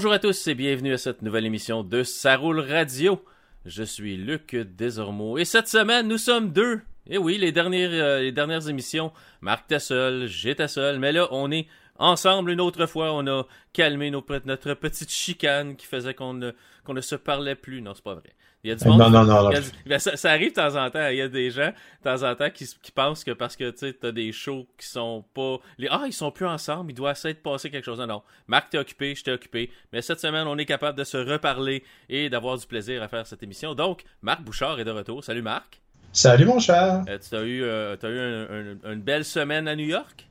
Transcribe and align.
Bonjour 0.00 0.14
à 0.14 0.18
tous 0.18 0.46
et 0.46 0.54
bienvenue 0.54 0.94
à 0.94 0.96
cette 0.96 1.20
nouvelle 1.20 1.44
émission 1.44 1.84
de 1.84 2.04
Ça 2.04 2.34
roule 2.34 2.60
radio. 2.60 3.22
Je 3.66 3.82
suis 3.82 4.16
Luc 4.16 4.56
Desormeaux 4.56 5.36
et 5.36 5.44
cette 5.44 5.68
semaine 5.68 6.08
nous 6.08 6.16
sommes 6.16 6.54
deux. 6.54 6.80
Et 7.06 7.18
oui, 7.18 7.36
les 7.36 7.52
dernières, 7.52 7.90
euh, 7.92 8.20
les 8.20 8.32
dernières 8.32 8.66
émissions, 8.70 9.12
Marc 9.42 9.66
était 9.66 9.78
seul, 9.78 10.26
j'étais 10.26 10.68
seul, 10.68 10.98
mais 10.98 11.12
là 11.12 11.28
on 11.32 11.50
est 11.50 11.66
ensemble 11.98 12.50
une 12.50 12.62
autre 12.62 12.86
fois. 12.86 13.12
On 13.12 13.26
a 13.26 13.46
calmé 13.74 14.10
nos, 14.10 14.24
notre 14.46 14.72
petite 14.72 15.10
chicane 15.10 15.76
qui 15.76 15.84
faisait 15.84 16.14
qu'on 16.14 16.32
ne, 16.32 16.52
qu'on 16.82 16.94
ne 16.94 17.02
se 17.02 17.14
parlait 17.14 17.54
plus. 17.54 17.82
Non, 17.82 17.92
c'est 17.92 18.02
pas 18.02 18.14
vrai. 18.14 18.32
Il 18.62 18.68
y 18.68 18.72
a 18.72 18.76
du 18.76 18.84
monde. 18.86 18.98
Non, 18.98 19.08
non, 19.08 19.24
non. 19.24 19.48
a 19.48 19.60
ben, 19.86 19.98
ça, 19.98 20.16
ça 20.18 20.30
arrive 20.32 20.50
de 20.50 20.54
temps 20.56 20.76
en 20.76 20.90
temps. 20.90 21.08
Il 21.08 21.16
y 21.16 21.22
a 21.22 21.28
des 21.28 21.50
gens, 21.50 21.68
de 21.70 22.04
temps 22.04 22.22
en 22.30 22.34
temps, 22.34 22.50
qui, 22.50 22.66
qui 22.82 22.92
pensent 22.92 23.24
que 23.24 23.30
parce 23.30 23.56
que 23.56 23.70
tu 23.70 23.94
t'as 23.94 24.12
des 24.12 24.32
shows 24.32 24.66
qui 24.78 24.86
sont 24.86 25.24
pas. 25.34 25.56
Les, 25.78 25.88
ah, 25.90 26.02
ils 26.06 26.12
sont 26.12 26.30
plus 26.30 26.44
ensemble, 26.46 26.90
il 26.92 26.94
doit 26.94 27.12
essayer 27.12 27.32
de 27.32 27.38
passer 27.38 27.70
quelque 27.70 27.86
chose. 27.86 27.98
Non, 27.98 28.06
non. 28.06 28.22
Marc, 28.48 28.68
t'es 28.70 28.78
occupé, 28.78 29.14
je 29.14 29.24
t'ai 29.24 29.32
occupé. 29.32 29.70
Mais 29.94 30.02
cette 30.02 30.20
semaine, 30.20 30.46
on 30.46 30.58
est 30.58 30.66
capable 30.66 30.98
de 30.98 31.04
se 31.04 31.16
reparler 31.16 31.82
et 32.10 32.28
d'avoir 32.28 32.58
du 32.58 32.66
plaisir 32.66 33.02
à 33.02 33.08
faire 33.08 33.26
cette 33.26 33.42
émission. 33.42 33.74
Donc, 33.74 34.02
Marc 34.20 34.42
Bouchard 34.42 34.78
est 34.78 34.84
de 34.84 34.90
retour. 34.90 35.24
Salut 35.24 35.42
Marc. 35.42 35.80
Salut 36.12 36.44
mon 36.44 36.58
cher. 36.58 37.02
Euh, 37.08 37.18
tu 37.26 37.34
as 37.36 37.42
eu, 37.42 37.62
euh, 37.62 37.96
t'as 37.96 38.10
eu 38.10 38.18
un- 38.18 38.76
un- 38.84 38.92
une 38.92 39.00
belle 39.00 39.24
semaine 39.24 39.68
à 39.68 39.76
New 39.76 39.86
York? 39.86 40.26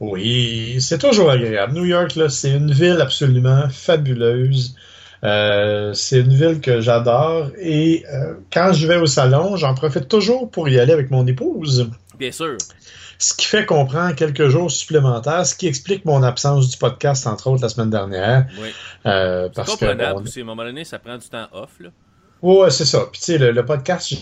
Oui, 0.00 0.76
c'est 0.80 0.98
toujours 0.98 1.30
agréable. 1.30 1.74
New 1.74 1.84
York, 1.84 2.14
là, 2.16 2.28
c'est 2.28 2.52
une 2.52 2.72
ville 2.72 3.00
absolument 3.00 3.68
fabuleuse. 3.68 4.74
Euh, 5.22 5.94
c'est 5.94 6.20
une 6.20 6.34
ville 6.34 6.60
que 6.60 6.80
j'adore 6.80 7.50
et 7.58 8.04
euh, 8.12 8.34
quand 8.52 8.72
je 8.72 8.86
vais 8.86 8.96
au 8.96 9.06
salon, 9.06 9.56
j'en 9.56 9.74
profite 9.74 10.08
toujours 10.08 10.50
pour 10.50 10.68
y 10.68 10.78
aller 10.78 10.92
avec 10.92 11.10
mon 11.10 11.26
épouse. 11.26 11.90
Bien 12.18 12.32
sûr. 12.32 12.56
Ce 13.18 13.32
qui 13.32 13.46
fait 13.46 13.64
qu'on 13.64 13.86
prend 13.86 14.12
quelques 14.12 14.48
jours 14.48 14.70
supplémentaires, 14.70 15.46
ce 15.46 15.54
qui 15.54 15.66
explique 15.66 16.04
mon 16.04 16.22
absence 16.22 16.68
du 16.68 16.76
podcast, 16.76 17.26
entre 17.26 17.48
autres, 17.48 17.62
la 17.62 17.68
semaine 17.68 17.90
dernière. 17.90 18.46
Oui. 18.60 18.68
Euh, 19.06 19.44
C'est 19.46 19.54
parce 19.54 19.76
que 19.76 20.12
bon, 20.14 20.22
aussi. 20.22 20.40
À 20.40 20.42
un 20.42 20.46
moment 20.46 20.64
donné, 20.64 20.84
ça 20.84 20.98
prend 20.98 21.16
du 21.16 21.28
temps 21.28 21.46
off. 21.52 21.70
Là. 21.80 21.90
Ouais, 22.42 22.70
c'est 22.70 22.84
ça. 22.84 23.00
Puis 23.10 23.20
tu 23.20 23.26
sais, 23.26 23.38
le, 23.38 23.52
le 23.52 23.64
podcast, 23.64 24.12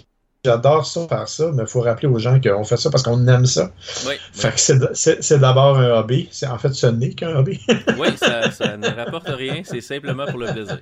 j'adore 0.44 0.84
ça, 0.86 1.06
faire 1.08 1.28
ça, 1.28 1.50
mais 1.54 1.62
il 1.62 1.68
faut 1.68 1.80
rappeler 1.80 2.08
aux 2.08 2.18
gens 2.18 2.40
qu'on 2.40 2.64
fait 2.64 2.76
ça 2.76 2.90
parce 2.90 3.02
qu'on 3.04 3.26
aime 3.28 3.46
ça. 3.46 3.70
Oui, 4.06 4.14
Fait 4.32 4.50
que 4.52 4.94
c'est 4.94 5.38
d'abord 5.38 5.78
un 5.78 5.90
hobby. 6.00 6.28
C'est 6.32 6.46
en 6.48 6.58
fait 6.58 6.72
ce 6.74 6.86
n'est 6.88 7.10
qu'un 7.10 7.36
hobby. 7.36 7.60
oui 7.98 8.08
ça, 8.16 8.50
ça 8.50 8.76
ne 8.76 8.88
rapporte 8.88 9.28
rien. 9.28 9.62
C'est 9.64 9.80
simplement 9.80 10.26
pour 10.26 10.38
le 10.40 10.52
plaisir. 10.52 10.78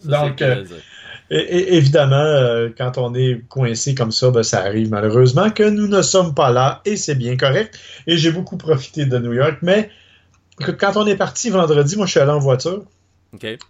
Ça, 0.00 0.08
Donc, 0.08 0.36
c'est 0.38 0.46
le 0.46 0.50
euh, 0.52 0.56
plaisir. 0.56 0.76
Et, 1.30 1.36
et- 1.38 1.74
évidemment, 1.76 2.16
euh, 2.16 2.68
quand 2.76 2.98
on 2.98 3.14
est 3.14 3.42
coincé 3.48 3.94
comme 3.94 4.12
ça, 4.12 4.30
ben, 4.30 4.42
ça 4.42 4.60
arrive 4.60 4.90
malheureusement 4.90 5.50
que 5.50 5.62
nous 5.64 5.86
ne 5.88 6.02
sommes 6.02 6.34
pas 6.34 6.50
là 6.50 6.80
et 6.84 6.96
c'est 6.96 7.14
bien 7.16 7.36
correct. 7.36 7.78
Et 8.06 8.16
j'ai 8.16 8.30
beaucoup 8.32 8.56
profité 8.56 9.06
de 9.06 9.18
New 9.18 9.32
York, 9.32 9.58
mais 9.62 9.90
écoute, 10.60 10.76
quand 10.78 10.96
on 10.96 11.06
est 11.06 11.16
parti 11.16 11.50
vendredi, 11.50 11.96
moi 11.96 12.06
je 12.06 12.10
suis 12.12 12.20
allé 12.20 12.30
en 12.32 12.38
voiture. 12.40 12.82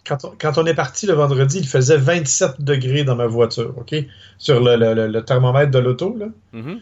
Quand 0.06 0.24
on, 0.24 0.32
quand 0.38 0.58
on 0.58 0.66
est 0.66 0.74
parti 0.74 1.06
le 1.06 1.14
vendredi, 1.14 1.58
il 1.58 1.66
faisait 1.66 1.96
27 1.96 2.60
degrés 2.60 3.04
dans 3.04 3.16
ma 3.16 3.26
voiture, 3.26 3.74
OK? 3.78 3.94
Sur 4.38 4.60
le, 4.62 4.76
le- 4.76 4.94
le- 4.94 5.08
le 5.08 5.22
thermomètre 5.24 5.70
de 5.70 5.78
l'auto, 5.78 6.16
là. 6.18 6.26
Mhm. 6.52 6.80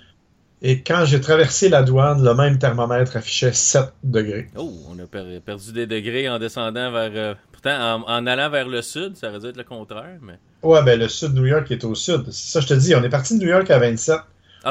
Et 0.62 0.80
quand 0.82 1.04
j'ai 1.04 1.20
traversé 1.20 1.68
la 1.68 1.82
douane, 1.82 2.24
le 2.24 2.34
même 2.34 2.58
thermomètre 2.58 3.16
affichait 3.16 3.52
7 3.52 3.92
degrés. 4.02 4.48
Oh, 4.56 4.72
on 4.90 4.98
a 4.98 5.06
per- 5.06 5.40
perdu 5.44 5.72
des 5.72 5.86
degrés 5.86 6.28
en 6.28 6.38
descendant 6.38 6.90
vers. 6.90 7.10
euh, 7.14 7.34
pourtant, 7.52 8.02
en, 8.06 8.10
en 8.10 8.26
allant 8.26 8.48
vers 8.48 8.66
le 8.68 8.80
sud, 8.80 9.14
ça 9.16 9.28
aurait 9.28 9.40
dû 9.40 9.46
être 9.48 9.56
le 9.58 9.64
contraire. 9.64 10.16
Mais... 10.22 10.38
Ouais, 10.62 10.82
ben 10.82 10.98
le 10.98 11.08
sud 11.08 11.34
de 11.34 11.40
New 11.40 11.46
York 11.46 11.70
est 11.70 11.84
au 11.84 11.94
sud. 11.94 12.24
C'est 12.30 12.52
ça, 12.52 12.60
je 12.60 12.66
te 12.68 12.74
dis. 12.74 12.94
On 12.94 13.02
est 13.02 13.10
parti 13.10 13.36
de 13.38 13.44
New 13.44 13.50
York 13.50 13.68
à 13.70 13.78
27. 13.78 14.16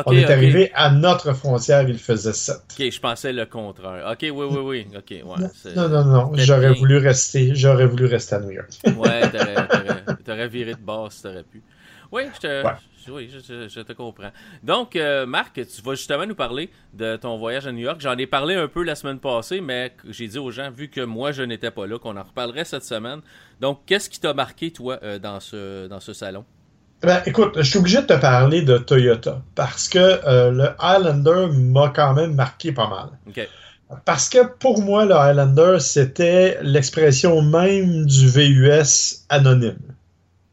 On 0.05 0.11
est 0.13 0.25
arrivé 0.25 0.71
à 0.73 0.91
notre 0.91 1.33
frontière, 1.33 1.87
il 1.87 1.97
faisait 1.97 2.33
7. 2.33 2.55
Ok, 2.79 2.89
je 2.91 2.99
pensais 2.99 3.31
le 3.33 3.45
contraire. 3.45 4.07
Ok, 4.11 4.19
oui, 4.21 4.31
oui, 4.31 4.57
oui. 4.63 4.87
Ok, 4.95 5.09
ouais. 5.11 5.73
Non, 5.75 5.89
non, 5.89 6.05
non. 6.05 6.31
J'aurais 6.35 6.73
voulu 6.73 6.97
rester. 6.97 7.53
J'aurais 7.55 7.85
voulu 7.85 8.05
rester 8.05 8.35
à 8.35 8.39
New 8.39 8.51
York. 8.51 8.69
Ouais, 8.97 9.21
t'aurais, 9.31 9.67
t'aurais- 9.67 10.03
t'aurais 10.25 10.47
viré 10.47 10.73
de 10.73 10.79
base 10.81 11.13
si 11.13 11.21
t'aurais 11.23 11.43
pu. 11.43 11.61
Oui, 12.11 12.23
je 12.35 12.39
te, 12.41 12.63
Ouais. 12.63 12.71
je- 13.05 13.11
oui, 13.11 13.29
je, 13.33 13.39
je- 13.39 13.67
je 13.67 13.79
te 13.81 13.93
comprends. 13.93 14.29
Donc, 14.61 14.95
euh, 14.95 15.25
Marc, 15.25 15.53
tu 15.55 15.81
vas 15.83 15.95
justement 15.95 16.25
nous 16.27 16.35
parler 16.35 16.69
de 16.93 17.15
ton 17.15 17.37
voyage 17.37 17.65
à 17.65 17.71
New 17.71 17.79
York. 17.83 17.99
J'en 18.01 18.15
ai 18.17 18.27
parlé 18.27 18.53
un 18.55 18.67
peu 18.67 18.83
la 18.83 18.93
semaine 18.93 19.17
passée, 19.19 19.61
mais 19.61 19.93
j'ai 20.09 20.27
dit 20.27 20.37
aux 20.37 20.51
gens, 20.51 20.69
vu 20.69 20.89
que 20.89 21.01
moi 21.01 21.31
je 21.31 21.41
n'étais 21.41 21.71
pas 21.71 21.87
là, 21.87 21.97
qu'on 21.97 22.15
en 22.15 22.21
reparlerait 22.23 22.65
cette 22.65 22.83
semaine. 22.83 23.21
Donc, 23.59 23.81
qu'est-ce 23.87 24.09
qui 24.11 24.19
t'a 24.19 24.33
marqué, 24.35 24.69
toi, 24.71 24.99
euh, 25.01 25.17
dans, 25.17 25.39
ce, 25.39 25.87
dans 25.87 25.99
ce 25.99 26.13
salon? 26.13 26.45
Ben, 27.03 27.21
écoute, 27.25 27.55
je 27.57 27.63
suis 27.63 27.79
obligé 27.79 28.01
de 28.01 28.07
te 28.07 28.13
parler 28.13 28.61
de 28.61 28.77
Toyota 28.77 29.41
parce 29.55 29.89
que 29.89 29.99
euh, 29.99 30.51
le 30.51 30.69
Highlander 30.79 31.47
m'a 31.51 31.89
quand 31.93 32.13
même 32.13 32.33
marqué 32.33 32.71
pas 32.71 32.87
mal. 32.87 33.09
Ok. 33.27 33.47
Parce 34.05 34.29
que 34.29 34.45
pour 34.57 34.81
moi, 34.81 35.05
le 35.05 35.13
Highlander, 35.13 35.77
c'était 35.79 36.57
l'expression 36.63 37.41
même 37.41 38.05
du 38.05 38.27
VUS 38.29 39.25
anonyme. 39.29 39.77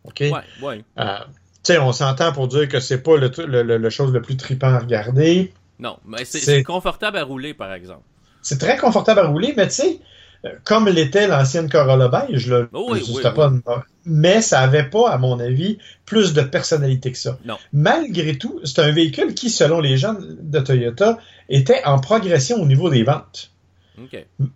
OK? 0.05 0.21
Ouais, 0.21 0.33
ouais. 0.63 0.85
Euh, 0.99 1.19
tu 1.63 1.73
sais, 1.75 1.79
on 1.79 1.93
s'entend 1.93 2.33
pour 2.33 2.49
dire 2.49 2.69
que 2.69 2.81
c'est 2.81 3.03
pas 3.03 3.17
le, 3.17 3.31
le, 3.47 3.63
le- 3.63 3.79
le 3.79 3.91
chose 3.91 4.13
le 4.13 4.21
plus 4.21 4.37
trippant 4.37 4.75
à 4.75 4.79
regarder. 4.81 5.53
Non, 5.79 5.99
mais 6.05 6.25
c'est, 6.25 6.63
confortable 6.65 7.17
à 7.19 7.23
rouler, 7.25 7.55
par 7.55 7.73
exemple. 7.73 8.03
C'est 8.43 8.59
très 8.59 8.77
confortable 8.77 9.21
à 9.21 9.27
rouler, 9.29 9.55
mais 9.57 9.69
tu 9.69 9.75
sais, 9.75 10.01
euh, 10.45 10.51
comme 10.65 10.89
l'était 10.89 11.27
l'ancienne 11.29 11.71
Corolla 11.71 12.09
beige, 12.09 12.49
là, 12.49 12.65
Oh 12.73 12.89
oui, 12.91 13.03
pas 13.35 13.45
une- 13.47 13.63
mais 14.05 14.41
ça 14.43 14.61
avait 14.61 14.89
pas, 14.89 15.11
à 15.11 15.19
mon 15.19 15.39
avis, 15.39 15.79
plus 16.07 16.33
de 16.33 16.43
personnalité 16.43 17.13
que 17.13 17.19
ça. 17.19 17.39
Non. 17.45 17.57
Malgré 17.73 18.39
tout, 18.39 18.61
c'est 18.65 18.81
un 18.81 18.91
véhicule 18.91 19.35
qui, 19.35 19.51
selon 19.51 19.81
les 19.81 19.97
gens 19.97 20.17
de 20.19 20.59
Toyota, 20.61 21.19
était 21.49 21.83
en 21.85 21.99
progression 21.99 22.61
au 22.61 22.67
niveau 22.67 22.91
des 22.91 23.03
ventes. 23.03 23.53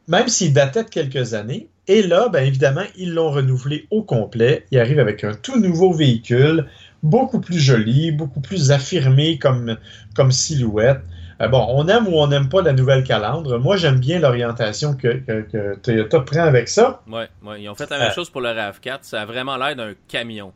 Même 0.09 0.29
s'il 0.29 0.53
datait 0.53 0.85
de 0.85 0.89
quelques 0.89 1.35
années. 1.35 1.69
Et 1.87 2.03
là, 2.03 2.29
ben 2.31 2.43
évidemment, 2.45 2.85
ils 2.97 3.13
l'ont 3.13 3.31
renouvelé 3.31 3.87
au 3.91 4.03
complet. 4.03 4.65
Il 4.71 4.79
arrive 4.79 4.99
avec 4.99 5.23
un 5.23 5.35
tout 5.35 5.61
nouveau 5.61 5.93
véhicule, 5.93 6.67
beaucoup 7.03 7.41
plus 7.41 7.59
joli, 7.59 8.11
beaucoup 8.11 8.41
plus 8.41 8.71
affirmé 8.73 9.39
comme, 9.39 9.77
comme 10.15 10.33
silhouette. 10.33 11.01
Euh, 11.41 11.49
bon, 11.49 11.67
on 11.71 11.87
aime 11.89 12.07
ou 12.09 12.19
on 12.21 12.27
n'aime 12.29 12.49
pas 12.49 12.63
la 12.63 12.73
nouvelle 12.73 13.05
calandre. 13.05 13.59
Moi, 13.59 13.77
j'aime 13.77 13.99
bien 13.99 14.19
l'orientation 14.21 14.95
que, 14.95 15.09
que- 15.19 15.43
que 15.43 15.75
Toyota 15.77 16.21
prend 16.21 16.45
avec 16.45 16.69
ça. 16.69 17.03
Ouais. 17.11 17.29
Ils 17.59 17.69
ont 17.69 17.75
fait 17.75 17.91
la 17.91 17.99
même 17.99 18.09
Euh. 18.11 18.15
chose 18.15 18.31
pour 18.31 18.41
le 18.41 18.49
RAV4. 18.51 18.99
Ça 19.03 19.23
a 19.23 19.25
vraiment 19.27 19.57
l'air 19.57 19.75
d'un 19.77 19.93
camion. 20.09 20.53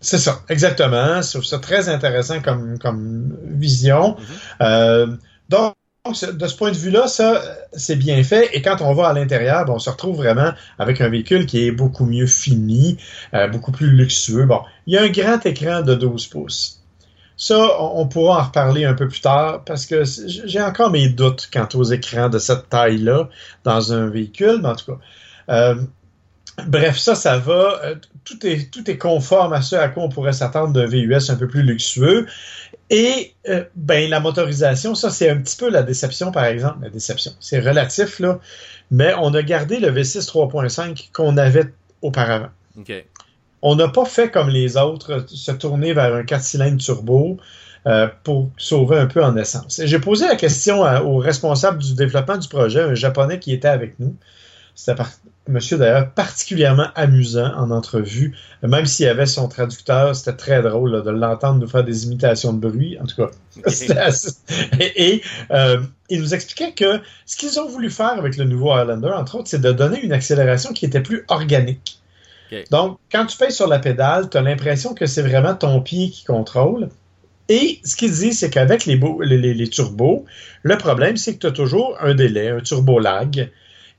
C'est 0.00 0.18
ça, 0.18 0.40
exactement. 0.48 1.22
Je 1.22 1.30
trouve 1.30 1.44
ça 1.44 1.58
très 1.58 1.88
intéressant 1.88 2.40
comme, 2.40 2.78
comme 2.78 3.36
vision. 3.44 4.16
Euh, 4.60 5.06
donc, 5.48 5.74
de 6.04 6.46
ce 6.48 6.56
point 6.56 6.72
de 6.72 6.76
vue-là, 6.76 7.06
ça, 7.06 7.40
c'est 7.74 7.94
bien 7.94 8.24
fait. 8.24 8.50
Et 8.56 8.62
quand 8.62 8.80
on 8.80 8.92
va 8.94 9.06
à 9.08 9.12
l'intérieur, 9.12 9.64
ben, 9.64 9.74
on 9.74 9.78
se 9.78 9.88
retrouve 9.88 10.16
vraiment 10.16 10.50
avec 10.80 11.00
un 11.00 11.08
véhicule 11.08 11.46
qui 11.46 11.64
est 11.66 11.70
beaucoup 11.70 12.04
mieux 12.04 12.26
fini, 12.26 12.96
euh, 13.34 13.46
beaucoup 13.46 13.70
plus 13.70 13.92
luxueux. 13.92 14.44
Bon, 14.44 14.62
il 14.88 14.94
y 14.94 14.98
a 14.98 15.02
un 15.02 15.08
grand 15.10 15.46
écran 15.46 15.82
de 15.82 15.94
12 15.94 16.26
pouces. 16.26 16.81
Ça, 17.42 17.58
on, 17.80 18.06
pourra 18.06 18.38
en 18.38 18.44
reparler 18.44 18.84
un 18.84 18.94
peu 18.94 19.08
plus 19.08 19.20
tard 19.20 19.64
parce 19.64 19.84
que 19.84 20.04
j'ai 20.04 20.62
encore 20.62 20.90
mes 20.90 21.08
doutes 21.08 21.48
quant 21.52 21.66
aux 21.74 21.82
écrans 21.82 22.28
de 22.28 22.38
cette 22.38 22.68
taille-là 22.68 23.28
dans 23.64 23.92
un 23.92 24.06
véhicule, 24.08 24.60
mais 24.62 24.68
en 24.68 24.76
tout 24.76 24.92
cas. 24.92 24.98
euh, 25.48 25.74
Bref, 26.68 26.98
ça, 26.98 27.16
ça 27.16 27.38
va. 27.38 27.80
Euh, 27.84 27.94
Tout 28.24 28.46
est, 28.46 28.96
conforme 28.98 29.54
à 29.54 29.60
ce 29.60 29.74
à 29.74 29.88
quoi 29.88 30.04
on 30.04 30.08
pourrait 30.08 30.32
s'attendre 30.34 30.72
d'un 30.72 30.86
VUS 30.86 31.30
un 31.30 31.34
peu 31.34 31.48
plus 31.48 31.64
luxueux. 31.64 32.26
Et 32.90 33.34
euh, 33.48 33.64
ben 33.74 34.08
la 34.08 34.20
motorisation, 34.20 34.94
ça 34.94 35.10
c'est 35.10 35.28
un 35.28 35.38
petit 35.38 35.56
peu 35.56 35.68
la 35.68 35.82
déception, 35.82 36.30
par 36.30 36.44
exemple. 36.44 36.78
La 36.82 36.90
déception, 36.90 37.32
c'est 37.40 37.58
relatif, 37.58 38.20
là. 38.20 38.38
Mais 38.92 39.14
on 39.18 39.34
a 39.34 39.42
gardé 39.42 39.80
le 39.80 39.90
V6 39.90 40.28
3.5 40.28 41.10
qu'on 41.12 41.36
avait 41.38 41.72
auparavant. 42.02 42.50
On 43.62 43.76
n'a 43.76 43.88
pas 43.88 44.04
fait 44.04 44.30
comme 44.30 44.48
les 44.48 44.76
autres, 44.76 45.24
se 45.28 45.52
tourner 45.52 45.92
vers 45.92 46.14
un 46.14 46.24
4 46.24 46.42
cylindres 46.42 46.82
turbo 46.82 47.38
euh, 47.86 48.08
pour 48.24 48.50
sauver 48.56 48.98
un 48.98 49.06
peu 49.06 49.24
en 49.24 49.36
essence. 49.36 49.80
J'ai 49.84 49.98
posé 49.98 50.26
la 50.26 50.36
question 50.36 50.82
au 50.82 51.18
responsable 51.18 51.78
du 51.78 51.94
développement 51.94 52.38
du 52.38 52.48
projet, 52.48 52.82
un 52.82 52.94
japonais 52.94 53.38
qui 53.38 53.52
était 53.52 53.68
avec 53.68 53.98
nous. 53.98 54.16
C'était 54.74 55.00
un 55.00 55.06
monsieur 55.48 55.76
d'ailleurs 55.76 56.10
particulièrement 56.12 56.86
amusant 56.94 57.52
en 57.56 57.70
entrevue, 57.70 58.36
même 58.62 58.86
s'il 58.86 59.06
avait 59.08 59.26
son 59.26 59.48
traducteur, 59.48 60.16
c'était 60.16 60.36
très 60.36 60.62
drôle 60.62 61.02
de 61.02 61.10
l'entendre 61.10 61.60
nous 61.60 61.68
faire 61.68 61.84
des 61.84 62.06
imitations 62.06 62.52
de 62.52 62.68
bruit. 62.68 62.98
En 63.00 63.04
tout 63.04 63.16
cas, 63.16 63.30
et, 64.80 65.22
euh, 65.50 65.80
il 66.08 66.20
nous 66.20 66.34
expliquait 66.34 66.72
que 66.72 67.00
ce 67.26 67.36
qu'ils 67.36 67.60
ont 67.60 67.68
voulu 67.68 67.90
faire 67.90 68.12
avec 68.18 68.36
le 68.36 68.44
nouveau 68.44 68.72
Highlander, 68.72 69.12
entre 69.14 69.36
autres, 69.36 69.48
c'est 69.48 69.60
de 69.60 69.72
donner 69.72 70.00
une 70.00 70.12
accélération 70.12 70.72
qui 70.72 70.86
était 70.86 71.02
plus 71.02 71.24
organique. 71.28 72.01
Donc, 72.70 72.98
quand 73.10 73.26
tu 73.26 73.36
pèses 73.36 73.56
sur 73.56 73.66
la 73.66 73.78
pédale, 73.78 74.28
tu 74.30 74.36
as 74.36 74.42
l'impression 74.42 74.94
que 74.94 75.06
c'est 75.06 75.22
vraiment 75.22 75.54
ton 75.54 75.80
pied 75.80 76.10
qui 76.10 76.24
contrôle. 76.24 76.88
Et 77.48 77.80
ce 77.84 77.96
qu'il 77.96 78.12
dit, 78.12 78.32
c'est 78.32 78.50
qu'avec 78.50 78.86
les, 78.86 79.68
turbos, 79.68 80.24
le 80.62 80.78
problème, 80.78 81.16
c'est 81.16 81.34
que 81.34 81.40
tu 81.40 81.46
as 81.46 81.52
toujours 81.52 81.96
un 82.00 82.14
délai, 82.14 82.48
un 82.48 82.60
turbo 82.60 82.98
lag, 82.98 83.50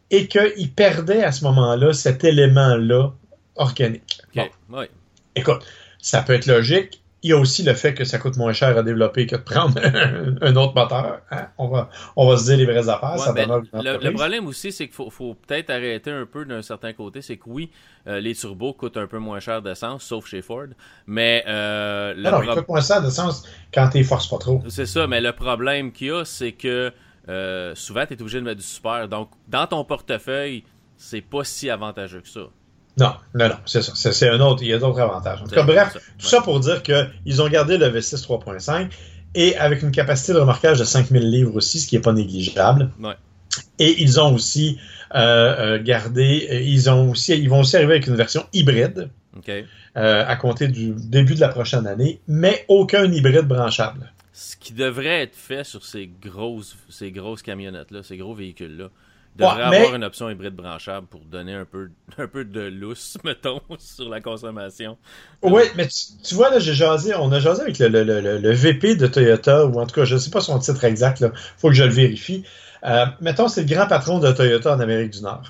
et 0.09 0.27
qu'il 0.27 0.71
perdait 0.71 1.23
à 1.23 1.31
ce 1.31 1.43
moment-là 1.45 1.93
cet 1.93 2.23
élément-là 2.23 3.11
organique. 3.55 4.21
Bon. 4.35 4.47
Ouais. 4.69 4.89
écoute, 5.35 5.63
ça 5.99 6.21
peut 6.21 6.33
être 6.33 6.47
logique. 6.47 7.02
Il 7.23 7.29
y 7.29 7.33
a 7.33 7.37
aussi 7.37 7.63
le 7.63 7.73
fait 7.73 7.93
que 7.93 8.03
ça 8.03 8.19
coûte 8.19 8.35
moins 8.35 8.51
cher 8.53 8.77
à 8.77 8.83
développer 8.83 9.25
que 9.25 9.37
de 9.37 9.41
prendre 9.41 9.79
un 10.41 10.55
autre 10.55 10.75
moteur. 10.75 11.21
Hein. 11.31 11.47
On, 11.57 11.69
va, 11.69 11.89
on 12.15 12.29
va 12.29 12.37
se 12.37 12.45
dire 12.45 12.57
les 12.57 12.65
vraies 12.65 12.89
affaires. 12.89 13.17
ça 13.17 13.31
ben, 13.31 13.63
le, 13.73 14.11
problème 14.11 14.45
aussi, 14.47 14.71
c'est 14.71 14.85
qu'il 14.87 14.95
faut, 14.95 15.09
faut 15.09 15.33
peut-être 15.33 15.69
arrêter 15.69 16.11
un 16.11 16.25
peu 16.25 16.45
d'un 16.45 16.61
certain 16.61 16.91
côté. 16.93 17.21
C'est 17.21 17.37
que 17.37 17.45
oui, 17.47 17.71
euh, 18.07 18.19
les 18.19 18.35
turbos 18.35 18.73
coûtent 18.73 18.97
un 18.97 19.07
peu 19.07 19.19
moins 19.19 19.39
cher 19.39 19.61
d'essence, 19.61 20.03
sauf 20.03 20.27
chez 20.27 20.41
Ford. 20.41 20.67
Mais. 21.07 21.43
Euh, 21.47 22.13
non, 22.17 22.43
ils 22.43 22.49
coûtent 22.49 22.67
moins 22.67 22.81
cher 22.81 23.01
d'essence 23.01 23.47
quand 23.73 23.89
tu 23.89 24.03
forces 24.03 24.27
pas 24.27 24.37
trop. 24.37 24.61
C'est 24.67 24.85
ça, 24.85 25.07
mais 25.07 25.21
le 25.21 25.31
problème 25.31 25.91
qu'il 25.91 26.07
y 26.07 26.11
a, 26.11 26.25
c'est 26.25 26.51
que 26.51 26.91
euh, 27.29 27.73
souvent, 27.75 28.05
tu 28.05 28.13
es 28.13 28.21
obligé 28.21 28.39
de 28.39 28.45
mettre 28.45 28.59
du 28.59 28.67
super. 28.67 29.07
Donc, 29.07 29.29
dans 29.47 29.67
ton 29.67 29.83
portefeuille, 29.85 30.63
c'est 30.97 31.21
pas 31.21 31.43
si 31.43 31.69
avantageux 31.69 32.21
que 32.21 32.27
ça. 32.27 32.47
Non, 32.97 33.13
non, 33.33 33.49
non, 33.49 33.55
c'est 33.65 33.81
ça. 33.81 33.93
C'est 33.95 34.29
un 34.29 34.39
autre, 34.39 34.61
il 34.61 34.69
y 34.69 34.73
a 34.73 34.77
d'autres 34.77 34.99
avantages. 34.99 35.41
En 35.41 35.45
tout 35.45 35.55
cas, 35.55 35.63
bref, 35.63 35.97
tout 36.17 36.27
ça 36.27 36.41
pour 36.41 36.59
dire 36.59 36.83
qu'ils 36.83 37.41
ont 37.41 37.47
gardé 37.49 37.77
le 37.77 37.87
V6 37.87 38.23
3.5 38.23 38.89
et 39.35 39.55
avec 39.57 39.81
une 39.81 39.91
capacité 39.91 40.33
de 40.33 40.39
remorquage 40.39 40.79
de 40.79 40.83
5000 40.83 41.29
livres 41.29 41.55
aussi, 41.55 41.79
ce 41.79 41.87
qui 41.87 41.95
n'est 41.95 42.01
pas 42.01 42.13
négligeable. 42.13 42.91
Ouais. 43.01 43.15
Et 43.79 44.01
ils 44.01 44.19
ont 44.19 44.33
aussi 44.33 44.79
euh, 45.15 45.75
euh, 45.75 45.83
gardé, 45.83 46.63
ils 46.65 46.89
ont 46.89 47.11
aussi, 47.11 47.33
ils 47.33 47.49
vont 47.49 47.61
aussi 47.61 47.75
arriver 47.75 47.93
avec 47.93 48.07
une 48.07 48.15
version 48.15 48.45
hybride 48.53 49.09
okay. 49.37 49.65
euh, 49.97 50.23
à 50.25 50.35
compter 50.35 50.67
du 50.67 50.93
début 50.95 51.35
de 51.35 51.39
la 51.39 51.49
prochaine 51.49 51.87
année, 51.87 52.19
mais 52.27 52.65
aucun 52.67 53.11
hybride 53.11 53.47
branchable. 53.47 54.11
Ce 54.33 54.55
qui 54.55 54.73
devrait 54.73 55.21
être 55.21 55.35
fait 55.35 55.63
sur 55.63 55.85
ces 55.85 56.07
grosses, 56.07 56.75
ces 56.89 57.11
grosses 57.11 57.43
camionnettes-là, 57.43 58.01
ces 58.01 58.17
gros 58.17 58.33
véhicules-là. 58.33 58.85
Il 58.85 59.12
devrait 59.35 59.63
avoir 59.63 59.95
une 59.95 60.03
option 60.03 60.29
hybride 60.29 60.55
branchable 60.55 61.07
pour 61.07 61.21
donner 61.21 61.53
un 61.53 61.65
peu, 61.65 61.89
un 62.17 62.27
peu 62.27 62.45
de 62.45 62.61
lousse, 62.61 63.17
mettons, 63.23 63.61
sur 63.79 64.09
la 64.09 64.21
consommation. 64.21 64.97
Oui, 65.41 65.63
mais 65.75 65.87
tu, 66.23 66.35
vois, 66.35 66.49
là, 66.49 66.59
j'ai 66.59 66.73
jasé, 66.73 67.13
on 67.15 67.31
a 67.31 67.39
jasé 67.39 67.61
avec 67.61 67.79
le, 67.79 67.87
le, 67.87 68.03
le, 68.03 68.37
le, 68.37 68.51
VP 68.51 68.95
de 68.95 69.07
Toyota, 69.07 69.65
ou 69.65 69.79
en 69.79 69.85
tout 69.85 69.95
cas, 69.95 70.05
je 70.05 70.15
ne 70.15 70.19
sais 70.19 70.29
pas 70.29 70.41
son 70.41 70.59
titre 70.59 70.83
exact, 70.83 71.21
il 71.21 71.31
faut 71.57 71.69
que 71.69 71.75
je 71.75 71.83
le 71.83 71.91
vérifie. 71.91 72.43
Euh, 72.85 73.05
mettons, 73.21 73.47
c'est 73.47 73.61
le 73.61 73.73
grand 73.73 73.87
patron 73.87 74.19
de 74.19 74.31
Toyota 74.31 74.75
en 74.75 74.79
Amérique 74.79 75.11
du 75.11 75.21
Nord. 75.21 75.43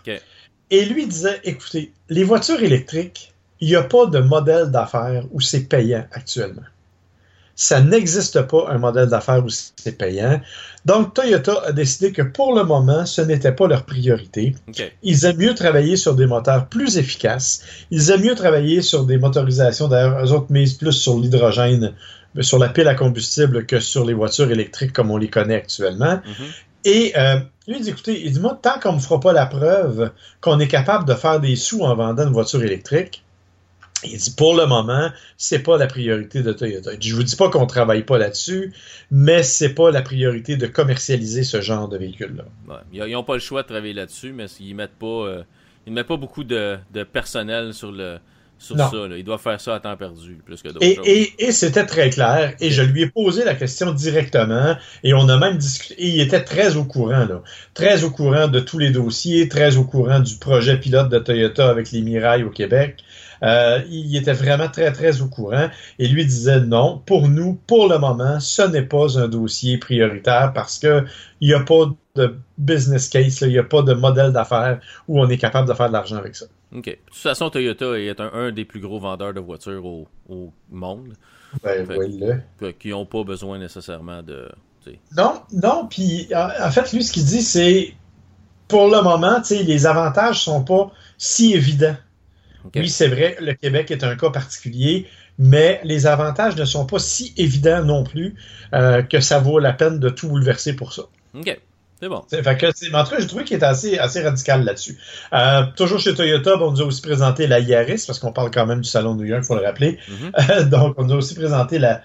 Et 0.69 0.85
lui 0.85 1.05
disait, 1.07 1.39
écoutez, 1.43 1.93
les 2.09 2.23
voitures 2.23 2.61
électriques, 2.61 3.33
il 3.59 3.69
n'y 3.69 3.75
a 3.75 3.83
pas 3.83 4.05
de 4.07 4.19
modèle 4.19 4.71
d'affaires 4.71 5.25
où 5.31 5.39
c'est 5.39 5.67
payant 5.67 6.05
actuellement 6.11 6.63
ça 7.55 7.81
n'existe 7.81 8.41
pas 8.43 8.65
un 8.69 8.77
modèle 8.77 9.07
d'affaires 9.07 9.43
où 9.45 9.49
c'est 9.49 9.97
payant. 9.97 10.41
Donc, 10.85 11.13
Toyota 11.13 11.61
a 11.65 11.71
décidé 11.71 12.11
que 12.11 12.21
pour 12.21 12.55
le 12.55 12.63
moment, 12.63 13.05
ce 13.05 13.21
n'était 13.21 13.51
pas 13.51 13.67
leur 13.67 13.85
priorité. 13.85 14.55
Ils 15.03 15.25
aiment 15.25 15.37
mieux 15.37 15.53
travailler 15.53 15.95
sur 15.95 16.15
des 16.15 16.25
moteurs 16.25 16.67
plus 16.67 16.97
efficaces. 16.97 17.63
Ils 17.91 18.09
aiment 18.09 18.23
mieux 18.23 18.35
travailler 18.35 18.81
sur 18.81 19.05
des 19.05 19.17
motorisations. 19.17 19.87
D'ailleurs, 19.87 20.25
eux 20.25 20.31
autres 20.31 20.51
misent 20.51 20.73
plus 20.73 20.93
sur 20.93 21.19
l'hydrogène, 21.19 21.93
sur 22.41 22.57
la 22.57 22.69
pile 22.69 22.87
à 22.87 22.95
combustible 22.95 23.65
que 23.65 23.79
sur 23.79 24.05
les 24.05 24.13
voitures 24.13 24.49
électriques 24.51 24.93
comme 24.93 25.11
on 25.11 25.17
les 25.17 25.29
connaît 25.29 25.55
actuellement. 25.55 26.15
Mhm. 26.25 26.47
Et 26.85 27.13
euh, 27.17 27.37
lui, 27.67 27.77
il 27.77 27.83
dit, 27.83 27.89
écoutez, 27.91 28.25
il 28.25 28.33
dit, 28.33 28.39
moi, 28.39 28.59
tant 28.61 28.79
qu'on 28.79 28.91
ne 28.91 28.97
me 28.97 29.01
fera 29.01 29.19
pas 29.19 29.31
la 29.31 29.45
preuve 29.45 30.11
qu'on 30.41 30.59
est 30.59 30.67
capable 30.67 31.05
de 31.05 31.13
faire 31.13 31.39
des 31.39 31.55
sous 31.55 31.81
en 31.81 31.95
vendant 31.95 32.23
une 32.23 32.33
voiture 32.33 32.61
électrique, 32.61 33.23
il 34.05 34.17
dit 34.17 34.33
pour 34.35 34.55
le 34.55 34.65
moment, 34.65 35.09
c'est 35.37 35.59
pas 35.59 35.77
la 35.77 35.87
priorité 35.87 36.43
de 36.43 36.53
Toyota. 36.53 36.91
Je 36.99 37.15
vous 37.15 37.23
dis 37.23 37.35
pas 37.35 37.49
qu'on 37.49 37.65
travaille 37.65 38.03
pas 38.03 38.17
là-dessus, 38.17 38.73
mais 39.11 39.43
c'est 39.43 39.73
pas 39.73 39.91
la 39.91 40.01
priorité 40.01 40.57
de 40.57 40.67
commercialiser 40.67 41.43
ce 41.43 41.61
genre 41.61 41.87
de 41.87 41.97
véhicule-là. 41.97 42.45
ils 42.91 43.11
n'ont 43.11 43.23
pas 43.23 43.35
le 43.35 43.39
choix 43.39 43.63
de 43.63 43.67
travailler 43.67 43.93
là-dessus, 43.93 44.33
mais 44.33 44.45
ils 44.59 44.73
mettent 44.73 44.97
pas, 44.97 45.07
euh, 45.07 45.43
ils 45.85 45.93
mettent 45.93 46.07
pas 46.07 46.17
beaucoup 46.17 46.43
de, 46.43 46.77
personnel 47.11 47.73
sur 47.73 47.91
le 47.91 48.17
sur 48.63 48.77
ça. 48.77 48.91
Ils 49.15 49.23
doivent 49.23 49.41
faire 49.41 49.59
ça 49.59 49.75
à 49.75 49.79
temps 49.79 49.95
perdu 49.97 50.41
plus 50.45 50.61
que 50.61 50.69
d'autres. 50.69 50.85
Et, 50.85 51.33
et, 51.37 51.51
c'était 51.51 51.85
très 51.85 52.09
clair. 52.09 52.53
Et 52.59 52.71
je 52.71 52.81
lui 52.81 53.03
ai 53.03 53.07
posé 53.07 53.43
la 53.43 53.55
question 53.55 53.91
directement. 53.91 54.75
Et 55.03 55.13
on 55.13 55.27
a 55.29 55.37
même 55.37 55.57
discuté. 55.57 55.95
Et 56.01 56.07
il 56.07 56.21
était 56.21 56.43
très 56.43 56.75
au 56.75 56.85
courant, 56.85 57.25
là. 57.25 57.41
Très 57.73 58.03
au 58.03 58.09
courant 58.09 58.47
de 58.47 58.59
tous 58.59 58.79
les 58.79 58.89
dossiers, 58.89 59.49
très 59.49 59.77
au 59.77 59.83
courant 59.83 60.19
du 60.19 60.35
projet 60.35 60.79
pilote 60.79 61.09
de 61.09 61.19
Toyota 61.19 61.69
avec 61.69 61.91
les 61.91 62.01
Mirailles 62.01 62.43
au 62.43 62.49
Québec. 62.49 63.03
Euh, 63.43 63.81
il 63.89 64.15
était 64.15 64.33
vraiment 64.33 64.69
très, 64.69 64.91
très 64.93 65.21
au 65.21 65.27
courant 65.27 65.67
et 65.99 66.07
lui 66.07 66.25
disait 66.25 66.61
non, 66.61 67.01
pour 67.05 67.27
nous, 67.27 67.59
pour 67.67 67.89
le 67.89 67.97
moment, 67.97 68.39
ce 68.39 68.61
n'est 68.61 68.83
pas 68.83 69.19
un 69.19 69.27
dossier 69.27 69.77
prioritaire 69.77 70.53
parce 70.55 70.79
que 70.79 71.03
il 71.41 71.49
n'y 71.49 71.53
a 71.53 71.59
pas 71.59 71.91
de 72.15 72.37
business 72.57 73.09
case, 73.09 73.41
il 73.41 73.49
n'y 73.49 73.57
a 73.57 73.63
pas 73.63 73.81
de 73.81 73.93
modèle 73.93 74.31
d'affaires 74.31 74.79
où 75.09 75.19
on 75.19 75.27
est 75.29 75.37
capable 75.37 75.67
de 75.67 75.73
faire 75.73 75.89
de 75.89 75.93
l'argent 75.93 76.15
avec 76.15 76.35
ça. 76.35 76.45
OK. 76.73 76.85
De 76.85 76.97
toute 77.05 77.15
façon, 77.15 77.49
Toyota 77.49 77.97
est 77.99 78.19
un, 78.19 78.51
des 78.51 78.65
plus 78.65 78.79
gros 78.79 78.99
vendeurs 78.99 79.33
de 79.33 79.39
voitures 79.39 79.85
au, 79.85 80.07
monde. 80.71 81.13
Ben, 81.63 81.85
fait, 81.85 82.73
Qui 82.73 82.89
n'ont 82.89 83.05
pas 83.05 83.23
besoin 83.23 83.59
nécessairement 83.59 84.23
de. 84.23 84.49
Non, 85.15 85.41
non, 85.53 85.87
puis 85.89 86.27
en, 86.35 86.71
fait, 86.71 86.91
lui, 86.91 87.03
ce 87.03 87.13
qu'il 87.13 87.23
dit, 87.23 87.41
c'est 87.41 87.93
pour 88.67 88.87
le 88.87 89.01
moment, 89.01 89.41
les 89.49 89.85
avantages 89.85 90.43
sont 90.43 90.63
pas 90.63 90.91
si 91.17 91.53
évidents 91.53 91.95
oui, 92.75 92.89
c'est 92.89 93.07
vrai, 93.07 93.37
le 93.39 93.53
Québec 93.53 93.91
est 93.91 94.03
un 94.03 94.15
cas 94.15 94.29
particulier, 94.29 95.07
mais 95.37 95.81
les 95.83 96.07
avantages 96.07 96.55
ne 96.55 96.65
sont 96.65 96.85
pas 96.85 96.99
si 96.99 97.33
évidents 97.37 97.83
non 97.83 98.03
plus 98.03 98.35
euh, 98.73 99.01
que 99.01 99.19
ça 99.19 99.39
vaut 99.39 99.59
la 99.59 99.73
peine 99.73 99.99
de 99.99 100.09
tout 100.09 100.27
bouleverser 100.27 100.75
pour 100.75 100.93
ça. 100.93 101.03
OK. 101.33 101.59
C'est 102.03 102.09
bon. 102.09 102.23
Fait 102.29 102.57
que, 102.57 102.95
en 102.95 103.03
tout 103.03 103.11
cas, 103.11 103.19
j'ai 103.19 103.27
trouvé 103.27 103.43
qu'il 103.43 103.55
était 103.55 103.65
assez, 103.65 103.97
assez 103.97 104.21
radical 104.21 104.63
là-dessus. 104.63 104.97
Euh, 105.33 105.63
toujours 105.75 105.99
chez 105.99 106.13
Toyota, 106.13 106.57
on 106.61 106.71
nous 106.71 106.81
a 106.81 106.85
aussi 106.85 107.01
présenté 107.01 107.47
la 107.47 107.59
Yaris, 107.59 108.03
parce 108.05 108.19
qu'on 108.19 108.33
parle 108.33 108.51
quand 108.51 108.65
même 108.65 108.81
du 108.81 108.89
salon 108.89 109.15
de 109.15 109.21
New 109.21 109.27
York, 109.27 109.43
il 109.43 109.47
faut 109.47 109.55
le 109.55 109.65
rappeler. 109.65 109.99
Mm-hmm. 110.09 110.63
donc, 110.69 110.95
on 110.97 111.05
nous 111.05 111.13
a 111.13 111.17
aussi 111.17 111.35
présenté 111.35 111.79
la, 111.79 112.01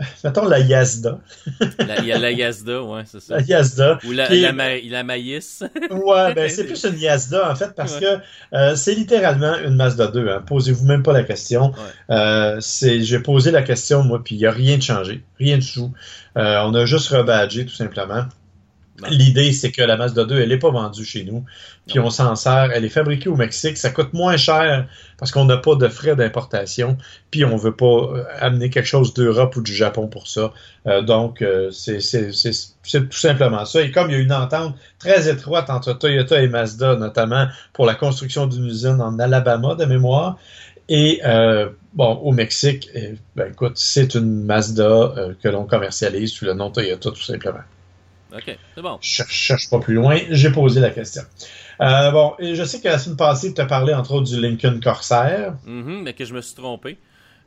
Mettons 0.24 0.46
la 0.46 0.60
Yazda. 0.60 1.18
Il 2.00 2.06
y 2.06 2.12
a 2.12 2.18
la 2.18 2.32
Yazda, 2.32 2.82
ouais, 2.82 3.02
c'est 3.04 3.20
ça. 3.20 3.36
La 3.36 3.42
Yazda. 3.42 3.98
Ou 4.04 4.12
la, 4.12 4.28
la, 4.28 4.52
la, 4.52 5.02
maïs. 5.04 5.62
ouais, 5.90 6.34
ben 6.34 6.48
c'est 6.48 6.64
plus 6.64 6.84
une 6.84 6.98
Yazda, 6.98 7.50
en 7.50 7.54
fait, 7.54 7.74
parce 7.74 7.98
que 7.98 8.18
euh, 8.54 8.76
c'est 8.76 8.94
littéralement 8.94 9.56
une 9.58 9.76
Mazda 9.76 10.08
2. 10.08 10.28
Hein. 10.28 10.42
Posez-vous 10.46 10.86
même 10.86 11.02
pas 11.02 11.12
la 11.12 11.24
question. 11.24 11.72
Euh, 12.10 12.60
J'ai 12.60 13.18
posé 13.18 13.50
la 13.50 13.62
question, 13.62 14.02
moi, 14.02 14.22
puis 14.24 14.36
il 14.36 14.38
n'y 14.38 14.46
a 14.46 14.52
rien 14.52 14.76
de 14.76 14.82
changé. 14.82 15.22
Rien 15.38 15.58
de 15.58 15.64
tout. 15.64 15.92
Euh, 16.36 16.60
on 16.64 16.74
a 16.74 16.84
juste 16.86 17.08
rebadgé, 17.08 17.66
tout 17.66 17.74
simplement. 17.74 18.24
L'idée, 19.08 19.52
c'est 19.52 19.70
que 19.70 19.82
la 19.82 19.96
Mazda 19.96 20.24
2, 20.24 20.40
elle 20.40 20.48
n'est 20.48 20.58
pas 20.58 20.70
vendue 20.70 21.04
chez 21.04 21.24
nous. 21.24 21.44
Puis 21.86 21.98
on 21.98 22.10
s'en 22.10 22.36
sert. 22.36 22.70
Elle 22.72 22.84
est 22.84 22.90
fabriquée 22.90 23.28
au 23.28 23.36
Mexique. 23.36 23.76
Ça 23.76 23.90
coûte 23.90 24.12
moins 24.12 24.36
cher 24.36 24.86
parce 25.18 25.32
qu'on 25.32 25.44
n'a 25.44 25.56
pas 25.56 25.74
de 25.74 25.88
frais 25.88 26.16
d'importation. 26.16 26.98
Puis 27.30 27.44
on 27.44 27.56
veut 27.56 27.74
pas 27.74 27.86
euh, 27.86 28.24
amener 28.38 28.70
quelque 28.70 28.86
chose 28.86 29.14
d'Europe 29.14 29.56
ou 29.56 29.62
du 29.62 29.74
Japon 29.74 30.08
pour 30.08 30.28
ça. 30.28 30.52
Euh, 30.86 31.02
donc, 31.02 31.42
euh, 31.42 31.70
c'est 31.70 31.98
tout 31.98 33.18
simplement 33.18 33.64
ça. 33.64 33.80
Et 33.82 33.90
comme 33.90 34.10
il 34.10 34.14
y 34.14 34.16
a 34.16 34.20
une 34.20 34.32
entente 34.32 34.74
très 34.98 35.28
étroite 35.28 35.70
entre 35.70 35.92
Toyota 35.92 36.40
et 36.42 36.48
Mazda, 36.48 36.96
notamment 36.96 37.46
pour 37.72 37.86
la 37.86 37.94
construction 37.94 38.46
d'une 38.46 38.66
usine 38.66 39.00
en 39.00 39.18
Alabama 39.18 39.74
de 39.74 39.84
mémoire, 39.84 40.38
et 40.92 41.20
bon, 41.94 42.14
au 42.14 42.32
Mexique, 42.32 42.90
ben 43.36 43.52
écoute, 43.52 43.74
c'est 43.76 44.16
une 44.16 44.44
Mazda 44.44 45.14
que 45.40 45.48
l'on 45.48 45.64
commercialise 45.64 46.32
sous 46.32 46.44
le 46.46 46.52
nom 46.52 46.70
Toyota 46.70 47.10
tout 47.10 47.22
simplement. 47.22 47.60
OK, 48.34 48.58
c'est 48.74 48.82
bon. 48.82 48.98
Je 49.00 49.22
cherche 49.28 49.70
pas 49.70 49.78
plus 49.78 49.94
loin, 49.94 50.18
j'ai 50.30 50.50
posé 50.50 50.80
la 50.80 50.90
question. 50.90 51.22
Euh, 51.80 52.10
bon, 52.10 52.34
et 52.38 52.54
je 52.54 52.64
sais 52.64 52.80
que 52.80 52.88
la 52.88 52.98
semaine 52.98 53.16
passée, 53.16 53.54
tu 53.54 53.60
as 53.60 53.66
parlé 53.66 53.94
entre 53.94 54.12
autres 54.12 54.28
du 54.28 54.40
Lincoln 54.40 54.78
Corsair. 54.82 55.54
Mm 55.64 56.02
mais 56.02 56.12
que 56.12 56.24
je 56.24 56.34
me 56.34 56.40
suis 56.40 56.54
trompé. 56.54 56.98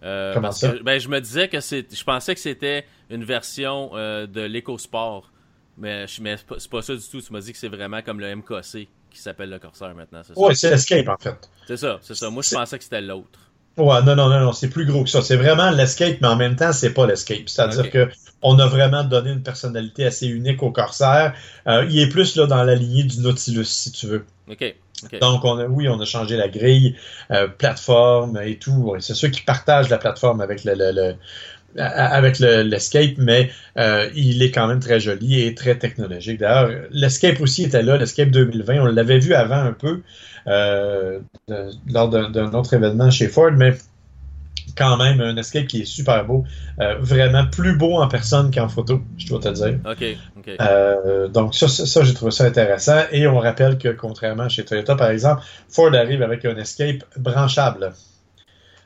Euh, 0.04 0.34
Comment 0.34 0.52
ça? 0.52 0.74
ben, 0.84 1.00
je 1.00 1.08
me 1.08 1.20
disais 1.22 1.48
que 1.48 1.60
c'est. 1.60 1.86
Je 1.94 2.04
pensais 2.04 2.34
que 2.34 2.42
c'était 2.42 2.86
une 3.10 3.24
version 3.24 3.92
euh, 3.94 4.28
de 4.28 4.42
l'EcoSport. 4.42 5.32
Mais, 5.78 6.06
mais 6.22 6.36
c'est 6.58 6.70
pas, 6.70 6.82
ça 6.82 6.96
du 6.96 7.02
tout. 7.02 7.22
Tu 7.22 7.34
m'as 7.34 7.40
dit 7.40 7.52
que 7.52 7.58
c'est 7.58 7.68
vraiment 7.70 8.02
comme 8.02 8.20
le 8.20 8.36
MKC 8.36 8.88
qui 9.10 9.20
s'appelle 9.20 9.50
le 9.50 9.60
Corsair 9.60 9.94
maintenant. 9.96 10.22
Oui, 10.36 10.56
c'est 10.56 10.72
l'Escape 10.72 11.08
en 11.08 11.18
fait. 11.18 11.50
C'est 11.68 11.78
ça, 11.78 12.00
c'est 12.02 12.16
ça. 12.16 12.30
Moi, 12.30 12.44
je 12.44 12.54
pensais 12.54 12.78
que 12.78 12.84
c'était 12.84 13.02
l'autre. 13.02 13.40
Ouais, 13.75 14.03
non, 14.03 14.15
non, 14.15 14.30
non, 14.30 14.39
non, 14.39 14.53
c'est 14.53 14.70
plus 14.70 14.86
gros 14.86 15.03
que 15.03 15.10
ça. 15.10 15.22
C'est 15.22 15.36
vraiment 15.36 15.72
l'escape, 15.72 16.18
mais 16.22 16.27
en 16.27 16.36
même 16.36 16.56
temps, 16.56 16.72
c'est 16.74 16.94
pas 16.94 17.08
l'escape. 17.08 17.48
C'est-à-dire 17.50 17.89
que 17.89 18.10
on 18.44 18.60
a 18.60 18.68
vraiment 18.68 19.03
donné 19.03 19.32
une 19.32 19.42
personnalité 19.42 20.06
assez 20.06 20.27
unique 20.27 20.62
au 20.62 20.72
Corsair. 20.72 21.34
Euh, 21.68 21.88
il 21.89 22.00
est 22.00 22.10
plus 22.10 22.36
là 22.36 22.46
dans 22.46 22.63
la 22.63 22.75
lignée 22.75 23.03
du 23.03 23.20
Nautilus, 23.20 23.65
si 23.65 23.92
tu 23.92 24.08
veux. 24.08 24.25
OK. 24.50 24.75
Donc, 25.20 25.44
on 25.44 25.58
a, 25.58 25.65
oui, 25.65 25.89
on 25.89 26.00
a 26.00 26.06
changé 26.06 26.38
la 26.38 26.48
grille, 26.48 26.96
euh, 27.32 27.48
plateforme 27.48 28.39
et 28.44 28.58
tout. 28.58 28.96
C'est 29.00 29.15
ceux 29.15 29.30
qui 29.30 29.42
partagent 29.42 29.89
la 29.89 29.98
plateforme 29.98 30.39
avec 30.39 30.63
le, 30.63 30.75
le, 30.75 30.92
le 30.92 31.15
avec 31.77 32.39
l'escape, 32.39 33.18
mais 33.18 33.50
euh, 33.77 34.10
il 34.15 34.42
est 34.44 34.51
quand 34.51 34.68
même 34.68 34.80
très 34.80 35.00
joli 35.00 35.42
et 35.42 35.56
très 35.56 35.77
technologique. 35.77 36.39
D'ailleurs, 36.39 36.72
l'escape 36.92 37.42
aussi 37.42 37.63
était 37.63 37.84
là, 37.84 37.98
l'escape 37.98 38.30
2020, 38.30 38.82
on 38.82 38.86
l'avait 38.86 39.20
vu 39.20 39.34
avant 39.34 39.56
un 39.56 39.74
peu 39.74 40.01
euh, 40.48 41.20
lors 41.88 42.10
d'un 42.10 42.53
autre 42.53 42.74
événement 42.74 43.10
chez 43.10 43.27
Ford, 43.27 43.51
mais 43.51 43.74
quand 44.75 44.98
même 44.98 45.22
un 45.22 45.38
escape 45.38 45.68
qui 45.68 45.82
est 45.82 45.86
super 45.86 46.25
beau, 46.25 46.46
euh, 46.80 46.96
vraiment 47.00 47.46
plus 47.46 47.75
beau 47.77 47.98
en 47.98 48.08
personne 48.08 48.51
qu'en 48.51 48.70
photo, 48.70 49.01
je 49.18 49.27
dois 49.27 49.39
te 49.39 49.50
dire. 49.50 49.80
Ok, 49.89 50.03
Euh, 50.62 51.27
donc 51.27 51.56
ça, 51.56 51.68
ça, 51.68 52.03
j'ai 52.03 52.13
trouvé 52.13 52.32
ça 52.32 52.46
intéressant. 52.46 53.01
Et 53.12 53.27
on 53.27 53.39
rappelle 53.39 53.77
que 53.77 53.89
contrairement 53.89 54.50
chez 54.50 54.65
Toyota, 54.65 54.96
par 54.96 55.10
exemple, 55.10 55.44
Ford 55.70 55.94
arrive 55.94 56.22
avec 56.22 56.46
un 56.46 56.56
escape 56.58 57.03
branchable. 57.18 57.94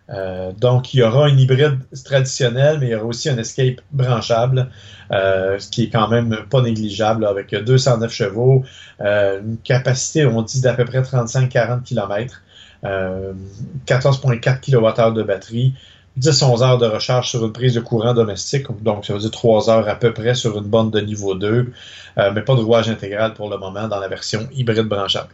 Euh, 0.10 0.52
donc, 0.54 0.94
il 0.94 0.98
y 0.98 1.04
aura 1.04 1.26
un 1.26 1.38
hybride 1.38 1.80
traditionnel, 2.06 2.80
mais 2.80 2.88
il 2.88 2.92
y 2.92 2.96
aura 2.96 3.06
aussi 3.06 3.30
un 3.30 3.38
escape 3.38 3.82
branchable, 3.92 4.70
euh, 5.12 5.60
ce 5.60 5.70
qui 5.70 5.84
est 5.84 5.90
quand 5.90 6.08
même 6.08 6.38
pas 6.50 6.62
négligeable, 6.62 7.26
avec 7.26 7.54
209 7.54 8.12
chevaux, 8.12 8.64
euh, 9.02 9.42
une 9.42 9.58
capacité, 9.58 10.26
on 10.26 10.42
dit, 10.42 10.62
d'à 10.62 10.74
peu 10.74 10.86
près 10.86 11.02
35-40 11.02 11.84
km, 11.84 12.42
14,4 12.84 14.62
kWh 14.62 15.14
de 15.14 15.24
batterie, 15.24 15.74
10-11 16.20 16.64
heures 16.64 16.78
de 16.78 16.86
recharge 16.86 17.30
sur 17.30 17.46
une 17.46 17.52
prise 17.52 17.74
de 17.74 17.80
courant 17.80 18.14
domestique, 18.14 18.66
donc 18.82 19.06
ça 19.06 19.14
veut 19.14 19.20
dire 19.20 19.32
3 19.32 19.70
heures 19.70 19.90
à 19.90 19.96
peu 19.96 20.14
près 20.14 20.36
sur 20.36 20.58
une 20.58 20.64
bande 20.64 20.92
de 20.92 21.00
niveau 21.00 21.36
2, 21.36 21.72
mais 22.18 22.42
pas 22.42 22.56
de 22.56 22.62
rouage 22.62 22.90
intégral 22.90 23.34
pour 23.34 23.50
le 23.50 23.58
moment 23.58 23.88
dans 23.88 24.00
la 24.00 24.08
version 24.08 24.48
hybride 24.54 24.88
branchable. 24.88 25.34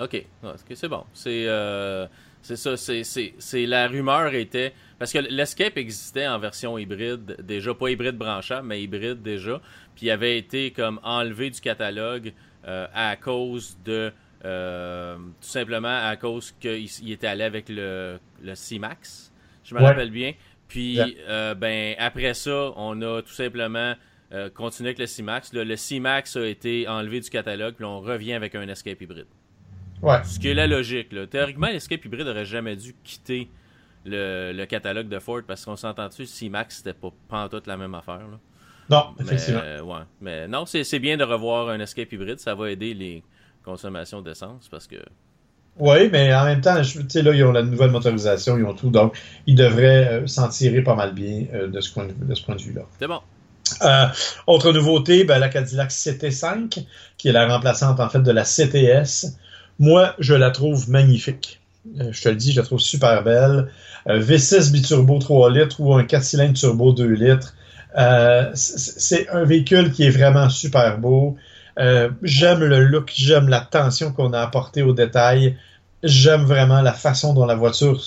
OK, 0.00 0.24
c'est 0.74 0.88
bon. 0.88 1.04
C'est 1.12 1.46
c'est 2.42 2.56
ça, 2.56 2.76
c'est 2.76 3.66
la 3.66 3.86
rumeur 3.86 4.34
était 4.34 4.74
parce 4.98 5.12
que 5.12 5.18
l'Escape 5.18 5.76
existait 5.76 6.26
en 6.26 6.38
version 6.38 6.76
hybride 6.76 7.36
déjà, 7.40 7.72
pas 7.72 7.88
hybride 7.88 8.16
branchable, 8.16 8.66
mais 8.66 8.82
hybride 8.82 9.22
déjà, 9.22 9.60
puis 9.94 10.06
il 10.06 10.10
avait 10.10 10.36
été 10.36 10.72
comme 10.72 10.98
enlevé 11.04 11.50
du 11.50 11.60
catalogue 11.60 12.32
euh, 12.66 12.86
à 12.92 13.16
cause 13.16 13.78
de 13.84 14.12
euh, 14.44 15.16
tout 15.16 15.48
simplement 15.48 16.04
à 16.04 16.16
cause 16.16 16.52
qu'il 16.60 17.12
était 17.12 17.28
allé 17.28 17.44
avec 17.44 17.68
le, 17.68 18.18
le 18.42 18.54
C-Max, 18.56 19.32
je 19.62 19.74
me 19.76 19.80
rappelle 19.80 20.10
bien. 20.10 20.32
Puis 20.66 20.98
euh, 21.28 21.54
ben 21.54 21.94
après 21.98 22.34
ça, 22.34 22.72
on 22.76 23.00
a 23.02 23.22
tout 23.22 23.32
simplement 23.32 23.94
continué 24.54 24.88
avec 24.88 24.98
le 24.98 25.06
C-Max. 25.06 25.52
Le, 25.52 25.62
le 25.62 25.76
C-Max 25.76 26.36
a 26.36 26.46
été 26.46 26.88
enlevé 26.88 27.20
du 27.20 27.30
catalogue, 27.30 27.74
puis 27.74 27.84
on 27.84 28.00
revient 28.00 28.32
avec 28.32 28.54
un 28.54 28.66
Escape 28.66 29.00
hybride. 29.00 29.26
Ce 30.24 30.38
qui 30.38 30.48
est 30.48 30.54
la 30.54 30.66
logique. 30.66 31.12
Là. 31.12 31.26
Théoriquement, 31.26 31.68
l'Escape 31.68 32.04
hybride 32.04 32.26
aurait 32.26 32.44
jamais 32.44 32.76
dû 32.76 32.94
quitter 33.04 33.48
le, 34.04 34.64
catalogue 34.64 35.08
de 35.08 35.18
Ford 35.18 35.42
parce 35.46 35.64
qu'on 35.64 35.76
s'entend 35.76 36.08
dessus, 36.08 36.26
si 36.26 36.50
Max 36.50 36.78
c'était 36.78 36.92
pas, 36.92 37.12
pas 37.28 37.48
toute 37.48 37.66
la 37.66 37.76
même 37.76 37.94
affaire. 37.94 38.18
Là? 38.18 38.38
Non, 38.90 39.14
effectivement. 39.20 39.60
Mais, 39.64 39.80
ouais. 39.80 40.02
mais 40.20 40.48
non, 40.48 40.66
c'est 40.66 40.98
bien 40.98 41.16
de 41.16 41.24
revoir 41.24 41.68
un 41.68 41.80
Escape 41.80 42.12
hybride. 42.12 42.38
Ça 42.40 42.54
va 42.54 42.70
aider 42.70 42.94
les 42.94 43.22
consommations 43.64 44.20
d'essence 44.20 44.68
parce 44.68 44.86
que. 44.86 44.96
Oui, 45.78 46.10
mais 46.10 46.34
en 46.34 46.44
même 46.44 46.60
temps, 46.60 46.82
tu 46.82 47.00
sais, 47.08 47.22
là, 47.22 47.32
ils 47.32 47.42
ont 47.44 47.52
la 47.52 47.62
nouvelle 47.62 47.90
motorisation, 47.90 48.58
ils 48.58 48.64
ont 48.64 48.74
tout, 48.74 48.90
donc 48.90 49.16
ils 49.46 49.54
devraient 49.54 50.20
euh, 50.20 50.26
s'en 50.26 50.48
tirer 50.48 50.82
pas 50.82 50.94
mal 50.94 51.14
bien 51.14 51.46
euh, 51.54 51.68
de, 51.68 51.80
ce 51.80 51.94
point 51.94 52.06
de, 52.06 52.34
ce 52.34 52.44
point 52.44 52.56
de 52.56 52.60
vue-là. 52.60 52.82
C'est 52.98 53.06
bon. 53.06 53.20
Euh, 53.80 54.06
autre 54.46 54.70
nouveauté, 54.72 55.24
ben, 55.24 55.38
la 55.38 55.48
Cadillac 55.48 55.90
CT5, 55.90 56.84
qui 57.16 57.28
est 57.28 57.32
la 57.32 57.46
remplaçante 57.46 58.00
en 58.00 58.08
fait 58.10 58.20
de 58.20 58.30
la 58.30 58.42
CTS. 58.42 59.38
Moi, 59.78 60.14
je 60.18 60.34
la 60.34 60.50
trouve 60.50 60.88
magnifique. 60.90 61.60
Euh, 62.00 62.08
je 62.12 62.22
te 62.22 62.28
le 62.28 62.36
dis, 62.36 62.52
je 62.52 62.60
la 62.60 62.66
trouve 62.66 62.80
super 62.80 63.22
belle. 63.22 63.68
Euh, 64.08 64.20
V6 64.20 64.70
biturbo 64.70 65.18
3 65.18 65.50
litres 65.50 65.80
ou 65.80 65.94
un 65.94 66.04
4 66.04 66.22
cylindres 66.22 66.58
turbo 66.58 66.92
2 66.92 67.06
litres. 67.06 67.54
Euh, 67.98 68.50
c'est 68.54 69.28
un 69.28 69.44
véhicule 69.44 69.92
qui 69.92 70.04
est 70.04 70.10
vraiment 70.10 70.48
super 70.48 70.98
beau. 70.98 71.36
j'aime 72.22 72.60
le 72.60 72.84
look, 72.84 73.12
j'aime 73.14 73.48
la 73.48 73.60
tension 73.60 74.12
qu'on 74.12 74.32
a 74.32 74.40
apportée 74.40 74.82
au 74.82 74.92
détail. 74.92 75.56
J'aime 76.02 76.42
vraiment 76.42 76.80
la 76.80 76.92
façon 76.92 77.34
dont 77.34 77.46
la 77.46 77.54
voiture 77.54 78.02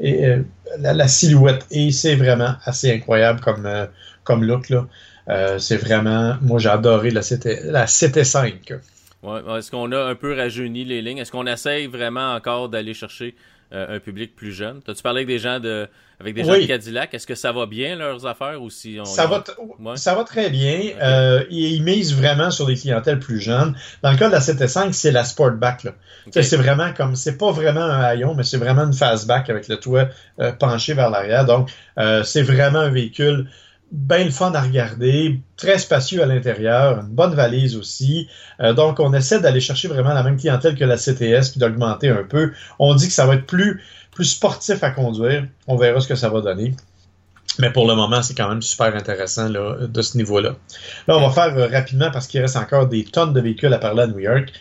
et 0.00 0.36
la, 0.78 1.08
silhouette 1.08 1.66
et 1.70 1.92
c'est 1.92 2.14
vraiment 2.14 2.54
assez 2.64 2.92
incroyable 2.92 3.40
comme, 4.24 4.44
look. 4.44 4.72
C'est 5.58 5.76
vraiment, 5.76 6.36
moi 6.42 6.58
j'ai 6.58 6.68
adoré 6.68 7.10
la 7.10 7.20
CT5. 7.20 8.78
Est-ce 9.24 9.70
qu'on 9.70 9.90
a 9.92 10.04
un 10.04 10.14
peu 10.14 10.36
rajeuni 10.36 10.84
les 10.84 11.02
lignes? 11.02 11.18
Est-ce 11.18 11.32
qu'on 11.32 11.46
essaye 11.46 11.86
vraiment 11.86 12.34
encore 12.34 12.68
d'aller 12.68 12.94
chercher 12.94 13.34
euh, 13.72 13.96
un 13.96 13.98
public 13.98 14.36
plus 14.36 14.52
jeune? 14.52 14.80
As-tu 14.86 15.02
parlé 15.02 15.18
avec 15.18 15.28
des 15.28 15.40
gens 15.40 15.58
de 15.58 15.88
avec 16.20 16.34
des 16.34 16.44
gens 16.44 16.52
de 16.52 16.66
Cadillac? 16.66 17.12
Est-ce 17.14 17.26
que 17.26 17.34
ça 17.34 17.50
va 17.50 17.66
bien 17.66 17.96
leurs 17.96 18.26
affaires 18.26 18.62
ou 18.62 18.70
si 18.70 18.98
ça, 19.04 19.26
va? 19.26 19.42
ça 19.96 20.14
va 20.14 20.24
très 20.24 20.50
bien. 20.50 20.92
Euh, 21.02 21.44
ils, 21.50 21.82
misent 21.82 22.14
vraiment 22.14 22.50
sur 22.50 22.66
des 22.66 22.76
clientèles 22.76 23.18
plus 23.18 23.40
jeunes. 23.40 23.76
Dans 24.02 24.12
le 24.12 24.16
cas 24.16 24.28
de 24.28 24.32
la 24.32 24.40
7.5, 24.40 24.92
c'est 24.92 25.10
la 25.10 25.24
Sportback. 25.24 25.88
C'est 26.30 26.56
vraiment 26.56 26.92
comme 26.92 27.16
c'est 27.16 27.36
pas 27.36 27.50
vraiment 27.50 27.82
un 27.82 28.00
haillon, 28.00 28.34
mais 28.34 28.44
c'est 28.44 28.56
vraiment 28.56 28.82
une 28.82 28.92
fastback 28.92 29.50
avec 29.50 29.66
le 29.68 29.78
toit 29.78 30.08
euh, 30.40 30.52
penché 30.52 30.94
vers 30.94 31.10
l'arrière. 31.10 31.44
Donc, 31.44 31.70
c'est 32.24 32.42
vraiment 32.42 32.80
un 32.80 32.90
véhicule 32.90 33.48
bien 33.90 34.24
le 34.24 34.30
fun 34.30 34.52
à 34.52 34.60
regarder, 34.60 35.40
très 35.56 35.78
spacieux 35.78 36.22
à 36.22 36.26
l'intérieur, 36.26 37.00
une 37.00 37.14
bonne 37.14 37.34
valise 37.34 37.76
aussi. 37.76 38.28
Euh, 38.60 38.74
donc, 38.74 39.00
on 39.00 39.12
essaie 39.14 39.40
d'aller 39.40 39.60
chercher 39.60 39.88
vraiment 39.88 40.12
la 40.12 40.22
même 40.22 40.36
clientèle 40.36 40.76
que 40.76 40.84
la 40.84 40.96
CTS, 40.96 41.50
puis 41.50 41.60
d'augmenter 41.60 42.08
un 42.10 42.24
peu. 42.24 42.52
On 42.78 42.94
dit 42.94 43.06
que 43.06 43.12
ça 43.12 43.26
va 43.26 43.34
être 43.34 43.46
plus, 43.46 43.82
plus 44.12 44.26
sportif 44.26 44.82
à 44.82 44.90
conduire. 44.90 45.46
On 45.66 45.76
verra 45.76 46.00
ce 46.00 46.08
que 46.08 46.16
ça 46.16 46.28
va 46.28 46.40
donner. 46.40 46.74
Mais 47.58 47.70
pour 47.72 47.88
le 47.88 47.94
moment, 47.94 48.22
c'est 48.22 48.34
quand 48.34 48.48
même 48.48 48.62
super 48.62 48.94
intéressant 48.94 49.48
de 49.50 50.02
ce 50.02 50.16
niveau-là. 50.16 50.54
Là, 51.08 51.16
on 51.16 51.26
va 51.26 51.30
faire 51.30 51.56
euh, 51.58 51.66
rapidement 51.66 52.10
parce 52.10 52.26
qu'il 52.26 52.40
reste 52.40 52.56
encore 52.56 52.86
des 52.86 53.04
tonnes 53.04 53.32
de 53.32 53.40
véhicules 53.40 53.72
à 53.72 53.78
parler 53.78 54.02
à 54.02 54.06
New 54.06 54.20
York. 54.20 54.52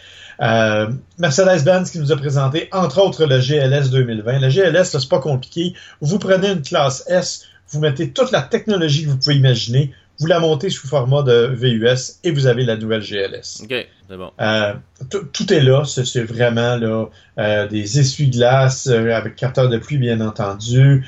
Euh, 0.41 0.91
Mercedes-Benz 1.17 1.89
qui 1.89 1.99
nous 1.99 2.11
a 2.11 2.17
présenté 2.17 2.69
entre 2.71 3.01
autres 3.01 3.25
le 3.25 3.39
GLS 3.39 3.89
2020. 3.89 4.39
Le 4.39 4.49
GLS, 4.49 4.85
c'est 4.85 5.09
pas 5.09 5.19
compliqué. 5.19 5.73
Vous 6.01 6.19
prenez 6.19 6.51
une 6.51 6.61
classe 6.61 7.03
S, 7.07 7.45
vous 7.69 7.79
mettez 7.79 8.11
toute 8.11 8.31
la 8.31 8.41
technologie 8.41 9.05
que 9.05 9.09
vous 9.09 9.17
pouvez 9.17 9.35
imaginer, 9.35 9.91
vous 10.19 10.25
la 10.25 10.39
montez 10.39 10.69
sous 10.69 10.87
format 10.87 11.21
de 11.21 11.47
VUS 11.53 12.19
et 12.23 12.31
vous 12.31 12.47
avez 12.47 12.63
la 12.65 12.75
nouvelle 12.75 13.01
GLS. 13.01 13.61
OK, 13.63 13.87
c'est 14.09 14.17
bon. 14.17 14.31
Euh, 14.41 14.73
tout 15.09 15.53
est 15.53 15.61
là, 15.61 15.83
c'est 15.85 16.23
vraiment 16.23 16.75
là, 16.75 17.05
euh, 17.37 17.67
des 17.67 17.99
essuie-glaces 17.99 18.87
euh, 18.87 19.11
avec 19.11 19.35
capteur 19.35 19.69
de 19.69 19.77
pluie, 19.77 19.97
bien 19.97 20.21
entendu. 20.21 21.05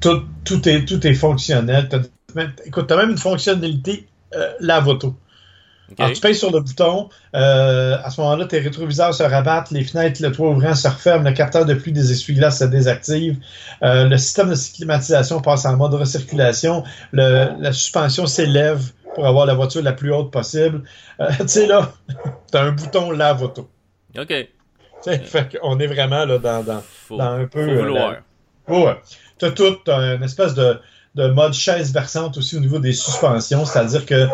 tout, 0.00 0.22
tout, 0.44 0.68
est, 0.68 0.84
tout 0.84 1.06
est 1.06 1.14
fonctionnel. 1.14 1.88
écoute, 2.64 2.86
tu 2.88 2.94
as 2.94 2.96
même 2.96 3.10
une 3.10 3.18
fonctionnalité 3.18 4.06
lave-auto. 4.60 5.14
Alors, 5.98 6.12
tu 6.12 6.20
payes 6.20 6.34
sur 6.34 6.50
le 6.50 6.60
bouton. 6.60 7.08
Euh, 7.34 7.96
à 8.02 8.10
ce 8.10 8.20
moment-là, 8.20 8.46
tes 8.46 8.60
rétroviseurs 8.60 9.14
se 9.14 9.22
rabattent, 9.22 9.70
les 9.70 9.84
fenêtres, 9.84 10.22
le 10.22 10.32
toit 10.32 10.50
ouvrant 10.50 10.74
se 10.74 10.88
referment, 10.88 11.28
le 11.28 11.34
capteur 11.34 11.64
de 11.64 11.74
pluie 11.74 11.92
des 11.92 12.12
essuie-glaces 12.12 12.60
se 12.60 12.64
désactive, 12.64 13.38
euh, 13.82 14.04
le 14.04 14.16
système 14.18 14.50
de 14.50 14.74
climatisation 14.74 15.40
passe 15.40 15.64
en 15.64 15.76
mode 15.76 15.94
recirculation, 15.94 16.84
la 17.12 17.72
suspension 17.72 18.26
s'élève 18.26 18.92
pour 19.14 19.26
avoir 19.26 19.46
la 19.46 19.54
voiture 19.54 19.82
la 19.82 19.92
plus 19.92 20.12
haute 20.12 20.30
possible. 20.30 20.82
Euh, 21.20 21.30
tu 21.40 21.48
sais, 21.48 21.66
là, 21.66 21.92
tu 22.50 22.58
as 22.58 22.62
un 22.62 22.72
bouton 22.72 23.10
lave-auto. 23.10 23.68
OK. 24.18 24.34
Fait 25.04 25.58
on 25.62 25.80
est 25.80 25.86
vraiment 25.88 26.24
là, 26.24 26.38
dans, 26.38 26.62
dans, 26.62 27.20
un 27.20 27.46
peu. 27.46 27.66
Faut 27.66 27.82
vouloir. 27.82 28.16
ouais. 28.68 28.96
Tu 29.38 29.46
as 29.46 29.50
tout, 29.50 29.78
as 29.88 30.14
une 30.14 30.22
espèce 30.22 30.54
de 30.54 30.78
de 31.14 31.28
mode 31.28 31.52
chaise 31.52 31.92
berçante 31.92 32.38
aussi 32.38 32.56
au 32.56 32.60
niveau 32.60 32.78
des 32.78 32.92
suspensions, 32.92 33.64
c'est-à-dire 33.64 34.06
que 34.06 34.28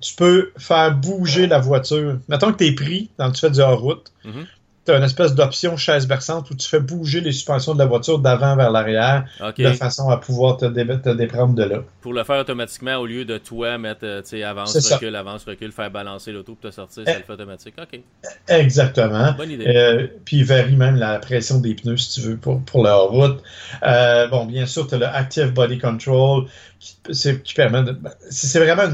tu 0.00 0.14
peux 0.14 0.52
faire 0.56 0.94
bouger 0.94 1.46
la 1.46 1.58
voiture. 1.58 2.18
Mettons 2.28 2.52
que 2.52 2.58
tu 2.58 2.66
es 2.66 2.74
pris, 2.74 3.10
quand 3.18 3.30
tu 3.32 3.40
fais 3.40 3.50
du 3.50 3.60
hors-route, 3.60 4.12
mhm 4.24 4.46
tu 4.86 4.92
as 4.92 4.96
une 4.96 5.04
espèce 5.04 5.34
d'option 5.34 5.76
chaise 5.76 6.06
berçante 6.06 6.50
où 6.50 6.54
tu 6.54 6.66
fais 6.66 6.80
bouger 6.80 7.20
les 7.20 7.32
suspensions 7.32 7.74
de 7.74 7.78
la 7.78 7.86
voiture 7.86 8.18
d'avant 8.18 8.56
vers 8.56 8.70
l'arrière 8.70 9.26
de 9.56 9.72
façon 9.72 10.08
à 10.08 10.16
pouvoir 10.16 10.56
te, 10.56 10.64
te, 10.64 11.10
déprendre 11.10 11.54
de 11.54 11.64
là. 11.64 11.82
Pour 12.00 12.14
le 12.14 12.24
faire 12.24 12.40
automatiquement, 12.40 12.96
au 12.96 13.06
lieu 13.06 13.24
de 13.24 13.36
toi 13.38 13.76
mettre 13.76 14.04
euh, 14.04 14.22
avance, 14.44 14.74
recul, 14.92 15.14
avance, 15.14 15.44
recul, 15.44 15.70
faire 15.72 15.90
balancer 15.90 16.32
l'auto 16.32 16.54
pour 16.54 16.70
te 16.70 16.74
sortir, 16.74 17.04
ça 17.04 17.18
le 17.18 17.24
fait 17.24 17.32
automatique. 17.32 17.74
OK. 17.80 18.00
Exactement. 18.48 19.32
Bonne 19.32 19.50
idée. 19.50 19.66
Euh, 19.66 20.06
puis 20.24 20.38
il 20.38 20.44
varie 20.44 20.76
même 20.76 20.96
la 20.96 21.18
pression 21.18 21.60
des 21.60 21.74
pneus 21.74 21.98
si 21.98 22.20
tu 22.20 22.26
veux 22.26 22.36
pour, 22.36 22.60
pour 22.62 22.82
la 22.82 22.96
route. 22.96 23.42
Euh, 23.82 24.28
bon, 24.28 24.46
bien 24.46 24.66
sûr, 24.66 24.86
tu 24.86 24.94
as 24.94 24.98
le 24.98 25.06
Active 25.06 25.52
Body 25.52 25.78
Control 25.78 26.46
qui, 26.80 27.54
permet 27.54 27.82
de. 27.82 27.92
Ben, 27.92 28.10
c'est 28.30 28.58
vraiment 28.58 28.90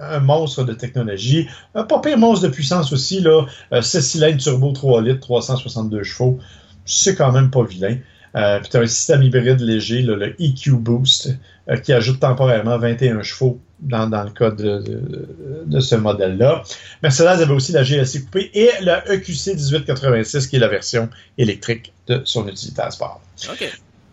un 0.00 0.20
monstre 0.20 0.64
de 0.64 0.72
technologie. 0.72 1.48
Un 1.74 1.84
pas 1.84 2.00
pire 2.00 2.18
monstre 2.18 2.48
de 2.48 2.52
puissance 2.52 2.92
aussi, 2.92 3.20
là. 3.20 3.46
6 3.80 4.22
euh, 4.22 4.36
turbo 4.36 4.72
3 4.72 5.02
litres, 5.02 5.20
362 5.20 6.02
chevaux. 6.02 6.38
C'est 6.84 7.14
quand 7.14 7.32
même 7.32 7.50
pas 7.50 7.62
vilain. 7.62 7.98
Euh, 8.36 8.60
puis 8.60 8.68
tu 8.70 8.76
as 8.76 8.80
un 8.80 8.86
système 8.86 9.22
hybride 9.22 9.60
léger, 9.60 10.02
le 10.02 10.34
EQ 10.40 10.72
Boost, 10.72 11.30
euh, 11.68 11.76
qui 11.76 11.92
ajoute 11.92 12.20
temporairement 12.20 12.78
21 12.78 13.22
chevaux 13.22 13.60
dans, 13.80 14.08
le 14.08 14.30
cas 14.30 14.50
de, 14.50 15.80
ce 15.80 15.94
modèle-là. 15.94 16.62
Mercedes 17.02 17.40
avait 17.40 17.54
aussi 17.54 17.72
la 17.72 17.84
GLC 17.84 18.22
coupée 18.24 18.50
et 18.52 18.70
la 18.80 19.04
EQC 19.12 19.54
1886, 19.54 20.48
qui 20.48 20.56
est 20.56 20.58
la 20.58 20.68
version 20.68 21.08
électrique 21.38 21.92
de 22.08 22.20
son 22.24 22.48
utilitaire 22.48 22.92
sport. 22.92 23.20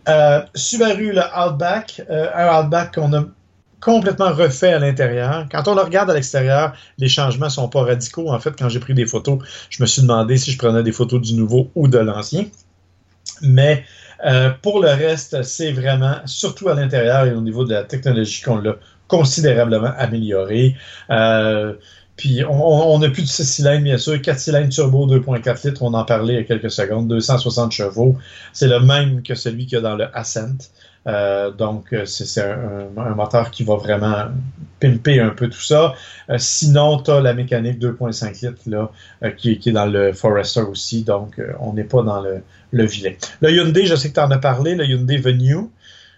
Euh, 0.08 0.42
Subaru, 0.54 1.12
le 1.12 1.22
Outback, 1.22 2.02
euh, 2.10 2.30
un 2.34 2.60
Outback 2.60 2.96
qu'on 2.96 3.14
a 3.14 3.26
complètement 3.80 4.32
refait 4.32 4.74
à 4.74 4.80
l'intérieur. 4.80 5.48
Quand 5.52 5.68
on 5.68 5.76
le 5.76 5.82
regarde 5.82 6.10
à 6.10 6.14
l'extérieur, 6.14 6.74
les 6.98 7.08
changements 7.08 7.50
sont 7.50 7.70
pas 7.70 7.84
radicaux. 7.84 8.32
En 8.32 8.40
fait, 8.40 8.54
quand 8.58 8.70
j'ai 8.70 8.80
pris 8.80 8.94
des 8.94 9.06
photos, 9.06 9.40
je 9.70 9.82
me 9.82 9.88
suis 9.88 10.02
demandé 10.02 10.38
si 10.38 10.52
je 10.52 10.58
prenais 10.58 10.84
des 10.84 10.92
photos 10.92 11.22
du 11.22 11.34
nouveau 11.34 11.70
ou 11.76 11.88
de 11.88 11.98
l'ancien. 11.98 12.46
Mais 13.42 13.84
euh, 14.26 14.50
pour 14.62 14.80
le 14.82 14.90
reste, 14.90 15.44
c'est 15.44 15.72
vraiment, 15.72 16.16
surtout 16.26 16.70
à 16.70 16.74
l'intérieur 16.74 17.26
et 17.26 17.34
au 17.34 17.42
niveau 17.42 17.66
de 17.66 17.74
la 17.74 17.84
technologie, 17.84 18.42
qu'on 18.42 18.58
l'a 18.58 18.76
considérablement 19.08 19.92
amélioré. 19.98 20.76
Puis 22.18 22.44
on 22.48 22.98
n'a 23.00 23.10
plus 23.10 23.24
de 23.24 23.28
6 23.28 23.44
cylindres, 23.46 23.84
bien 23.84 23.98
sûr. 23.98 24.22
4 24.22 24.40
cylindres 24.40 24.70
turbo, 24.70 25.06
2.4 25.08 25.68
litres, 25.68 25.84
on 25.84 25.94
en 25.94 26.06
parlait 26.06 26.36
il 26.36 26.38
y 26.38 26.40
a 26.40 26.44
quelques 26.44 26.72
secondes, 26.72 27.08
260 27.08 27.72
chevaux. 27.72 28.18
C'est 28.54 28.68
le 28.68 28.80
même 28.80 29.22
que 29.22 29.36
celui 29.36 29.66
qu'il 29.66 29.76
y 29.76 29.80
a 29.80 29.82
dans 29.82 29.96
le 29.96 30.08
Ascent. 30.16 30.70
Euh, 31.08 31.52
donc, 31.52 31.94
euh, 31.94 32.06
c'est 32.06 32.42
un, 32.42 32.88
moteur 33.16 33.52
qui 33.52 33.64
va 33.64 33.76
vraiment 33.76 34.26
pimper 34.80 35.20
un 35.20 35.30
peu 35.30 35.50
tout 35.50 35.62
ça. 35.62 35.94
Euh, 36.30 36.38
sinon, 36.40 37.02
tu 37.02 37.12
as 37.12 37.22
la 37.22 37.34
mécanique 37.34 37.80
2.5 37.80 38.46
litres 38.46 38.62
là, 38.66 38.90
qui, 39.38 39.52
est 39.52 39.72
dans 39.72 39.86
le 39.86 40.14
Forester 40.14 40.62
aussi. 40.62 41.04
Donc, 41.04 41.40
on 41.60 41.74
n'est 41.74 41.84
pas 41.84 42.02
dans 42.02 42.22
le, 42.22 42.42
le 42.72 42.86
vilain. 42.86 43.14
Le 43.42 43.52
Hyundai, 43.52 43.86
je 43.86 43.96
sais 43.96 44.10
que 44.10 44.16
tu 44.16 44.20
en 44.20 44.32
as 44.32 44.38
parlé, 44.38 44.76
le 44.76 44.86
Hyundai 44.86 45.18
Venue 45.18 45.70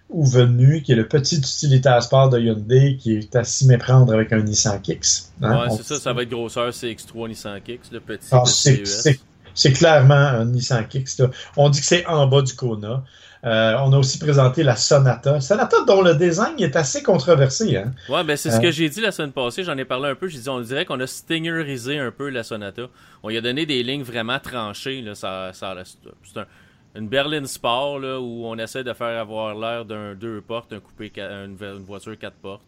ou 0.09 0.25
Venu, 0.25 0.81
qui 0.81 0.93
est 0.93 0.95
le 0.95 1.07
petit 1.07 1.37
utilitaire 1.37 2.01
sport 2.01 2.29
de 2.29 2.39
Hyundai, 2.39 2.97
qui 2.97 3.17
est 3.17 3.35
à 3.35 3.43
s'y 3.43 3.67
méprendre 3.67 4.13
avec 4.13 4.31
un 4.31 4.39
Nissan 4.39 4.81
Kicks. 4.81 5.05
Hein? 5.41 5.67
Ouais, 5.67 5.75
c'est 5.75 5.83
ça, 5.83 5.99
ça 5.99 6.13
va 6.13 6.23
être 6.23 6.29
grosseur 6.29 6.69
CX3 6.69 7.27
Nissan 7.27 7.61
Kicks, 7.61 7.91
le 7.91 7.99
petit. 7.99 8.27
Ah, 8.31 8.43
c'est 8.45 9.73
clairement 9.73 10.13
un 10.13 10.45
Nissan 10.45 10.87
Kicks. 10.87 11.09
On 11.57 11.69
dit 11.69 11.79
que 11.79 11.85
c'est 11.85 12.05
en 12.05 12.27
bas 12.27 12.41
du 12.41 12.53
Kona. 12.53 13.03
Euh, 13.43 13.75
on 13.81 13.93
a 13.93 13.97
aussi 13.97 14.17
présenté 14.17 14.63
la 14.63 14.75
Sonata. 14.75 15.39
Sonata 15.41 15.77
dont 15.85 16.01
le 16.01 16.15
design 16.15 16.55
est 16.59 16.75
assez 16.75 17.03
controversé. 17.03 17.77
Hein? 17.77 17.91
Ouais, 18.09 18.23
ben 18.23 18.35
c'est 18.35 18.51
ce 18.51 18.59
que 18.59 18.67
euh. 18.67 18.71
j'ai 18.71 18.89
dit 18.89 19.01
la 19.01 19.11
semaine 19.11 19.31
passée. 19.31 19.63
J'en 19.63 19.77
ai 19.77 19.85
parlé 19.85 20.09
un 20.09 20.15
peu. 20.15 20.27
J'ai 20.27 20.39
dit, 20.39 20.49
on 20.49 20.59
dirait 20.59 20.85
qu'on 20.85 20.99
a 20.99 21.07
stingerisé 21.07 21.99
un 21.99 22.11
peu 22.11 22.29
la 22.29 22.43
Sonata. 22.43 22.83
On 23.23 23.29
lui 23.29 23.37
a 23.37 23.41
donné 23.41 23.65
des 23.65 23.83
lignes 23.83 24.03
vraiment 24.03 24.39
tranchées. 24.39 25.01
Là. 25.01 25.15
Ça, 25.15 25.51
ça, 25.53 25.75
c'est 25.83 26.39
une 26.97 27.07
berline 27.07 27.45
sport 27.45 27.99
là, 27.99 28.19
où 28.19 28.45
on 28.45 28.57
essaie 28.57 28.83
de 28.83 28.93
faire 28.93 29.19
avoir 29.19 29.55
l'air 29.55 29.85
d'un 29.85 30.15
deux 30.15 30.41
portes, 30.41 30.73
un 30.73 30.79
coupé, 30.79 31.11
une, 31.17 31.57
une 31.61 31.85
voiture 31.85 32.17
quatre 32.17 32.37
portes. 32.37 32.61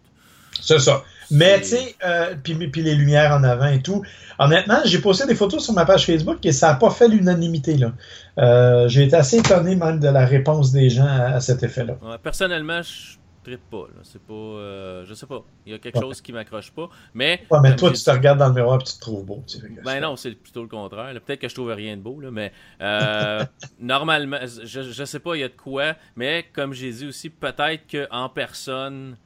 C'est 0.62 0.80
ça. 0.80 1.04
Mais 1.32 1.60
tu 1.62 1.68
sais, 1.68 1.96
euh, 2.04 2.36
puis, 2.42 2.82
les 2.82 2.96
lumières 2.96 3.32
en 3.32 3.44
avant 3.44 3.68
et 3.68 3.82
tout. 3.82 4.04
Honnêtement, 4.40 4.80
j'ai 4.84 5.00
posté 5.00 5.26
des 5.26 5.36
photos 5.36 5.64
sur 5.64 5.74
ma 5.74 5.86
page 5.86 6.06
Facebook 6.06 6.46
et 6.46 6.52
ça 6.52 6.70
n'a 6.70 6.76
pas 6.76 6.90
fait 6.90 7.08
l'unanimité. 7.08 7.78
là. 7.78 7.94
Euh, 8.38 8.88
j'ai 8.88 9.04
été 9.04 9.16
assez 9.16 9.38
étonné 9.38 9.76
même 9.76 10.00
de 10.00 10.10
la 10.10 10.26
réponse 10.26 10.72
des 10.72 10.90
gens 10.90 11.08
à, 11.08 11.40
cet 11.40 11.64
effet-là. 11.64 11.96
personnellement, 12.22 12.82
je 12.82 13.19
tripe 13.44 13.70
pas. 13.70 13.88
C'est 14.04 14.22
pas. 14.22 14.34
Euh, 14.34 15.06
je 15.06 15.14
sais 15.14 15.26
pas. 15.26 15.44
Il 15.66 15.72
y 15.72 15.76
a 15.76 15.80
quelque 15.80 16.00
chose 16.00 16.22
qui 16.22 16.32
m'accroche 16.32 16.72
pas. 16.72 16.90
Mais. 17.14 17.46
Ouais, 17.50 17.60
mais 17.62 17.76
toi, 17.76 17.92
tu 17.92 18.04
te 18.04 18.12
regardes 18.12 18.40
dans 18.40 18.48
le 18.48 18.54
miroir 18.54 18.80
et 18.80 18.84
tu 18.84 18.94
te 18.94 19.00
trouves 19.00 19.26
beau. 19.26 19.44
ben 19.84 20.00
non, 20.00 20.16
c'est 20.16 20.32
plutôt 20.32 20.62
le 20.62 20.68
contraire. 20.68 21.14
Peut-être 21.22 21.40
que 21.40 21.50
je 21.50 21.56
trouve 21.56 21.72
rien 21.72 21.98
de 21.98 22.02
beau, 22.02 22.20
là, 22.20 22.32
mais 22.32 22.52
normalement, 23.80 24.40
je, 24.42 24.82
je 24.82 25.04
sais 25.04 25.20
pas, 25.20 25.36
il 25.36 25.40
y 25.42 25.44
a 25.44 25.50
de 25.50 25.54
quoi. 25.54 25.96
Mais 26.16 26.46
comme 26.54 26.74
j'ai 26.74 26.92
dit 26.92 27.08
aussi, 27.08 27.30
peut-être 27.30 27.84
qu'en 27.90 28.30
personne 28.30 29.18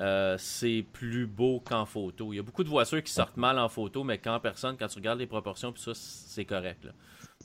euh, 0.00 0.36
c'est 0.38 0.84
plus 0.92 1.26
beau 1.26 1.60
qu'en 1.60 1.84
photo. 1.84 2.32
Il 2.32 2.36
y 2.36 2.38
a 2.38 2.42
beaucoup 2.42 2.64
de 2.64 2.70
voitures 2.70 3.02
qui 3.02 3.12
sortent 3.12 3.36
mal 3.36 3.58
en 3.58 3.68
photo, 3.68 4.02
mais 4.02 4.16
qu'en 4.16 4.40
personne, 4.40 4.76
quand 4.78 4.86
tu 4.86 4.96
regardes 4.96 5.18
les 5.18 5.26
proportions, 5.26 5.72
puis 5.72 5.82
ça, 5.82 5.92
c'est 5.94 6.46
correct. 6.46 6.86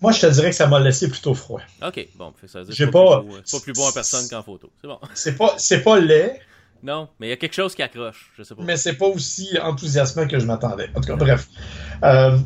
Moi, 0.01 0.11
je 0.11 0.21
te 0.21 0.25
dirais 0.27 0.49
que 0.49 0.55
ça 0.55 0.67
m'a 0.67 0.79
laissé 0.79 1.09
plutôt 1.09 1.33
froid. 1.33 1.61
Ok, 1.85 2.07
bon, 2.15 2.33
ça 2.45 2.63
veut 2.63 2.73
dire 2.73 2.91
pas, 2.91 3.23
pas, 3.23 3.59
plus 3.61 3.73
beau 3.73 3.83
en 3.83 3.91
personne 3.91 4.27
qu'en 4.29 4.43
photo. 4.43 4.69
C'est 4.81 4.87
bon. 4.87 4.99
C'est 5.13 5.35
pas, 5.37 5.55
c'est 5.57 5.81
pas 5.81 5.99
laid. 5.99 6.39
Non, 6.83 7.07
mais 7.19 7.27
il 7.27 7.29
y 7.29 7.33
a 7.33 7.37
quelque 7.37 7.55
chose 7.55 7.73
qui 7.73 7.81
accroche. 7.81 8.31
Je 8.37 8.43
sais 8.43 8.53
pas. 8.53 8.63
Mais 8.63 8.77
c'est 8.77 8.93
pas 8.93 9.07
aussi 9.07 9.57
enthousiasmant 9.61 10.27
que 10.27 10.37
je 10.37 10.45
m'attendais. 10.45 10.89
En 10.95 11.01
tout 11.01 11.07
cas, 11.07 11.15
bref. 11.15 11.47
Euh, 12.03 12.37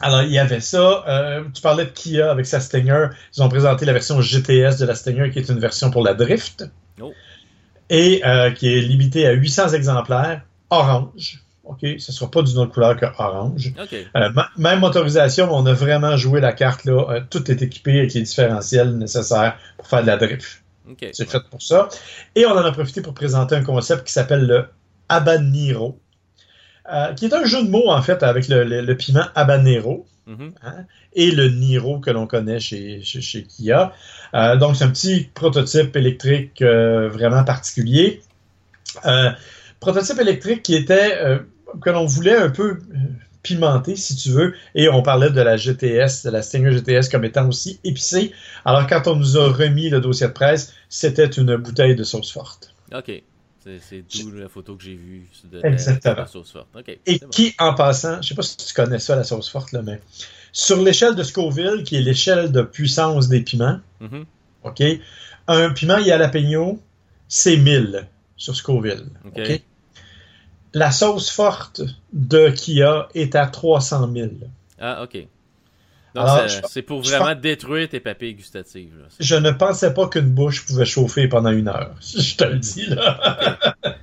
alors, 0.00 0.22
il 0.22 0.30
y 0.30 0.38
avait 0.38 0.60
ça. 0.60 1.04
Euh, 1.08 1.44
tu 1.52 1.60
parlais 1.60 1.84
de 1.84 1.90
Kia 1.90 2.30
avec 2.30 2.46
sa 2.46 2.60
Stinger. 2.60 3.08
Ils 3.36 3.42
ont 3.42 3.48
présenté 3.48 3.84
la 3.84 3.92
version 3.92 4.20
GTS 4.20 4.78
de 4.78 4.86
la 4.86 4.94
Stinger, 4.94 5.30
qui 5.30 5.40
est 5.40 5.48
une 5.48 5.58
version 5.58 5.90
pour 5.90 6.04
la 6.04 6.14
drift. 6.14 6.64
Oh 7.00 7.12
et 7.90 8.22
euh, 8.24 8.50
qui 8.50 8.68
est 8.68 8.80
limité 8.80 9.26
à 9.26 9.32
800 9.32 9.70
exemplaires, 9.70 10.42
orange. 10.70 11.42
OK, 11.68 11.80
ce 11.80 11.86
ne 11.86 11.98
sera 11.98 12.30
pas 12.30 12.42
d'une 12.42 12.58
autre 12.58 12.72
couleur 12.72 12.96
que 12.96 13.06
orange. 13.18 13.72
Euh, 14.16 14.30
même 14.56 14.80
motorisation, 14.80 15.48
on 15.54 15.66
a 15.66 15.72
vraiment 15.72 16.16
joué 16.16 16.40
la 16.40 16.52
carte 16.52 16.84
là. 16.84 17.06
Euh, 17.10 17.20
tout 17.28 17.50
est 17.50 17.62
équipé 17.62 17.98
avec 17.98 18.14
les 18.14 18.22
différentiels 18.22 18.96
nécessaires 18.96 19.56
pour 19.76 19.86
faire 19.86 20.02
de 20.02 20.06
la 20.06 20.16
drift. 20.16 20.62
C'est 21.12 21.28
fait 21.28 21.42
pour 21.50 21.60
ça. 21.60 21.88
Et 22.34 22.46
on 22.46 22.52
en 22.52 22.64
a 22.64 22.72
profité 22.72 23.02
pour 23.02 23.12
présenter 23.12 23.54
un 23.54 23.62
concept 23.62 24.06
qui 24.06 24.12
s'appelle 24.12 24.46
le 24.46 24.64
habanero, 25.10 25.98
qui 27.16 27.26
est 27.26 27.34
un 27.34 27.44
jeu 27.44 27.62
de 27.62 27.68
mots 27.68 27.90
en 27.90 28.00
fait 28.00 28.22
avec 28.22 28.48
le 28.48 28.92
piment 28.94 29.26
habanero. 29.34 30.06
Mm-hmm. 30.28 30.50
Hein, 30.62 30.84
et 31.14 31.30
le 31.30 31.48
Niro 31.48 32.00
que 32.00 32.10
l'on 32.10 32.26
connaît 32.26 32.60
chez, 32.60 33.00
chez, 33.02 33.44
Kia. 33.44 33.92
Euh, 34.34 34.56
donc, 34.56 34.76
c'est 34.76 34.84
un 34.84 34.90
petit 34.90 35.30
prototype 35.32 35.96
électrique 35.96 36.60
euh, 36.60 37.08
vraiment 37.08 37.44
particulier. 37.44 38.20
Euh, 39.06 39.30
prototype 39.80 40.20
électrique 40.20 40.62
qui 40.62 40.74
était, 40.74 41.18
que 41.80 41.90
l'on 41.90 42.06
voulait 42.06 42.36
un 42.36 42.50
peu 42.50 42.78
pimenter, 43.42 43.96
si 43.96 44.16
tu 44.16 44.30
veux, 44.30 44.54
et 44.74 44.88
on 44.88 45.02
parlait 45.02 45.30
de 45.30 45.40
la 45.40 45.56
GTS, 45.56 46.24
de 46.24 46.30
la 46.30 46.42
Stinger 46.42 46.72
GTS 46.72 47.08
comme 47.10 47.24
étant 47.24 47.48
aussi 47.48 47.78
épicée. 47.84 48.32
Alors, 48.64 48.86
quand 48.86 49.06
on 49.06 49.16
nous 49.16 49.36
a 49.38 49.52
remis 49.52 49.88
le 49.88 50.00
dossier 50.00 50.26
de 50.26 50.32
presse, 50.32 50.74
c'était 50.88 51.26
une 51.26 51.56
bouteille 51.56 51.96
de 51.96 52.04
sauce 52.04 52.32
forte. 52.32 52.74
OK. 52.94 53.22
C'est 53.80 54.02
d'où 54.22 54.30
la 54.30 54.48
photo 54.48 54.76
que 54.76 54.84
j'ai 54.84 54.94
vue 54.94 55.28
de 55.52 55.60
la 55.60 56.26
sauce 56.26 56.52
forte. 56.52 56.68
Et 57.06 57.18
qui, 57.30 57.54
en 57.58 57.74
passant, 57.74 58.22
je 58.22 58.28
sais 58.28 58.34
pas 58.34 58.42
si 58.42 58.56
tu 58.56 58.72
connais 58.72 58.98
ça, 58.98 59.14
la 59.14 59.24
sauce 59.24 59.50
forte, 59.50 59.72
là, 59.72 59.82
mais 59.82 60.00
sur 60.52 60.82
l'échelle 60.82 61.14
de 61.14 61.22
Scoville, 61.22 61.84
qui 61.84 61.96
est 61.96 62.00
l'échelle 62.00 62.50
de 62.50 62.62
puissance 62.62 63.28
des 63.28 63.42
piments, 63.42 63.80
mm-hmm. 64.00 64.24
OK, 64.64 64.82
un 65.48 65.70
piment 65.70 66.02
jalapeno, 66.02 66.80
c'est 67.28 67.56
1000 67.58 68.06
sur 68.36 68.56
Scoville. 68.56 69.06
OK? 69.26 69.62
La 70.74 70.90
sauce 70.90 71.30
forte 71.30 71.80
de 72.12 72.50
Kia 72.50 73.08
est 73.14 73.34
à 73.34 73.46
300 73.46 74.10
000. 74.12 74.28
Ah, 74.80 75.02
OK 75.02 75.26
c'est 76.68 76.82
pour 76.82 77.02
vraiment 77.02 77.34
détruire 77.34 77.88
tes 77.88 78.00
papilles 78.00 78.34
gustatives. 78.34 78.92
je 79.20 79.36
ne 79.36 79.50
pensais 79.50 79.92
pas 79.94 80.08
qu'une 80.08 80.30
bouche 80.30 80.64
pouvait 80.66 80.84
chauffer 80.84 81.28
pendant 81.28 81.50
une 81.50 81.68
heure. 81.68 81.94
Je 82.00 82.36
te 82.36 82.44
le 82.44 82.58
dis, 82.58 82.86
là. 82.86 83.74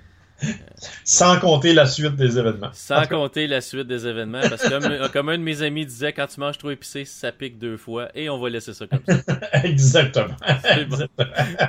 Sans 1.05 1.39
compter 1.39 1.73
la 1.73 1.85
suite 1.85 2.17
des 2.17 2.37
événements. 2.37 2.69
Sans 2.73 3.07
compter 3.07 3.47
la 3.47 3.61
suite 3.61 3.87
des 3.87 4.05
événements, 4.05 4.41
parce 4.41 4.63
que 4.63 5.07
comme, 5.13 5.29
un 5.29 5.37
de 5.37 5.43
mes 5.43 5.61
amis 5.61 5.85
disait, 5.85 6.11
quand 6.11 6.27
tu 6.27 6.39
manges 6.39 6.57
trop 6.57 6.71
épicé, 6.71 7.05
ça 7.05 7.31
pique 7.31 7.57
deux 7.57 7.77
fois, 7.77 8.09
et 8.13 8.29
on 8.29 8.37
va 8.37 8.49
laisser 8.49 8.73
ça 8.73 8.85
comme 8.85 9.01
ça. 9.05 9.39
Exactement. 9.63 10.35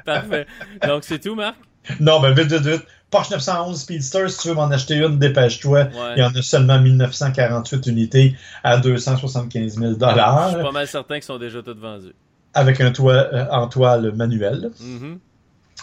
Parfait. 0.05 0.47
Donc, 0.87 1.05
c'est 1.05 1.21
tout, 1.21 1.37
Marc? 1.37 1.57
Non, 2.01 2.21
ben 2.21 2.33
vite, 2.33 2.53
vite, 2.53 2.67
vite. 2.67 2.87
Porsche 3.11 3.31
911 3.31 3.81
Speedster, 3.81 4.29
si 4.29 4.39
tu 4.39 4.49
veux 4.49 4.55
m'en 4.55 4.71
acheter 4.71 4.97
une, 4.97 5.19
dépêche-toi. 5.19 5.89
Il 6.17 6.21
y 6.21 6.25
en 6.25 6.35
a 6.35 6.43
seulement 6.43 6.81
1948 6.81 7.87
unités 7.87 8.35
à 8.65 8.79
275 8.79 9.79
000 9.79 9.93
Je 9.93 9.97
suis 9.97 10.03
pas 10.05 10.73
mal 10.73 10.87
certain 10.89 11.15
qu'ils 11.15 11.23
sont 11.23 11.39
déjà 11.39 11.63
toutes 11.63 11.79
vendues. 11.79 12.15
Avec 12.53 12.81
un 12.81 12.91
toit 12.91 13.29
euh, 13.33 13.47
en 13.51 13.69
toile 13.69 14.13
manuel. 14.13 14.71
Mm-hmm. 14.81 15.19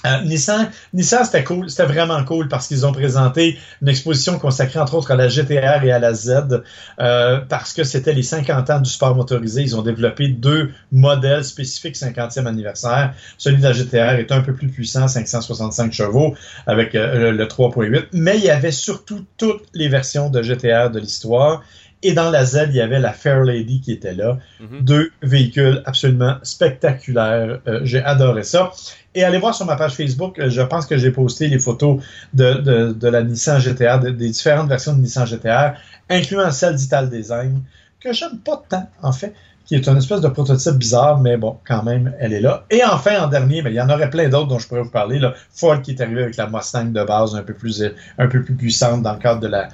Euh, 0.05 0.21
Nissan, 0.23 0.69
Nissan 0.93 1.23
c'était 1.23 1.43
cool, 1.45 1.69
c'était 1.69 1.85
vraiment 1.85 2.21
cool 2.25 2.49
parce 2.49 2.67
qu'ils 2.67 2.85
ont 2.85 2.91
présenté 2.91 3.57
une 3.81 3.87
exposition 3.87 4.37
consacrée 4.37 4.79
entre 4.79 4.95
autres 4.95 5.11
à 5.11 5.15
la 5.15 5.29
GTR 5.29 5.83
et 5.83 5.91
à 5.91 5.99
la 5.99 6.13
Z 6.13 6.61
euh, 6.99 7.39
parce 7.47 7.73
que 7.73 7.85
c'était 7.85 8.13
les 8.13 8.23
50 8.23 8.69
ans 8.69 8.79
du 8.81 8.89
sport 8.89 9.15
motorisé. 9.15 9.61
Ils 9.61 9.77
ont 9.77 9.81
développé 9.81 10.27
deux 10.27 10.71
modèles 10.91 11.45
spécifiques 11.45 11.95
50e 11.95 12.45
anniversaire. 12.47 13.13
Celui 13.37 13.57
de 13.57 13.63
la 13.63 13.71
GTR 13.71 14.19
est 14.19 14.31
un 14.31 14.41
peu 14.41 14.53
plus 14.53 14.67
puissant, 14.67 15.07
565 15.07 15.93
chevaux 15.93 16.35
avec 16.67 16.95
euh, 16.95 17.31
le 17.31 17.45
3.8, 17.45 18.07
mais 18.11 18.37
il 18.37 18.43
y 18.43 18.49
avait 18.49 18.71
surtout 18.71 19.25
toutes 19.37 19.63
les 19.73 19.87
versions 19.87 20.29
de 20.29 20.41
GTR 20.41 20.89
de 20.89 20.99
l'histoire 20.99 21.63
et 22.03 22.13
dans 22.13 22.29
la 22.29 22.45
Z, 22.45 22.67
il 22.69 22.75
y 22.75 22.81
avait 22.81 22.99
la 22.99 23.13
Fair 23.13 23.43
Lady 23.43 23.81
qui 23.81 23.91
était 23.91 24.13
là. 24.13 24.37
Mhm. 24.59 24.81
Deux 24.81 25.11
véhicules 25.21 25.81
absolument 25.85 26.35
spectaculaires. 26.43 27.59
Euh, 27.67 27.79
j'ai 27.83 28.03
adoré 28.03 28.43
ça. 28.43 28.71
Et 29.15 29.23
allez 29.23 29.37
voir 29.37 29.55
sur 29.55 29.65
ma 29.65 29.75
page 29.75 29.93
Facebook, 29.93 30.39
euh, 30.39 30.49
je 30.49 30.61
pense 30.61 30.85
que 30.85 30.97
j'ai 30.97 31.11
posté 31.11 31.47
les 31.47 31.59
photos 31.59 32.03
de, 32.33 32.91
de, 32.91 33.07
la 33.07 33.23
Nissan 33.23 33.59
GTR, 33.59 33.99
des 33.99 34.29
différentes 34.29 34.67
versions 34.67 34.93
de 34.93 35.01
Nissan 35.01 35.25
GTR, 35.25 35.73
incluant 36.09 36.51
celle 36.51 36.75
d'Ital 36.75 37.09
Design, 37.09 37.61
que 37.99 38.11
j'aime 38.11 38.39
pas 38.39 38.61
tant, 38.67 38.89
en 39.01 39.13
fait 39.13 39.33
qui 39.65 39.75
est 39.75 39.87
une 39.87 39.97
espèce 39.97 40.21
de 40.21 40.27
prototype 40.27 40.75
bizarre, 40.75 41.19
mais 41.19 41.37
bon, 41.37 41.57
quand 41.65 41.83
même, 41.83 42.13
elle 42.19 42.33
est 42.33 42.41
là. 42.41 42.65
Et 42.69 42.83
enfin, 42.83 43.23
en 43.23 43.27
dernier, 43.27 43.61
mais 43.61 43.71
il 43.71 43.75
y 43.75 43.81
en 43.81 43.89
aurait 43.89 44.09
plein 44.09 44.27
d'autres 44.27 44.47
dont 44.47 44.59
je 44.59 44.67
pourrais 44.67 44.81
vous 44.81 44.89
parler. 44.89 45.19
Là. 45.19 45.33
Ford 45.53 45.81
qui 45.81 45.91
est 45.91 46.01
arrivé 46.01 46.23
avec 46.23 46.37
la 46.37 46.47
Mustang 46.49 46.91
de 46.91 47.03
base 47.03 47.35
un 47.35 47.43
peu 47.43 47.53
plus, 47.53 47.83
un 48.17 48.27
peu 48.27 48.43
plus 48.43 48.55
puissante 48.55 49.03
dans 49.03 49.13
le 49.13 49.19
cadre 49.19 49.39
de 49.39 49.47
la, 49.47 49.69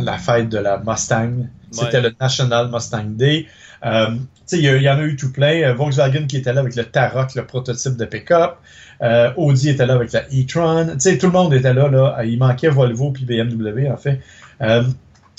la, 0.00 0.18
fête 0.18 0.48
de 0.48 0.58
la 0.58 0.78
Mustang. 0.78 1.46
C'était 1.70 2.00
le 2.00 2.12
National 2.20 2.70
Mustang 2.70 3.16
Day. 3.16 3.46
Euh, 3.84 4.16
il 4.52 4.82
y, 4.82 4.90
en 4.90 4.98
a 4.98 5.02
eu 5.02 5.16
tout 5.16 5.32
plein. 5.32 5.62
Euh, 5.62 5.74
Volkswagen 5.74 6.26
qui 6.26 6.36
était 6.36 6.52
là 6.52 6.60
avec 6.60 6.76
le 6.76 6.84
Tarot, 6.84 7.26
le 7.34 7.46
prototype 7.46 7.96
de 7.96 8.04
pick-up. 8.04 8.56
Euh, 9.02 9.32
Audi 9.36 9.70
était 9.70 9.86
là 9.86 9.94
avec 9.94 10.12
la 10.12 10.22
e-tron. 10.22 10.96
Tout 10.98 11.26
le 11.26 11.32
monde 11.32 11.54
était 11.54 11.72
là, 11.72 11.88
là. 11.88 12.22
Il 12.24 12.38
manquait 12.38 12.68
Volvo 12.68 13.10
puis 13.12 13.24
BMW, 13.24 13.90
en 13.90 13.96
fait. 13.96 14.20
Euh, 14.60 14.82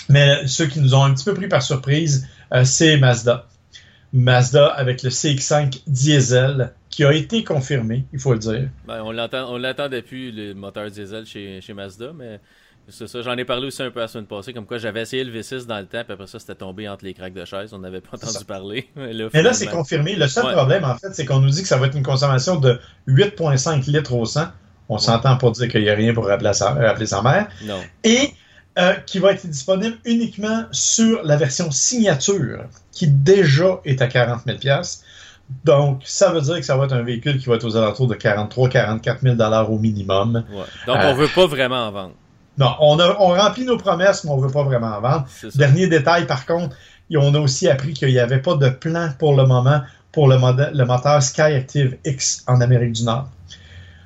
mais 0.10 0.48
ceux 0.48 0.66
qui 0.66 0.80
nous 0.80 0.96
ont 0.96 1.04
un 1.04 1.14
petit 1.14 1.26
peu 1.26 1.34
pris 1.34 1.48
par 1.48 1.62
surprise, 1.62 2.28
c'est 2.64 2.98
Mazda. 2.98 3.46
Mazda 4.14 4.68
avec 4.68 5.04
le 5.04 5.10
CX5 5.10 5.84
diesel 5.88 6.74
qui 6.90 7.06
a 7.06 7.14
été 7.14 7.44
confirmé, 7.44 8.06
il 8.12 8.20
faut 8.20 8.34
le 8.34 8.40
dire. 8.40 8.70
Ben, 8.86 9.02
on 9.04 9.12
l'attend, 9.12 9.90
depuis 9.90 10.32
le 10.32 10.54
moteur 10.54 10.90
diesel 10.92 11.26
chez, 11.26 11.62
chez 11.62 11.74
Mazda, 11.74 12.12
mais 12.14 12.40
C'est 12.90 13.08
ça, 13.08 13.22
j'en 13.22 13.38
ai 13.38 13.46
parlé 13.46 13.68
aussi 13.68 13.82
un 13.82 13.92
peu 13.92 14.00
la 14.02 14.08
semaine 14.08 14.26
passée, 14.26 14.54
comme 14.54 14.66
quoi 14.66 14.78
j'avais 14.78 15.02
essayé 15.02 15.24
le 15.24 15.32
V6 15.32 15.66
dans 15.66 15.80
le 15.80 15.86
temps, 15.86 16.04
puis 16.04 16.14
après 16.14 16.28
ça, 16.28 16.40
c'était 16.40 16.56
tombé 16.56 16.90
entre 16.90 17.06
les 17.06 17.14
craques 17.14 17.34
de 17.34 17.46
chaise, 17.46 17.74
on 17.74 17.80
n'avait 17.80 18.02
pas 18.02 18.18
entendu 18.18 18.44
parler. 18.46 18.90
Mais 18.96 19.14
là, 19.14 19.54
c'est 19.54 19.68
confirmé. 19.68 20.16
Le 20.16 20.28
seul 20.28 20.52
problème, 20.54 20.84
en 20.84 20.96
fait, 20.96 21.14
c'est 21.14 21.26
qu'on 21.26 21.40
nous 21.40 21.50
dit 21.50 21.62
que 21.62 21.68
ça 21.68 21.78
va 21.78 21.88
être 21.88 21.96
une 21.96 22.04
consommation 22.04 22.58
de 22.58 22.80
8,5 23.08 23.90
litres 23.90 24.14
au 24.14 24.26
100. 24.26 24.48
On 24.90 24.98
s'entend 24.98 25.38
pour 25.38 25.52
dire 25.52 25.70
qu'il 25.70 25.84
n'y 25.84 25.90
a 25.90 25.96
rien 25.96 26.14
pour 26.14 26.26
rappeler 26.26 26.54
sa, 26.54 26.74
rappeler 26.74 27.06
sa 27.06 27.22
mère. 27.22 27.48
Non. 27.64 27.80
Et 28.04 28.32
euh, 28.80 28.94
qui 29.06 29.20
va 29.20 29.34
être 29.34 29.46
disponible 29.48 29.98
uniquement 30.06 30.64
sur 30.72 31.24
la 31.24 31.36
version 31.36 31.72
signature, 31.72 32.66
qui 32.92 33.08
déjà 33.08 33.82
est 33.86 34.02
à 34.02 34.08
40 34.08 34.42
000 34.46 34.58
donc, 35.66 36.02
ça 36.06 36.32
veut 36.32 36.42
dire 36.42 36.56
que 36.56 36.62
ça 36.62 36.78
va 36.78 36.86
être 36.86 36.94
un 36.94 37.02
véhicule 37.02 37.38
qui 37.38 37.48
va 37.48 37.56
être 37.56 37.66
aux 37.66 37.76
alentours 37.76 38.08
de 38.08 38.16
43 38.16 38.70
44 38.70 39.22
000 39.22 39.38
au 39.70 39.78
minimum. 39.78 40.46
Ouais. 40.50 40.64
Donc, 40.88 40.98
on 40.98 41.10
euh, 41.10 41.14
veut 41.14 41.28
pas 41.28 41.46
vraiment 41.46 41.88
en 41.88 41.92
vendre. 41.92 42.14
Non, 42.58 42.74
on, 42.80 43.00
a, 43.00 43.18
on 43.20 43.30
remplit 43.30 43.66
nos 43.66 43.78
promesses, 43.78 44.24
mais 44.24 44.32
on 44.32 44.38
veut 44.38 44.52
pas 44.52 44.64
vraiment 44.64 44.96
en 44.96 45.02
vendre. 45.02 45.26
Dernier 45.56 45.88
détail, 45.88 46.26
par 46.26 46.46
contre, 46.46 46.76
on 47.16 47.34
a 47.36 47.40
aussi 47.40 47.70
appris 47.70 47.94
qu'il 47.94 48.10
n'y 48.10 48.20
avait 48.20 48.42
pas 48.42 48.56
de 48.56 48.70
plan 48.70 49.10
pour 49.20 49.36
le 49.36 49.46
moment 49.46 49.82
pour 50.12 50.28
le, 50.28 50.38
le 50.38 50.86
moteur 50.86 51.24
Skyactiv 51.24 51.98
X 52.06 52.44
en 52.48 52.60
Amérique 52.60 52.94
du 52.94 53.04
Nord. 53.04 53.30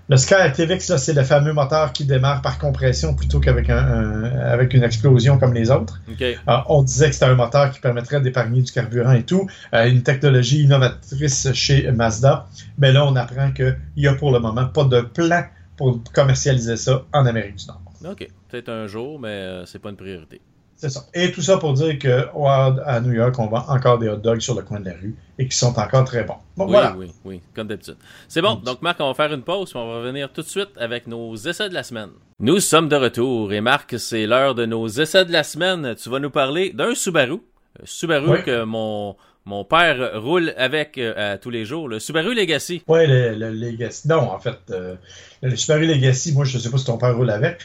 Le 0.07 0.17
Sky 0.17 0.35
ActiveX, 0.35 0.97
c'est 0.97 1.13
le 1.13 1.23
fameux 1.23 1.51
moteur 1.51 1.91
qui 1.91 2.05
démarre 2.05 2.43
par 2.43 2.59
compression 2.59 3.15
plutôt 3.15 3.39
qu'avec 3.39 3.71
un, 3.71 4.23
avec 4.23 4.75
une 4.75 4.83
explosion 4.83 5.39
comme 5.39 5.55
les 5.55 5.71
autres. 5.71 5.99
Euh, 6.21 6.35
on 6.67 6.83
disait 6.83 7.07
que 7.07 7.13
c'était 7.13 7.25
un 7.25 7.33
moteur 7.33 7.71
qui 7.71 7.79
permettrait 7.79 8.21
d'épargner 8.21 8.61
du 8.61 8.71
carburant 8.71 9.13
et 9.13 9.23
tout. 9.23 9.49
Euh, 9.73 9.89
une 9.89 10.03
technologie 10.03 10.61
innovatrice 10.61 11.51
chez 11.53 11.91
Mazda. 11.91 12.47
Mais 12.77 12.91
là, 12.91 13.03
on 13.07 13.15
apprend 13.15 13.51
qu'il 13.51 13.79
n'y 13.97 14.05
a 14.05 14.13
pour 14.13 14.31
le 14.31 14.39
moment 14.39 14.65
pas 14.65 14.83
de 14.83 15.01
plan 15.01 15.43
pour 15.75 15.99
commercialiser 16.13 16.77
ça 16.77 17.03
en 17.11 17.25
Amérique 17.25 17.55
du 17.55 17.65
Nord. 17.65 17.81
OK. 18.11 18.27
Peut-être 18.49 18.69
un 18.69 18.85
jour, 18.85 19.19
mais 19.19 19.29
euh, 19.29 19.65
c'est 19.65 19.79
pas 19.79 19.89
une 19.89 19.97
priorité. 19.97 20.39
C'est 20.77 20.89
ça. 20.89 21.05
Et 21.13 21.31
tout 21.31 21.41
ça 21.41 21.57
pour 21.57 21.73
dire 21.73 21.97
qu'à 21.97 22.99
New 23.01 23.13
York, 23.13 23.35
on 23.39 23.47
vend 23.47 23.63
encore 23.69 23.97
des 23.97 24.09
hot 24.09 24.17
dogs 24.17 24.41
sur 24.41 24.55
le 24.55 24.61
coin 24.61 24.79
de 24.79 24.85
la 24.85 24.93
rue 24.93 25.15
et 25.39 25.47
qui 25.47 25.57
sont 25.57 25.77
encore 25.79 26.03
très 26.03 26.23
bons. 26.23 26.35
oui, 26.57 26.65
voilà. 26.67 26.95
oui, 26.97 27.11
oui, 27.23 27.41
comme 27.55 27.67
d'habitude. 27.67 27.95
C'est 28.27 28.41
bon. 28.41 28.55
Donc, 28.55 28.81
Marc, 28.81 28.99
on 28.99 29.07
va 29.07 29.13
faire 29.13 29.33
une 29.33 29.41
pause 29.41 29.71
et 29.73 29.77
on 29.77 29.87
va 29.87 29.97
revenir 29.97 30.31
tout 30.33 30.41
de 30.41 30.47
suite 30.47 30.71
avec 30.77 31.07
nos 31.07 31.35
essais 31.35 31.69
de 31.69 31.73
la 31.73 31.83
semaine. 31.83 32.09
Nous 32.39 32.59
sommes 32.59 32.89
de 32.89 32.95
retour 32.97 33.53
et 33.53 33.61
Marc, 33.61 33.97
c'est 33.97 34.25
l'heure 34.27 34.53
de 34.53 34.65
nos 34.65 34.87
essais 34.87 35.23
de 35.23 35.31
la 35.31 35.43
semaine. 35.43 35.95
Tu 35.95 36.09
vas 36.09 36.19
nous 36.19 36.29
parler 36.29 36.71
d'un 36.71 36.93
Subaru. 36.93 37.39
Subaru 37.85 38.43
que 38.43 38.63
mon, 38.63 39.15
mon 39.45 39.63
père 39.63 40.21
roule 40.21 40.53
avec 40.57 40.97
euh, 40.97 41.37
tous 41.41 41.51
les 41.51 41.63
jours, 41.63 41.87
le 41.87 41.99
Subaru 41.99 42.33
Legacy. 42.33 42.83
Oui, 42.87 43.07
le, 43.07 43.51
Legacy. 43.51 44.07
Non, 44.07 44.31
en 44.31 44.39
fait, 44.39 44.57
euh, 44.71 44.95
le 45.41 45.55
Subaru 45.55 45.85
Legacy, 45.85 46.33
moi, 46.33 46.43
je 46.43 46.57
ne 46.57 46.61
sais 46.61 46.69
pas 46.69 46.77
si 46.77 46.85
ton 46.85 46.97
père 46.97 47.15
roule 47.15 47.29
avec 47.29 47.59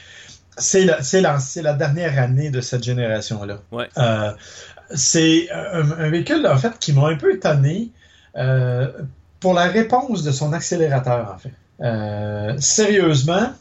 c'est 0.61 0.85
la, 0.85 1.39
la, 1.63 1.73
dernière 1.73 2.19
année 2.19 2.51
de 2.51 2.61
cette 2.61 2.85
génération-là. 2.85 3.59
Euh, 3.99 4.33
c'est 4.95 5.49
un, 5.51 6.11
véhicule, 6.11 6.47
en 6.47 6.57
fait, 6.57 6.79
qui 6.79 6.93
m'a 6.93 7.09
un 7.09 7.17
peu 7.17 7.35
étonné 7.35 7.91
euh, 8.37 8.91
pour 9.41 9.55
la 9.55 9.65
réponse 9.65 10.23
de 10.23 10.31
son 10.31 10.53
accélérateur, 10.53 11.33
en 11.35 11.39
fait. 11.39 11.53
Euh, 11.81 12.55
sérieusement, 12.59 13.53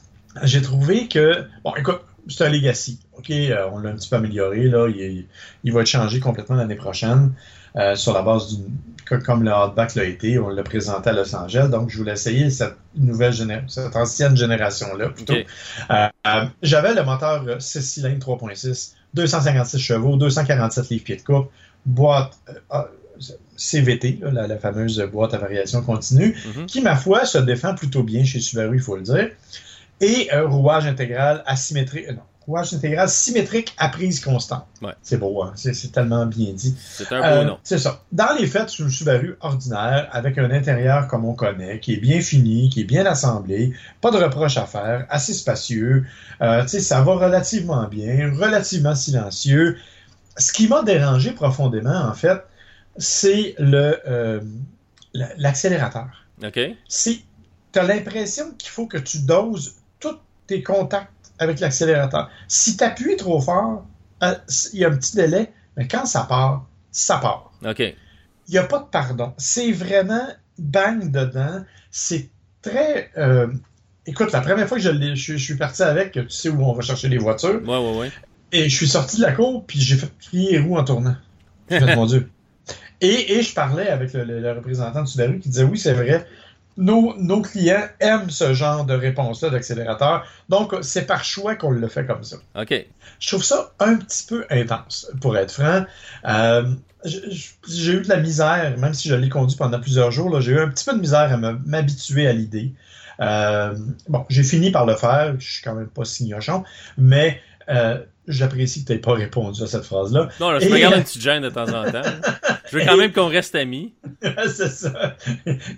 j'ai 0.44 0.62
trouvé 0.62 1.08
que... 1.08 1.46
Bon, 1.64 1.74
écoute, 1.76 2.02
c'est 2.28 2.46
un 2.46 2.50
Legacy. 2.50 3.00
OK, 3.18 3.32
on 3.72 3.80
l'a 3.80 3.90
un 3.90 3.96
petit 3.96 4.10
peu 4.10 4.18
amélioré. 4.18 4.64
Là. 4.64 4.88
Il, 4.90 5.26
il 5.64 5.74
va 5.74 5.82
être 5.82 5.88
changé 5.88 6.20
complètement 6.20 6.56
l'année 6.56 6.76
prochaine. 6.76 7.34
Euh, 7.76 7.96
sur 7.96 8.14
la 8.14 8.22
base 8.22 8.56
d'une. 8.56 8.76
Comme 9.26 9.42
le 9.42 9.50
hardback 9.50 9.96
l'a 9.96 10.04
été, 10.04 10.38
on 10.38 10.50
l'a 10.50 10.62
présenté 10.62 11.10
à 11.10 11.14
Los 11.14 11.36
Angeles. 11.36 11.68
Donc, 11.72 11.90
je 11.90 11.98
voulais 11.98 12.12
essayer 12.12 12.52
cette 12.52 12.76
nouvelle 12.96 13.34
génération, 13.34 13.68
cette 13.68 13.96
ancienne 13.96 14.38
génération-là 14.38 15.10
plutôt. 15.10 15.34
Euh, 15.34 16.08
euh, 16.28 16.46
j'avais 16.62 16.94
le 16.94 17.04
moteur 17.04 17.60
6 17.60 17.82
cylindres 17.82 18.24
3.6, 18.24 18.92
256 19.16 19.80
chevaux, 19.80 20.16
247 20.16 20.90
livres 20.90 21.04
pieds 21.04 21.16
de 21.16 21.24
coupe, 21.24 21.50
boîte. 21.88 22.38
CVT, 23.58 24.20
la, 24.32 24.58
fameuse 24.60 25.02
boîte 25.12 25.34
à 25.34 25.40
variation 25.40 25.82
continue, 25.82 26.38
mm-hmm. 26.38 26.66
qui, 26.68 26.82
ma 26.82 26.96
foi, 26.96 27.26
se 27.26 27.40
défend 27.40 27.74
plutôt 27.74 28.04
bien 28.04 28.24
chez 28.24 28.40
Subaru, 28.40 28.78
il 28.78 28.82
faut 28.82 28.96
le 28.96 29.02
dire. 29.02 29.32
Et 30.02 30.32
un 30.32 30.48
rouage 30.48 30.86
intégral 30.86 31.44
asymétrique, 31.48 32.10
non, 32.12 32.22
rouage 32.50 32.74
intégral 32.74 33.08
symétrique 33.08 33.76
à 33.78 33.90
prise 33.90 34.20
constante. 34.20 34.66
C'est 35.04 35.18
beau, 35.18 35.44
hein? 35.44 35.54
c'est 35.56 35.92
tellement 35.92 36.26
bien 36.26 36.52
dit. 36.54 36.76
C'est 36.80 37.12
un 37.12 37.20
beau 37.20 37.26
euh, 37.26 37.44
nom. 37.46 37.58
C'est 37.64 37.78
ça. 37.78 38.02
Dans 38.12 38.36
les 38.40 38.48
faits, 38.48 38.70
c'est 38.70 38.80
une 38.80 38.90
Subaru 38.90 39.38
ordinaire 39.42 40.10
avec 40.12 40.38
un 40.40 40.50
intérieur 40.50 41.08
comme 41.08 41.26
on 41.26 41.34
connaît, 41.34 41.80
qui 41.80 41.94
est 41.94 42.00
bien 42.00 42.22
fini, 42.22 42.70
qui 42.70 42.82
est 42.82 42.86
bien 42.86 43.06
assemblé, 43.06 43.74
pas 44.02 44.10
de 44.10 44.18
reproches 44.18 44.58
à 44.58 44.66
faire, 44.66 45.06
assez 45.10 45.34
spacieux. 45.34 46.06
Euh, 46.42 46.66
ça 46.66 47.02
va 47.02 47.14
relativement 47.14 47.88
bien, 47.88 48.34
relativement 48.34 48.96
silencieux. 48.96 49.78
Ce 50.38 50.52
qui 50.52 50.68
m'a 50.68 50.82
dérangé 50.82 51.32
profondément, 51.32 52.08
en 52.10 52.14
fait, 52.14 52.42
c'est 52.98 53.54
le 53.60 54.00
euh, 54.08 54.42
l'accélérateur. 55.14 56.26
OK. 56.44 56.60
Tu 57.72 57.80
as 57.80 57.84
l'impression 57.84 58.52
qu'il 58.58 58.72
faut 58.72 58.88
que 58.88 58.98
tu 58.98 59.20
doses 59.20 59.76
tous 60.00 60.18
tes 60.48 60.64
contacts 60.64 61.12
avec 61.40 61.60
l'accélérateur. 61.60 62.30
Si 62.48 62.78
tu 62.78 62.84
appuies 62.84 63.16
trop 63.16 63.42
fort, 63.42 63.86
euh, 64.24 64.36
il 64.74 64.80
y 64.80 64.86
a 64.86 64.90
un 64.90 64.96
petit 64.96 65.16
délai, 65.16 65.52
mais 65.78 65.88
quand 65.88 66.06
ça 66.06 66.24
part, 66.24 66.68
ça 66.92 67.18
part. 67.18 67.52
OK. 67.66 67.80
Il 67.80 68.52
n'y 68.52 68.58
a 68.58 68.64
pas 68.64 68.80
de 68.80 68.86
pardon. 68.86 69.34
C'est 69.38 69.72
vraiment 69.72 70.28
bang 70.58 71.12
dedans. 71.12 71.64
C'est 71.92 72.30
très. 72.62 73.12
Euh, 73.18 73.48
écoute, 74.06 74.32
la 74.32 74.42
première 74.42 74.68
fois 74.68 74.78
que 74.78 74.84
je, 74.84 75.16
je, 75.16 75.38
suis 75.38 75.56
parti 75.56 75.84
avec, 75.84 76.14
tu 76.14 76.30
sais 76.30 76.50
où 76.50 76.64
on 76.64 76.74
va 76.74 76.82
chercher 76.82 77.10
les 77.10 77.18
voitures. 77.18 77.62
Ouais, 77.68 77.78
ouais, 77.78 77.98
ouais. 77.98 78.12
Et 78.52 78.68
je 78.68 78.76
suis 78.76 78.88
sorti 78.88 79.18
de 79.18 79.22
la 79.22 79.32
cour, 79.32 79.66
puis 79.66 79.80
j'ai 79.80 79.96
fait 79.96 80.12
plier 80.30 80.52
les 80.54 80.60
roues 80.60 80.78
en 80.78 80.84
tournant. 80.84 81.16
mon 81.72 82.06
Dieu. 82.06 82.30
Et, 83.02 83.38
et, 83.38 83.42
je 83.44 83.54
parlais 83.54 83.88
avec 83.88 84.12
le, 84.14 84.24
le, 84.24 84.52
représentant 84.52 85.04
de 85.04 85.08
Subaru 85.08 85.40
qui 85.40 85.50
disait 85.50 85.64
oui, 85.64 85.78
c'est 85.78 85.94
vrai, 85.94 86.26
nos, 86.80 87.42
clients 87.42 87.88
aiment 88.00 88.30
ce 88.30 88.54
genre 88.54 88.86
de 88.86 88.94
réponse-là 88.94 89.50
d'accélérateur. 89.50 90.26
Donc, 90.48 90.74
c'est 90.82 91.06
par 91.06 91.24
choix 91.24 91.56
qu'on 91.56 91.72
le 91.72 91.88
fait 91.88 92.06
comme 92.06 92.24
ça. 92.24 92.38
OK. 92.56 92.74
Je 93.20 93.28
trouve 93.28 93.44
ça 93.44 93.72
un 93.80 93.98
petit 93.98 94.26
peu 94.26 94.46
intense, 94.50 95.12
pour 95.22 95.38
être 95.38 95.52
franc. 95.52 95.84
Euh, 96.26 96.64
j'ai 97.06 97.94
eu 97.94 98.02
de 98.02 98.10
la 98.10 98.18
misère, 98.18 98.78
même 98.78 98.94
si 98.94 99.10
je 99.10 99.16
l'ai 99.16 99.30
conduit 99.30 99.58
pendant 99.58 99.80
plusieurs 99.80 100.12
jours, 100.12 100.40
j'ai 100.42 100.54
eu 100.54 100.60
un 100.60 100.70
petit 100.70 100.86
peu 100.86 100.94
de 100.94 101.00
misère 101.00 101.34
à 101.34 101.38
m'habituer 101.38 102.28
à 102.28 102.34
l'idée. 102.34 102.74
Euh, 103.20 103.76
bon, 104.08 104.26
j'ai 104.30 104.44
fini 104.44 104.72
par 104.72 104.86
le 104.86 104.96
faire, 104.96 105.36
je 105.40 105.52
suis 105.52 105.64
quand 105.64 105.76
même 105.76 105.88
pas 105.88 106.06
signochon, 106.06 106.64
mais 106.98 107.42
euh, 107.70 108.00
j'apprécie 108.30 108.84
que 108.84 108.88
tu 108.88 108.94
n'aies 108.94 109.00
pas 109.00 109.14
répondu 109.14 109.62
à 109.64 109.68
cette 109.68 109.84
phrase-là. 109.84 110.30
Non, 110.40 110.58
je 110.60 110.70
me 110.70 110.78
garde 110.78 110.96
une 110.96 111.04
petite 111.04 111.22
gêne 111.22 111.44
de 111.44 111.50
temps 111.50 111.68
en 111.68 111.92
temps. 111.92 112.02
Je 112.72 112.78
veux 112.78 112.86
quand 112.86 112.98
même 112.98 113.12
qu'on 113.12 113.28
reste 113.28 113.56
amis. 113.56 113.94
c'est 114.22 114.70
ça. 114.70 115.16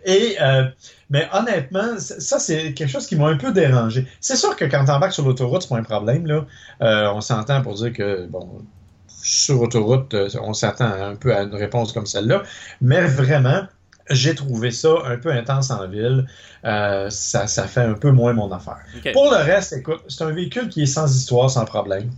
Et, 0.05 0.35
euh, 0.41 0.65
mais 1.09 1.27
honnêtement, 1.33 1.97
ça, 1.97 2.39
c'est 2.39 2.73
quelque 2.73 2.89
chose 2.89 3.07
qui 3.07 3.15
m'a 3.15 3.27
un 3.27 3.37
peu 3.37 3.53
dérangé. 3.53 4.05
C'est 4.19 4.35
sûr 4.35 4.55
que 4.55 4.65
quand 4.65 4.85
t'embarques 4.85 5.13
sur 5.13 5.25
l'autoroute, 5.25 5.61
c'est 5.61 5.69
pas 5.69 5.77
un 5.77 5.83
problème, 5.83 6.27
là. 6.27 6.45
Euh, 6.81 7.11
on 7.13 7.21
s'entend 7.21 7.61
pour 7.61 7.75
dire 7.75 7.93
que, 7.93 8.27
bon, 8.27 8.61
sur 9.07 9.61
autoroute, 9.61 10.13
euh, 10.13 10.29
on 10.41 10.53
s'attend 10.53 10.91
un 10.91 11.15
peu 11.15 11.33
à 11.33 11.43
une 11.43 11.55
réponse 11.55 11.93
comme 11.93 12.05
celle-là. 12.05 12.43
Mais 12.81 13.05
vraiment, 13.05 13.63
j'ai 14.09 14.35
trouvé 14.35 14.71
ça 14.71 14.89
un 15.05 15.17
peu 15.17 15.31
intense 15.31 15.71
en 15.71 15.87
ville. 15.87 16.27
ça, 16.63 17.47
ça 17.47 17.67
fait 17.67 17.81
un 17.81 17.93
peu 17.93 18.11
moins 18.11 18.33
mon 18.33 18.51
affaire. 18.51 18.79
Pour 19.13 19.31
le 19.31 19.37
reste, 19.37 19.71
écoute, 19.73 20.01
c'est 20.09 20.25
un 20.25 20.31
véhicule 20.31 20.67
qui 20.67 20.83
est 20.83 20.87
sans 20.87 21.15
histoire, 21.15 21.49
sans 21.49 21.63
problème. 21.63 22.09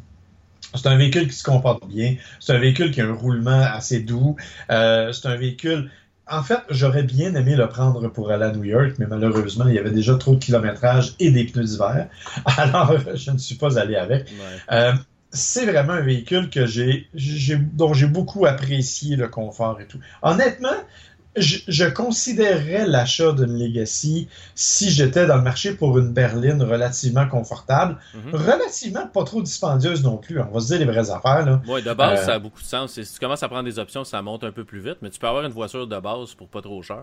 C'est 0.76 0.88
un 0.88 0.98
véhicule 0.98 1.28
qui 1.28 1.36
se 1.36 1.44
comporte 1.44 1.88
bien. 1.88 2.16
C'est 2.40 2.54
un 2.54 2.60
véhicule 2.60 2.92
qui 2.92 3.02
a 3.02 3.06
un 3.06 3.14
roulement 3.14 3.62
assez 3.62 4.00
doux. 4.00 4.36
Euh, 4.70 5.12
c'est 5.12 5.28
un 5.28 5.36
véhicule. 5.36 5.92
En 6.30 6.42
fait, 6.42 6.60
j'aurais 6.70 7.04
bien 7.04 7.36
aimé 7.36 7.56
le 7.56 7.68
prendre 7.68 8.08
pour 8.08 8.32
aller 8.32 8.46
à 8.46 8.52
New 8.52 8.64
York, 8.64 8.94
mais 8.98 9.06
malheureusement, 9.08 9.68
il 9.68 9.76
y 9.76 9.80
avait 9.80 9.92
déjà 9.92 10.16
trop 10.16 10.36
de 10.36 10.40
kilométrage 10.44 11.16
et 11.20 11.32
des 11.32 11.44
pneus 11.44 11.66
d'hiver. 11.66 12.08
Alors, 12.58 12.96
je 13.14 13.32
ne 13.32 13.38
suis 13.38 13.56
pas 13.56 13.78
allé 13.78 13.96
avec. 13.96 14.32
Euh, 14.72 14.94
c'est 15.32 15.66
vraiment 15.66 15.94
un 15.94 16.02
véhicule 16.02 16.50
que 16.50 16.66
j'ai, 16.66 17.10
dont 17.74 17.94
j'ai 17.94 18.06
beaucoup 18.06 18.46
apprécié 18.46 19.16
le 19.16 19.28
confort 19.28 19.82
et 19.82 19.88
tout. 19.88 20.00
Honnêtement, 20.22 20.78
je, 21.36 21.89
considérerais 21.89 22.86
l'achat 22.88 23.32
d'une 23.32 23.58
Legacy 23.58 24.28
si 24.56 24.91
j'étais 24.91 25.26
dans 25.26 25.38
le 25.38 25.41
marché 25.41 25.74
pour 25.74 25.98
une 25.98 26.13
berline 26.13 26.62
relativement 26.62 27.28
confortable, 27.28 27.98
mhm. 28.13 28.36
relativement 28.36 29.08
pas 29.08 29.24
trop 29.24 29.41
dispendieuse 29.41 30.04
non 30.04 30.17
plus. 30.17 30.39
On 30.39 30.52
va 30.52 30.60
se 30.60 30.67
dire 30.67 30.80
les 30.80 30.86
vraies 30.86 31.10
affaires. 31.10 31.60
Oui, 31.67 31.82
de 31.82 31.93
base, 31.93 32.22
euh, 32.22 32.26
ça 32.26 32.34
a 32.36 32.39
beaucoup 32.39 32.62
de 32.62 32.67
sens. 32.67 32.93
Si 32.93 33.13
tu 33.13 33.19
commences 33.19 33.43
à 33.43 33.50
prendre 33.50 33.63
des 33.63 33.80
options, 33.80 34.04
ça 34.04 34.22
monte 34.22 34.43
un 34.43 34.52
peu 34.52 34.63
plus 34.63 34.80
vite, 34.80 34.98
mais 35.02 35.10
tu 35.10 35.19
peux 35.19 35.28
avoir 35.28 35.43
une 35.43 35.52
voiture 35.52 35.88
de 35.88 36.00
base 36.00 36.34
pour 36.36 36.48
pas 36.48 36.62
trop 36.62 36.82
cher. 36.82 37.02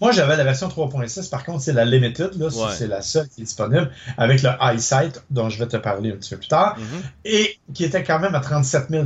Moi, 0.00 0.12
j'avais 0.12 0.36
la 0.36 0.44
version 0.44 0.68
3.6. 0.68 1.28
Par 1.28 1.44
contre, 1.44 1.60
c'est 1.60 1.72
la 1.72 1.84
Limited. 1.84 2.34
Là, 2.38 2.48
C'est 2.76 2.86
la 2.86 3.02
seule 3.02 3.28
qui 3.28 3.40
est 3.40 3.44
disponible 3.44 3.90
avec 4.16 4.42
le 4.42 4.50
EyeSight, 4.60 5.22
dont 5.30 5.48
je 5.48 5.58
vais 5.58 5.66
te 5.66 5.76
parler 5.76 6.12
un 6.12 6.16
petit 6.16 6.30
peu 6.30 6.36
plus 6.36 6.48
tard, 6.48 6.76
mhm. 6.78 7.02
et 7.24 7.58
qui 7.74 7.84
était 7.84 8.04
quand 8.04 8.20
même 8.20 8.34
à 8.34 8.40
37 8.40 8.86
000 8.90 9.04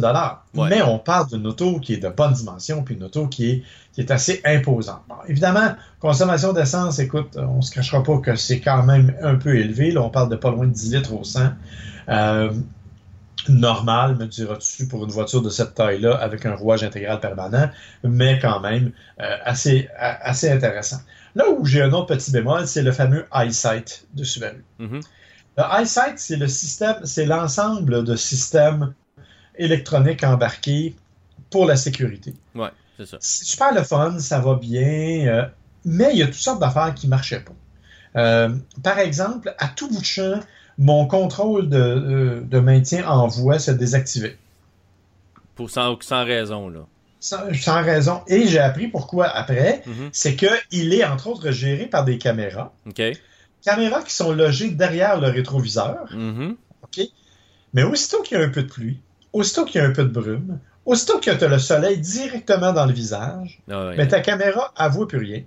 Mais 0.55 0.83
on 0.83 0.99
parle 0.99 1.29
d'une 1.29 1.47
auto 1.47 1.81
qui 1.81 1.95
est 1.95 1.99
de 1.99 2.09
bonne 2.09 2.35
dimension, 2.35 2.83
puis 2.83 2.95
une 2.95 3.05
auto 3.05 3.27
qui 3.27 3.51
est, 3.51 3.63
qui 3.93 4.01
est 4.01 4.11
assez 4.11 4.41
imposante. 4.45 5.03
évidemment, 5.29 5.75
consommation 6.01 6.53
d'essence, 6.53 6.99
écoute, 6.99 7.37
on 7.37 7.63
se 7.63 7.71
cachera 7.71 8.03
pas 8.03 8.19
que 8.19 8.37
c'est 8.37 8.61
quand 8.61 8.83
même 8.83 9.15
un 9.23 9.37
peu 9.37 9.57
élevé. 9.57 9.93
Là, 9.93 10.03
on 10.03 10.11
parle 10.11 10.29
de 10.29 10.37
pas 10.37 10.51
loin 10.51 10.67
de 10.67 10.73
10 10.73 10.95
litres 10.95 11.15
au 11.15 11.25
100. 11.25 11.41
Euh, 12.09 12.53
normal, 13.49 14.17
me 14.17 14.27
diras-tu, 14.27 14.87
pour 14.87 15.05
une 15.05 15.11
voiture 15.11 15.43
de 15.43 15.51
cette 15.51 15.75
taille-là, 15.75 16.15
avec 16.15 16.47
un 16.47 16.55
rouage 16.55 16.83
intégral 16.83 17.21
permanent, 17.21 17.71
mais 18.05 18.39
quand 18.41 18.61
même 18.61 18.93
euh, 19.21 19.37
assez, 19.45 19.89
assez 19.97 20.51
intéressant. 20.51 21.01
Là 21.35 21.49
où 21.51 21.65
j'ai 21.65 21.83
un 21.83 21.93
autre 21.93 22.07
petit 22.07 22.31
bémol, 22.31 22.67
c'est 22.67 22.83
le 22.83 22.93
fameux 22.93 23.27
EyeSight 23.35 24.07
de 24.15 24.25
Subaru. 24.25 24.65
Mhm. 24.79 25.01
Le 25.57 25.63
EyeSight, 25.81 26.19
c'est 26.19 26.37
le 26.37 26.49
système, 26.49 26.97
c'est 27.05 27.27
l'ensemble 27.27 28.05
de 28.05 28.17
systèmes 28.17 28.95
électroniques 29.57 30.25
embarqués 30.25 30.97
pour 31.51 31.67
la 31.67 31.77
sécurité. 31.77 32.35
Ouais, 32.55 32.71
c'est 32.97 33.07
ça. 33.07 33.17
C'est 33.21 33.45
super 33.45 33.75
le 33.75 33.83
fun, 33.83 34.19
ça 34.19 34.41
va 34.41 34.55
bien, 34.55 35.27
euh, 35.27 35.47
mais 35.85 36.11
il 36.13 36.19
y 36.19 36.23
a 36.23 36.27
toutes 36.27 36.35
sortes 36.37 36.61
d'affaires 36.61 36.95
qui 36.95 37.07
ne 37.07 37.11
marchaient 37.11 37.41
pas. 37.45 37.53
Euh, 38.17 38.55
par 38.83 38.99
exemple, 38.99 39.55
à 39.59 39.69
tout 39.69 39.89
bout 39.89 40.01
de 40.01 40.05
champ, 40.05 40.41
mon 40.79 41.07
contrôle 41.07 41.69
de, 41.69 41.79
euh, 41.79 42.41
de 42.41 42.59
maintien 42.61 43.07
en 43.09 43.29
voie 43.29 43.59
se 43.59 43.71
désactivait. 43.71 44.37
Pour, 45.55 45.71
sans, 45.71 45.99
sans 46.01 46.25
raison, 46.25 46.69
là. 46.69 46.81
Sans, 47.21 47.53
sans 47.55 47.83
raison. 47.83 48.23
Et 48.27 48.47
j'ai 48.49 48.59
appris 48.59 48.89
pourquoi 48.89 49.27
après. 49.29 49.83
Mhm. 49.87 50.11
C'est 50.13 50.35
qu'il 50.35 50.93
est 50.95 51.05
entre 51.05 51.29
autres 51.29 51.51
géré 51.51 51.87
par 51.87 52.05
des 52.05 52.19
caméras. 52.19 52.73
Caméras 53.65 54.03
qui 54.03 54.15
sont 54.15 54.33
logées 54.33 54.71
derrière 54.71 55.21
le 55.21 55.29
rétroviseur. 55.29 56.07
Mhm. 56.13 56.57
Mais 57.75 57.85
aussitôt 57.85 58.23
qu'il 58.23 58.39
y 58.39 58.41
a 58.41 58.45
un 58.45 58.51
peu 58.51 58.63
de 58.65 58.69
pluie, 58.69 59.01
aussitôt 59.33 59.65
qu'il 59.65 59.81
y 59.81 59.85
a 59.85 59.87
un 59.87 59.93
peu 59.93 60.05
de 60.05 60.11
brume, 60.11 60.59
aussitôt 60.85 61.19
que 61.19 61.31
tu 61.31 61.45
as 61.45 61.49
le 61.49 61.59
soleil 61.59 61.99
directement 61.99 62.73
dans 62.73 62.85
le 62.85 62.93
visage, 62.93 63.63
Ah 63.71 63.93
mais 63.97 64.09
ta 64.09 64.21
caméra, 64.21 64.75
elle 64.79 64.91
voit 64.91 65.09
plus 65.09 65.19
rien. 65.19 65.43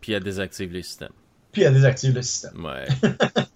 Puis 0.00 0.12
elle 0.12 0.22
désactive 0.22 0.72
les 0.72 0.82
systèmes. 0.82 1.10
Puis 1.52 1.62
elle 1.62 1.74
désactive 1.74 2.14
le 2.14 2.22
système. 2.22 2.64
Ouais. 2.64 2.86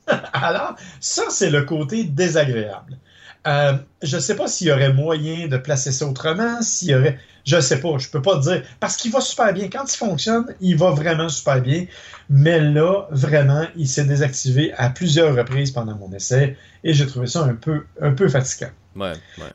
Alors, 0.33 0.77
ça, 1.01 1.25
c'est 1.31 1.51
le 1.51 1.63
côté 1.63 2.05
désagréable. 2.05 2.99
Euh, 3.47 3.75
je 4.03 4.17
ne 4.17 4.21
sais 4.21 4.37
pas 4.37 4.49
s'il 4.49 4.69
y 4.69 4.73
aurait 4.73 4.93
moyen 4.93 5.49
de 5.49 5.57
placer 5.57 5.93
ça 5.93 6.07
autrement, 6.07 6.61
s'il 6.63 6.89
y 6.89 6.95
aurait... 6.95 7.19
Je 7.45 7.57
ne 7.57 7.61
sais 7.63 7.81
pas, 7.81 7.97
je 7.97 8.09
peux 8.09 8.21
pas 8.21 8.37
te 8.37 8.43
dire. 8.43 8.63
Parce 8.81 8.97
qu'il 8.97 9.11
va 9.11 9.21
super 9.21 9.53
bien. 9.55 9.69
Quand 9.71 9.91
il 9.91 9.97
fonctionne, 9.97 10.55
il 10.61 10.77
va 10.77 10.91
vraiment 10.91 11.29
super 11.31 11.63
bien. 11.63 11.87
Mais 12.29 12.61
là, 12.61 13.07
vraiment, 13.11 13.67
il 13.77 13.89
s'est 13.89 14.05
désactivé 14.05 14.75
à 14.75 14.91
plusieurs 14.91 15.35
reprises 15.35 15.71
pendant 15.71 15.97
mon 15.97 16.13
essai 16.13 16.57
et 16.85 16.93
j'ai 16.93 17.07
trouvé 17.07 17.27
ça 17.27 17.43
un 17.45 17.55
peu, 17.55 17.87
un 18.01 18.13
peu 18.13 18.29
fatigant. 18.29 18.71
Ouais, 18.95 19.13
ouais. 19.39 19.53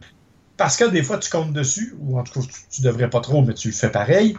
Parce 0.58 0.78
que 0.78 0.86
des 0.86 1.04
fois, 1.04 1.20
tu 1.20 1.30
comptes 1.30 1.54
dessus, 1.54 1.96
ou 2.00 2.18
en 2.18 2.24
tout 2.24 2.40
cas, 2.40 2.48
tu, 2.48 2.62
tu 2.72 2.82
devrais 2.82 3.10
pas 3.10 3.20
trop, 3.20 3.44
mais 3.44 3.54
tu 3.54 3.68
le 3.68 3.74
fais 3.74 3.90
pareil. 3.90 4.36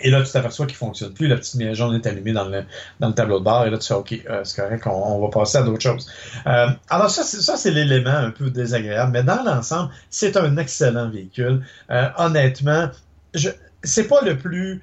Et 0.00 0.10
là, 0.10 0.22
tu 0.22 0.32
t'aperçois 0.32 0.66
qu'il 0.66 0.76
fonctionne 0.76 1.12
plus. 1.12 1.28
La 1.28 1.36
petite 1.36 1.54
lumière 1.54 1.74
jaune 1.74 1.94
est 1.94 2.06
allumée 2.06 2.32
dans 2.32 2.46
le, 2.48 2.64
dans 2.98 3.08
le 3.08 3.14
tableau 3.14 3.38
de 3.40 3.44
bord. 3.44 3.66
Et 3.66 3.70
là, 3.70 3.76
tu 3.78 3.86
fais 3.88 3.94
OK, 3.94 4.14
euh, 4.28 4.42
c'est 4.44 4.60
correct, 4.60 4.86
on, 4.86 4.90
on 4.90 5.20
va 5.20 5.28
passer 5.28 5.58
à 5.58 5.62
d'autres 5.62 5.82
choses. 5.82 6.10
Euh, 6.46 6.68
alors, 6.88 7.10
ça, 7.10 7.22
c'est, 7.56 7.70
l'élément 7.70 8.10
un 8.10 8.30
peu 8.30 8.50
désagréable. 8.50 9.12
Mais 9.12 9.22
dans 9.22 9.42
l'ensemble, 9.42 9.90
c'est 10.08 10.36
un 10.36 10.56
excellent 10.56 11.10
véhicule. 11.10 11.64
Euh, 11.90 12.08
honnêtement, 12.16 12.88
je, 13.34 13.50
c'est 13.82 14.08
pas 14.08 14.22
le 14.22 14.38
plus. 14.38 14.82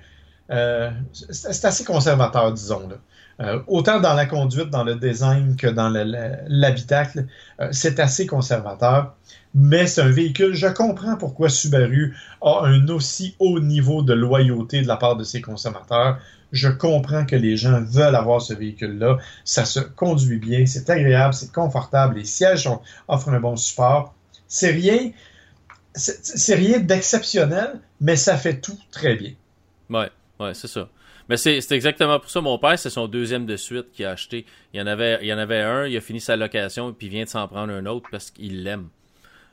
euh, 0.51 0.91
c'est 1.31 1.65
assez 1.65 1.83
conservateur, 1.83 2.53
disons. 2.53 2.87
Là. 2.87 2.95
Euh, 3.41 3.59
autant 3.67 4.01
dans 4.01 4.13
la 4.13 4.25
conduite, 4.25 4.69
dans 4.69 4.83
le 4.83 4.95
design 4.95 5.55
que 5.55 5.67
dans 5.67 5.89
le- 5.89 6.03
le- 6.03 6.35
l'habitacle, 6.47 7.25
euh, 7.61 7.69
c'est 7.71 7.99
assez 7.99 8.25
conservateur. 8.25 9.15
Mais 9.55 9.87
c'est 9.87 10.01
un 10.01 10.11
véhicule, 10.11 10.53
je 10.53 10.67
comprends 10.67 11.15
pourquoi 11.15 11.49
Subaru 11.49 12.15
a 12.41 12.65
un 12.65 12.87
aussi 12.89 13.35
haut 13.39 13.59
niveau 13.59 14.03
de 14.03 14.13
loyauté 14.13 14.81
de 14.81 14.87
la 14.87 14.97
part 14.97 15.15
de 15.15 15.23
ses 15.23 15.41
consommateurs. 15.41 16.19
Je 16.51 16.67
comprends 16.67 17.25
que 17.25 17.35
les 17.35 17.57
gens 17.57 17.81
veulent 17.81 18.15
avoir 18.15 18.41
ce 18.41 18.53
véhicule-là. 18.53 19.17
Ça 19.45 19.65
se 19.65 19.79
conduit 19.79 20.37
bien, 20.37 20.65
c'est 20.65 20.89
agréable, 20.89 21.33
c'est 21.33 21.51
confortable, 21.51 22.15
les 22.17 22.25
sièges 22.25 22.69
offrent 23.07 23.29
un 23.29 23.39
bon 23.39 23.55
support. 23.55 24.13
C'est 24.47 24.71
rien, 24.71 25.11
c'est 25.93 26.55
rien 26.55 26.79
d'exceptionnel, 26.79 27.79
mais 28.01 28.15
ça 28.15 28.37
fait 28.37 28.59
tout 28.59 28.77
très 28.91 29.15
bien. 29.15 29.31
Ouais, 29.89 30.09
ouais, 30.39 30.53
c'est 30.53 30.67
ça. 30.67 30.87
Mais 31.29 31.37
c'est 31.37 31.71
exactement 31.71 32.19
pour 32.19 32.29
ça. 32.29 32.41
Mon 32.41 32.57
père, 32.57 32.77
c'est 32.79 32.89
son 32.89 33.07
deuxième 33.07 33.45
de 33.45 33.55
suite 33.55 33.91
qu'il 33.93 34.05
a 34.05 34.11
acheté. 34.11 34.45
Il 34.73 34.79
y 34.79 34.83
en 34.83 34.87
avait, 34.87 35.19
il 35.21 35.27
y 35.27 35.33
en 35.33 35.37
avait 35.37 35.61
un, 35.61 35.85
il 35.85 35.95
a 35.95 36.01
fini 36.01 36.19
sa 36.19 36.35
location, 36.35 36.91
puis 36.91 37.07
il 37.07 37.11
vient 37.11 37.23
de 37.23 37.29
s'en 37.29 37.47
prendre 37.47 37.71
un 37.71 37.85
autre 37.85 38.07
parce 38.11 38.31
qu'il 38.31 38.63
l'aime. 38.63 38.87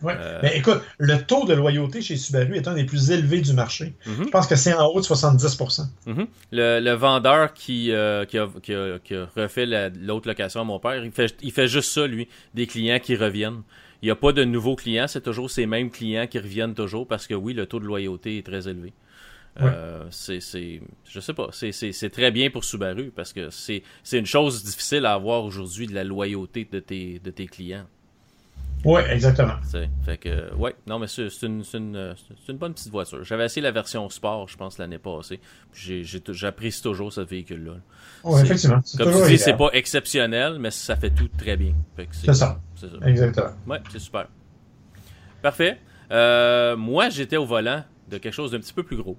Ouais. 0.03 0.15
Euh, 0.19 0.41
Mais 0.43 0.59
écoute, 0.59 0.83
le 0.99 1.17
taux 1.23 1.47
de 1.47 1.55
loyauté 1.55 2.03
chez 2.03 2.17
Subaru 2.17 2.55
est 2.57 2.69
un 2.69 2.75
des 2.75 2.85
plus 2.85 3.11
élevés 3.11 3.41
du 3.41 3.55
marché. 3.55 3.95
Mhm. 4.07 4.25
Je 4.25 4.29
pense 4.31 4.47
que 4.47 4.55
c'est 4.57 4.75
en 4.75 4.87
haut 4.89 5.01
de 5.01 5.05
70 5.07 5.59
Mhm. 6.07 6.27
le, 6.53 6.81
le 6.81 6.93
vendeur 6.93 7.55
qui, 7.55 7.93
euh, 7.93 8.27
qui, 8.27 8.37
a, 8.39 8.47
qui, 8.63 8.75
a, 8.75 8.99
qui 8.99 9.15
a 9.15 9.27
refait 9.35 9.65
la- 9.65 9.89
l'autre 9.89 10.29
location 10.29 10.61
à 10.61 10.65
mon 10.65 10.79
père, 10.79 11.03
il 11.03 11.11
fait, 11.13 11.35
il 11.43 11.51
fait 11.51 11.67
juste 11.69 11.93
ça, 11.93 12.07
lui, 12.07 12.29
des 12.55 12.67
clients 12.67 12.99
qui 12.99 13.17
reviennent. 13.17 13.63
Il 14.03 14.07
n'y 14.07 14.11
a 14.11 14.17
pas 14.17 14.33
de 14.33 14.45
nouveaux 14.45 14.77
clients, 14.77 15.09
c'est 15.09 15.23
toujours 15.23 15.51
ces 15.51 15.65
mêmes 15.65 15.91
clients 15.91 16.27
qui 16.27 16.39
reviennent 16.39 16.75
toujours 16.75 17.07
parce 17.09 17.27
que 17.27 17.33
oui, 17.33 17.55
le 17.55 17.65
taux 17.65 17.81
de 17.81 17.87
loyauté 17.87 18.37
est 18.37 18.45
très 18.47 18.69
élevé. 18.69 18.93
Euh, 19.61 20.05
c'est, 20.11 20.41
c'est, 20.41 20.83
je 21.05 21.21
sais 21.21 21.33
pas, 21.33 21.49
c'est, 21.51 21.73
c'est, 21.73 21.93
c'est 21.93 22.11
très 22.11 22.31
bien 22.31 22.51
pour 22.51 22.65
Subaru 22.65 23.11
parce 23.15 23.33
que 23.33 23.49
c'est, 23.51 23.83
c'est 24.03 24.19
une 24.19 24.27
chose 24.27 24.63
difficile 24.63 25.07
à 25.07 25.15
avoir 25.15 25.45
aujourd'hui 25.45 25.87
de 25.87 25.95
la 25.95 26.05
loyauté 26.05 26.69
de 26.71 26.79
tes, 26.79 27.19
de 27.21 27.31
tes 27.31 27.47
clients. 27.47 27.87
Oui, 28.85 29.01
exactement. 29.11 29.55
Fait 30.05 30.19
que, 30.19 30.55
ouais, 30.55 30.77
non, 30.87 30.99
mais 30.99 31.07
c'est, 31.09 31.29
une, 31.43 31.65
c'est, 31.65 31.79
une, 31.79 32.15
une 32.49 32.57
bonne 32.57 32.75
petite 32.75 32.93
voiture. 32.93 33.25
J'avais 33.25 33.47
essayé 33.47 33.63
la 33.63 33.73
version 33.73 34.09
sport, 34.11 34.47
je 34.49 34.57
pense, 34.57 34.79
l'année 34.79 34.99
passée. 34.99 35.41
J'apprécie 35.73 36.83
toujours 36.83 37.13
ce 37.13 37.23
véhicule-là. 37.23 37.79
Oui, 38.23 38.43
effectivement. 38.43 38.81
Comme 38.99 39.23
tu 39.23 39.29
dis, 39.29 39.39
c'est 39.39 39.57
pas 39.57 39.71
exceptionnel, 39.73 40.59
mais 40.61 40.71
ça 40.71 40.95
fait 40.95 41.11
tout 41.11 41.29
très 41.37 41.57
bien. 41.57 41.73
C'est 42.13 42.35
ça. 42.35 42.61
C'est 42.77 42.91
ça. 42.91 42.97
Exactement. 43.07 43.51
Ouais, 43.67 43.81
c'est 43.91 43.99
super. 43.99 44.29
Parfait. 45.43 45.79
Euh, 46.13 46.77
moi, 46.77 47.09
j'étais 47.09 47.39
au 47.39 47.47
volant 47.47 47.83
de 48.09 48.19
quelque 48.19 48.35
chose 48.35 48.53
d'un 48.53 48.61
petit 48.61 48.75
peu 48.75 48.85
plus 48.85 48.99
gros. 48.99 49.19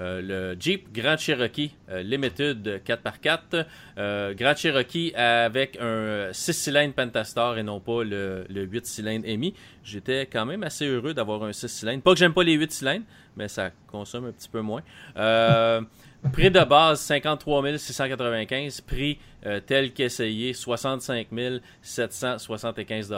Euh, 0.00 0.22
le 0.22 0.56
Jeep 0.58 0.92
Grand 0.92 1.18
Cherokee 1.18 1.74
euh, 1.90 2.02
Limited 2.02 2.82
4x4. 2.86 3.66
Euh, 3.98 4.34
Grand 4.34 4.56
Cherokee 4.56 5.12
avec 5.14 5.78
un 5.80 6.30
6 6.32 6.52
cylindres 6.54 6.94
Pentastar 6.94 7.58
et 7.58 7.62
non 7.62 7.80
pas 7.80 8.02
le, 8.02 8.46
le 8.48 8.62
8 8.62 8.86
cylindres 8.86 9.26
EMI. 9.26 9.54
J'étais 9.84 10.26
quand 10.26 10.46
même 10.46 10.62
assez 10.62 10.86
heureux 10.86 11.12
d'avoir 11.12 11.42
un 11.44 11.52
6 11.52 11.68
cylindres. 11.68 12.02
Pas 12.02 12.12
que 12.12 12.18
j'aime 12.18 12.32
pas 12.32 12.44
les 12.44 12.54
8 12.54 12.72
cylindres, 12.72 13.04
mais 13.36 13.48
ça 13.48 13.70
consomme 13.88 14.26
un 14.26 14.32
petit 14.32 14.48
peu 14.48 14.60
moins. 14.60 14.82
Prix 16.32 16.50
de 16.50 16.64
base 16.64 17.00
53 17.00 17.78
695. 17.78 18.82
Prix 18.82 19.18
tel 19.66 19.92
qu'essayé 19.92 20.52
65 20.52 21.28
775 21.80 23.14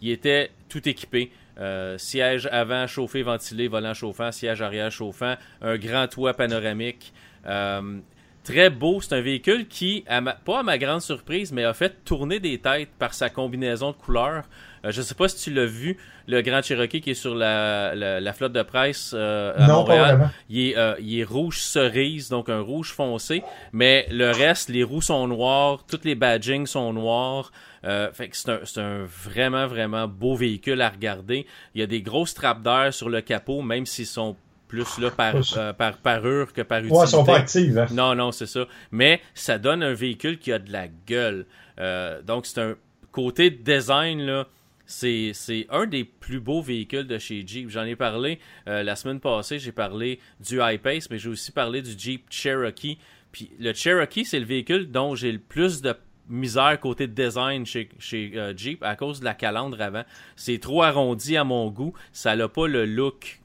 Il 0.00 0.10
était 0.10 0.50
tout 0.68 0.88
équipé. 0.88 1.30
Euh, 1.60 1.98
siège 1.98 2.48
avant 2.50 2.86
chauffé, 2.86 3.22
ventilé, 3.22 3.68
volant 3.68 3.92
chauffant, 3.94 4.32
siège 4.32 4.62
arrière 4.62 4.90
chauffant, 4.90 5.34
un 5.60 5.76
grand 5.76 6.06
toit 6.08 6.32
panoramique. 6.34 7.12
Euh, 7.46 7.98
très 8.44 8.70
beau, 8.70 9.00
c'est 9.02 9.14
un 9.14 9.20
véhicule 9.20 9.68
qui, 9.68 10.02
à 10.08 10.20
ma- 10.22 10.32
pas 10.32 10.60
à 10.60 10.62
ma 10.62 10.78
grande 10.78 11.02
surprise, 11.02 11.52
mais 11.52 11.64
a 11.64 11.74
fait 11.74 12.04
tourner 12.04 12.40
des 12.40 12.58
têtes 12.58 12.88
par 12.98 13.12
sa 13.14 13.28
combinaison 13.28 13.90
de 13.90 13.96
couleurs. 13.96 14.44
Euh, 14.84 14.90
je 14.90 15.02
sais 15.02 15.14
pas 15.14 15.28
si 15.28 15.44
tu 15.44 15.54
l'as 15.54 15.66
vu, 15.66 15.98
le 16.26 16.40
Grand 16.40 16.62
Cherokee 16.62 17.00
qui 17.02 17.10
est 17.10 17.14
sur 17.14 17.34
la, 17.34 17.94
la, 17.94 18.20
la 18.20 18.32
flotte 18.32 18.52
de 18.52 18.62
presse 18.62 19.12
euh, 19.14 19.52
à 19.56 19.66
Non, 19.66 19.74
Montréal. 19.80 20.30
Il 20.48 20.68
est, 20.70 20.76
euh, 20.78 20.94
il 21.00 21.20
est 21.20 21.24
rouge 21.24 21.58
cerise, 21.58 22.30
donc 22.30 22.48
un 22.48 22.60
rouge 22.60 22.92
foncé. 22.92 23.42
Mais 23.72 24.06
le 24.10 24.30
reste, 24.30 24.70
les 24.70 24.82
roues 24.84 25.02
sont 25.02 25.28
noires, 25.28 25.84
toutes 25.86 26.04
les 26.04 26.14
badgings 26.14 26.66
sont 26.66 26.92
noirs. 26.94 27.52
Euh, 27.84 28.12
fait 28.12 28.28
que 28.28 28.36
c'est 28.36 28.78
un, 28.78 29.04
vraiment, 29.04 29.66
vraiment 29.66 30.06
beau 30.06 30.36
véhicule 30.36 30.80
à 30.80 30.88
regarder. 30.88 31.46
Il 31.74 31.80
y 31.80 31.84
a 31.84 31.86
des 31.86 32.02
grosses 32.02 32.34
trappes 32.34 32.62
d'air 32.62 32.94
sur 32.94 33.08
le 33.08 33.20
capot, 33.20 33.62
même 33.62 33.86
s'ils 33.86 34.06
sont 34.06 34.36
plus 34.72 34.98
là 34.98 35.10
par, 35.10 35.34
euh, 35.58 35.74
par 35.74 35.98
parure 35.98 36.50
que 36.52 36.62
par 36.62 36.78
utilité. 36.78 36.96
Ouais, 36.96 37.04
ils 37.04 37.10
sont 37.10 37.24
pas 37.24 37.40
hein. 37.40 37.86
Non, 37.92 38.14
non, 38.14 38.32
c'est 38.32 38.46
ça. 38.46 38.66
Mais 38.90 39.20
ça 39.34 39.58
donne 39.58 39.82
un 39.82 39.92
véhicule 39.92 40.38
qui 40.38 40.50
a 40.50 40.58
de 40.58 40.72
la 40.72 40.88
gueule. 41.06 41.44
Euh, 41.78 42.22
donc, 42.22 42.46
c'est 42.46 42.60
un 42.60 42.76
côté 43.10 43.50
design, 43.50 44.22
là. 44.22 44.46
C'est, 44.86 45.32
c'est 45.34 45.66
un 45.70 45.86
des 45.86 46.04
plus 46.04 46.40
beaux 46.40 46.62
véhicules 46.62 47.06
de 47.06 47.18
chez 47.18 47.46
Jeep. 47.46 47.68
J'en 47.68 47.84
ai 47.84 47.96
parlé 47.96 48.38
euh, 48.66 48.82
la 48.82 48.96
semaine 48.96 49.20
passée. 49.20 49.58
J'ai 49.58 49.72
parlé 49.72 50.18
du 50.40 50.60
I-Pace, 50.60 51.10
mais 51.10 51.18
j'ai 51.18 51.28
aussi 51.28 51.52
parlé 51.52 51.82
du 51.82 51.92
Jeep 51.96 52.24
Cherokee. 52.30 52.98
Puis 53.30 53.50
le 53.58 53.74
Cherokee, 53.74 54.24
c'est 54.24 54.40
le 54.40 54.46
véhicule 54.46 54.90
dont 54.90 55.14
j'ai 55.14 55.32
le 55.32 55.38
plus 55.38 55.82
de 55.82 55.94
misère 56.28 56.78
côté 56.80 57.06
design 57.06 57.66
chez, 57.66 57.88
euh, 58.14 58.54
Jeep 58.56 58.82
à 58.82 58.96
cause 58.96 59.20
de 59.20 59.24
la 59.24 59.34
calandre 59.34 59.80
avant. 59.80 60.04
C'est 60.36 60.58
trop 60.58 60.82
arrondi 60.82 61.36
à 61.36 61.44
mon 61.44 61.70
goût. 61.70 61.94
Ça 62.12 62.36
n'a 62.36 62.48
pas 62.48 62.66
le 62.66 62.86
look 62.86 63.40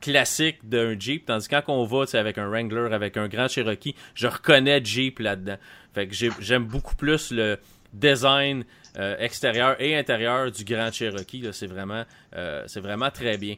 classique 0.00 0.68
d'un 0.68 0.98
Jeep, 0.98 1.26
tandis 1.26 1.48
que 1.48 1.60
quand 1.60 1.74
on 1.74 1.84
va 1.84 2.04
avec 2.18 2.36
un 2.38 2.48
Wrangler, 2.48 2.92
avec 2.92 3.16
un 3.16 3.28
Grand 3.28 3.48
Cherokee, 3.48 3.94
je 4.14 4.26
reconnais 4.26 4.84
Jeep 4.84 5.18
là-dedans. 5.18 5.56
Fait 5.94 6.08
j'aime 6.40 6.64
beaucoup 6.64 6.96
plus 6.96 7.30
le 7.30 7.58
design 7.92 8.64
euh, 8.98 9.16
extérieur 9.18 9.80
et 9.80 9.96
intérieur 9.96 10.50
du 10.50 10.64
Grand 10.64 10.92
Cherokee. 10.92 11.48
C'est 11.52 11.66
vraiment, 11.66 12.04
euh, 12.36 12.66
vraiment 12.76 13.10
très 13.10 13.38
bien. 13.38 13.56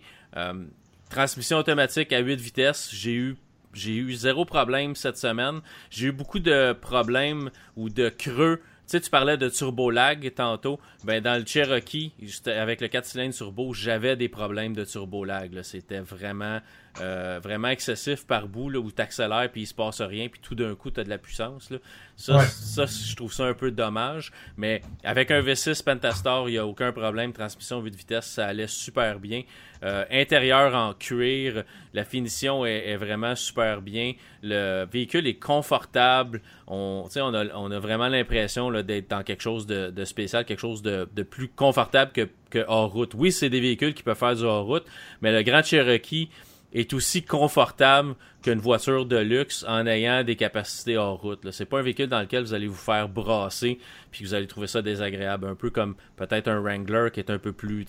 Transmission 1.10 1.58
automatique 1.58 2.12
à 2.12 2.18
8 2.18 2.40
vitesses, 2.40 2.90
j'ai 2.92 3.14
eu 3.14 3.36
j'ai 3.76 3.94
eu 3.94 4.14
zéro 4.14 4.44
problème 4.44 4.94
cette 4.94 5.18
semaine. 5.18 5.60
J'ai 5.90 6.08
eu 6.08 6.12
beaucoup 6.12 6.38
de 6.38 6.72
problèmes 6.72 7.50
ou 7.76 7.88
de 7.88 8.08
creux 8.08 8.60
sais, 8.86 9.00
tu 9.00 9.10
parlais 9.10 9.36
de 9.36 9.48
turbo 9.48 9.90
lag 9.90 10.32
tantôt. 10.34 10.78
Ben, 11.04 11.20
dans 11.20 11.38
le 11.38 11.44
Cherokee, 11.44 12.12
avec 12.46 12.80
le 12.80 12.88
4 12.88 13.04
cylindres 13.04 13.34
turbo, 13.34 13.74
j'avais 13.74 14.16
des 14.16 14.28
problèmes 14.28 14.74
de 14.74 14.84
turbo 14.84 15.24
lag. 15.24 15.60
C'était 15.62 16.00
vraiment, 16.00 16.60
euh, 17.00 17.40
vraiment 17.42 17.68
excessif 17.68 18.26
par 18.26 18.48
bout, 18.48 18.70
là, 18.70 18.78
où 18.78 18.90
tu 18.90 19.02
accélères 19.02 19.50
puis 19.52 19.62
il 19.62 19.66
se 19.66 19.74
passe 19.74 20.00
rien, 20.00 20.28
puis 20.28 20.40
tout 20.40 20.54
d'un 20.54 20.74
coup, 20.74 20.90
tu 20.90 21.00
as 21.00 21.04
de 21.04 21.10
la 21.10 21.18
puissance. 21.18 21.70
Là. 21.70 21.78
Ça, 22.16 22.40
ça, 22.40 22.86
je 22.86 23.14
trouve 23.14 23.32
ça 23.32 23.44
un 23.44 23.52
peu 23.54 23.70
dommage. 23.70 24.32
Mais 24.56 24.80
avec 25.04 25.30
un 25.30 25.42
V6 25.42 25.84
Pentastar, 25.84 26.48
il 26.48 26.52
n'y 26.52 26.58
a 26.58 26.66
aucun 26.66 26.92
problème. 26.92 27.32
Transmission 27.32 27.80
vue 27.80 27.90
de 27.90 27.96
vitesse, 27.96 28.26
ça 28.26 28.46
allait 28.46 28.66
super 28.66 29.18
bien. 29.18 29.42
Euh, 29.82 30.06
intérieur 30.10 30.74
en 30.74 30.94
cuir, 30.94 31.64
la 31.92 32.04
finition 32.04 32.64
est, 32.64 32.96
vraiment 32.96 33.34
super 33.34 33.82
bien. 33.82 34.14
Le 34.42 34.86
véhicule 34.90 35.26
est 35.26 35.38
confortable. 35.38 36.40
On, 36.66 37.06
on, 37.14 37.34
a, 37.34 37.44
on 37.54 37.70
a 37.70 37.78
vraiment 37.78 38.08
l'impression 38.08 38.70
d'être 38.82 39.10
dans 39.10 39.22
quelque 39.22 39.42
chose 39.42 39.66
de, 39.66 40.04
spécial, 40.04 40.46
quelque 40.46 40.60
chose 40.60 40.80
de, 40.80 41.04
plus 41.22 41.48
confortable 41.48 42.12
que, 42.12 42.28
que 42.48 42.64
hors 42.66 42.90
route. 42.90 43.12
Oui, 43.14 43.32
c'est 43.32 43.50
des 43.50 43.60
véhicules 43.60 43.92
qui 43.92 44.02
peuvent 44.02 44.16
faire 44.16 44.34
du 44.34 44.44
hors 44.44 44.64
route, 44.64 44.86
mais 45.20 45.32
le 45.32 45.42
Grand 45.42 45.62
Cherokee 45.62 46.30
est 46.72 46.92
aussi 46.92 47.22
confortable 47.22 48.14
qu'une 48.42 48.58
voiture 48.58 49.06
de 49.06 49.16
luxe 49.16 49.64
en 49.66 49.86
ayant 49.86 50.24
des 50.24 50.36
capacités 50.36 50.96
hors 50.96 51.20
route. 51.20 51.50
C'est 51.50 51.64
pas 51.64 51.78
un 51.78 51.82
véhicule 51.82 52.08
dans 52.08 52.20
lequel 52.20 52.42
vous 52.42 52.54
allez 52.54 52.66
vous 52.66 52.74
faire 52.74 53.08
brasser 53.08 53.78
puis 54.10 54.24
vous 54.24 54.34
allez 54.34 54.46
trouver 54.46 54.66
ça 54.66 54.82
désagréable, 54.82 55.46
un 55.46 55.54
peu 55.54 55.70
comme 55.70 55.94
peut-être 56.16 56.48
un 56.48 56.60
Wrangler 56.60 57.10
qui 57.12 57.20
est 57.20 57.30
un 57.30 57.38
peu 57.38 57.52
plus, 57.52 57.86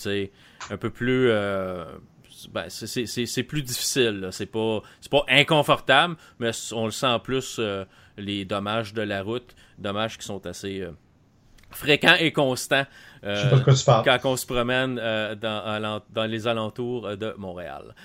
un 0.70 0.78
peu 0.78 0.90
plus 0.90 1.30
euh, 1.30 1.86
ben, 2.52 2.66
c'est 2.70 3.44
plus 3.44 3.64
difficile. 3.64 4.30
C'est 4.32 4.46
pas, 4.46 4.82
pas 5.10 5.26
inconfortable, 5.30 6.16
mais 6.40 6.52
on 6.74 6.86
le 6.86 6.92
sent 6.92 7.18
plus 7.24 7.58
euh, 7.60 7.86
les 8.18 8.46
dommages 8.46 8.94
de 8.94 9.02
la 9.02 9.24
route, 9.24 9.56
dommages 9.78 10.18
qui 10.18 10.26
sont 10.26 10.46
assez 10.46 10.82
euh, 10.82 10.92
fréquents 11.70 12.16
et 12.20 12.32
constants 12.32 12.86
euh, 13.24 13.60
quand 14.04 14.20
on 14.26 14.36
se 14.36 14.46
promène 14.46 15.00
euh, 15.02 15.36
dans, 15.36 16.02
dans, 16.10 16.26
les 16.26 16.48
alentours 16.48 17.08
euh, 17.08 17.16
de 17.16 17.34
Montréal. 17.38 17.96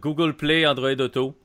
Google 0.00 0.34
Play, 0.34 0.66
Android 0.66 1.00
Auto. 1.00 1.38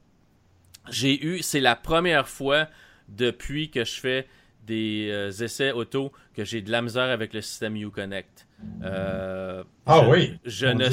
J'ai 0.89 1.23
eu, 1.23 1.41
c'est 1.41 1.59
la 1.59 1.75
première 1.75 2.27
fois 2.27 2.67
depuis 3.07 3.69
que 3.69 3.85
je 3.85 3.99
fais 3.99 4.27
des 4.65 5.43
essais 5.43 5.71
auto 5.71 6.11
que 6.35 6.43
j'ai 6.43 6.61
de 6.61 6.71
la 6.71 6.81
misère 6.81 7.09
avec 7.09 7.33
le 7.33 7.41
système 7.41 7.75
Uconnect. 7.75 8.47
ah 8.83 10.07
oui. 10.07 10.37
Je 10.45 10.67
ne, 10.67 10.89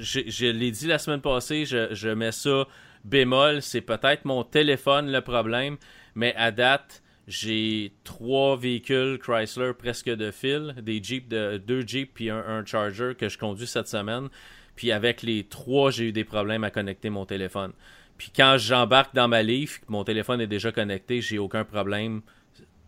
je, 0.00 0.20
je 0.26 0.46
l'ai 0.46 0.70
dit 0.70 0.86
la 0.86 0.98
semaine 0.98 1.20
passée, 1.20 1.66
je, 1.66 1.94
je 1.94 2.08
mets 2.08 2.32
ça 2.32 2.64
bémol. 3.04 3.62
C'est 3.62 3.80
peut-être 3.80 4.24
mon 4.24 4.42
téléphone 4.42 5.10
le 5.10 5.20
problème, 5.20 5.76
mais 6.14 6.34
à 6.36 6.50
date, 6.50 7.02
j'ai 7.26 7.92
trois 8.04 8.56
véhicules 8.56 9.18
Chrysler 9.18 9.72
presque 9.72 10.10
de 10.10 10.30
fil, 10.30 10.74
des 10.82 11.02
Jeeps 11.02 11.28
de 11.28 11.56
deux 11.56 11.86
Jeeps 11.86 12.10
puis 12.12 12.30
un, 12.30 12.64
Charger 12.66 13.12
que 13.18 13.28
je 13.28 13.38
conduis 13.38 13.66
cette 13.66 13.88
semaine. 13.88 14.28
Puis 14.76 14.92
avec 14.92 15.22
les 15.22 15.44
trois, 15.44 15.90
j'ai 15.90 16.08
eu 16.08 16.12
des 16.12 16.24
problèmes 16.24 16.64
à 16.64 16.70
connecter 16.70 17.08
mon 17.08 17.24
téléphone. 17.24 17.72
Puis 18.18 18.30
quand 18.34 18.56
j'embarque 18.58 19.14
dans 19.14 19.28
ma 19.28 19.42
Leaf, 19.42 19.80
mon 19.88 20.04
téléphone 20.04 20.40
est 20.40 20.46
déjà 20.46 20.70
connecté, 20.72 21.20
j'ai 21.20 21.38
aucun 21.38 21.64
problème. 21.64 22.22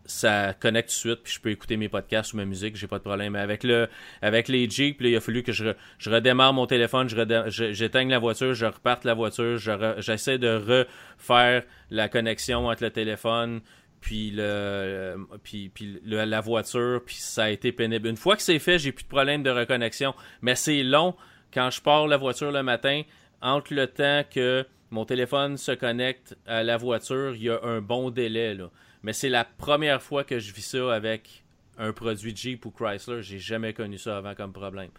Ça 0.05 0.55
connecte 0.55 0.90
tout 0.90 0.94
de 0.94 0.99
suite, 0.99 1.20
puis 1.25 1.33
je 1.33 1.40
peux 1.40 1.51
écouter 1.51 1.77
mes 1.77 1.88
podcasts 1.88 2.33
ou 2.33 2.37
ma 2.37 2.44
musique, 2.44 2.77
j'ai 2.77 2.87
pas 2.87 2.99
de 2.99 3.03
problème. 3.03 3.35
avec 3.35 3.64
le, 3.64 3.88
avec 4.22 4.46
les 4.46 4.70
Jeeps, 4.70 4.99
il 5.01 5.16
a 5.16 5.20
fallu 5.20 5.42
que 5.42 5.51
je, 5.51 5.72
redémarre 6.07 6.53
mon 6.53 6.66
téléphone, 6.66 7.09
j'éteigne 7.49 8.11
la 8.11 8.20
voiture, 8.20 8.55
je 8.55 8.66
reparte 8.66 9.05
la 9.05 9.14
voiture, 9.14 9.59
j'essaie 9.99 10.38
de 10.38 10.85
refaire 11.18 11.64
la 11.90 12.09
connexion 12.09 12.68
entre 12.68 12.85
le 12.85 12.90
téléphone, 12.90 13.62
puis 14.07 14.31
le 14.31 15.16
puis, 15.42 15.69
puis 15.69 16.01
la 16.05 16.40
voiture, 16.40 17.03
puis 17.05 17.16
ça 17.16 17.45
a 17.45 17.51
été 17.51 17.73
pénible. 17.73 18.07
Une 18.07 18.16
fois 18.16 18.37
que 18.37 18.42
c'est 18.42 18.61
fait, 18.61 18.79
j'ai 18.79 18.92
plus 18.92 19.03
de 19.03 19.09
problème 19.09 19.42
de 19.42 19.51
reconnexion, 19.51 20.14
mais 20.42 20.55
c'est 20.55 20.85
long 20.85 21.16
quand 21.53 21.71
je 21.71 21.83
pars 21.83 22.07
la 22.07 22.16
voiture 22.16 22.53
le 22.53 22.62
matin 22.62 23.03
entre 23.42 23.75
le 23.75 23.88
temps 23.88 24.23
que 24.31 24.64
mon 24.90 25.05
téléphone 25.07 25.57
se 25.57 25.73
connecte 25.73 26.37
à 26.47 26.62
la 26.62 26.77
voiture, 26.77 27.35
il 27.35 27.42
y 27.42 27.51
a 27.51 27.61
un 27.64 27.81
bon 27.81 28.11
délai 28.11 28.55
là. 28.55 28.71
Mais 29.03 29.12
c'est 29.12 29.29
la 29.29 29.45
première 29.45 30.01
fois 30.01 30.23
que 30.23 30.38
je 30.38 30.53
vis 30.53 30.62
ça 30.62 30.95
avec 30.95 31.42
un 31.77 31.92
produit 31.92 32.35
Jeep 32.35 32.64
ou 32.64 32.71
Chrysler, 32.71 33.25
j'ai 33.25 33.40
jamais 33.40 33.73
connu 33.73 33.99
ça 33.99 34.19
avant 34.19 34.37
comme 34.37 34.53
problème. 34.53 34.90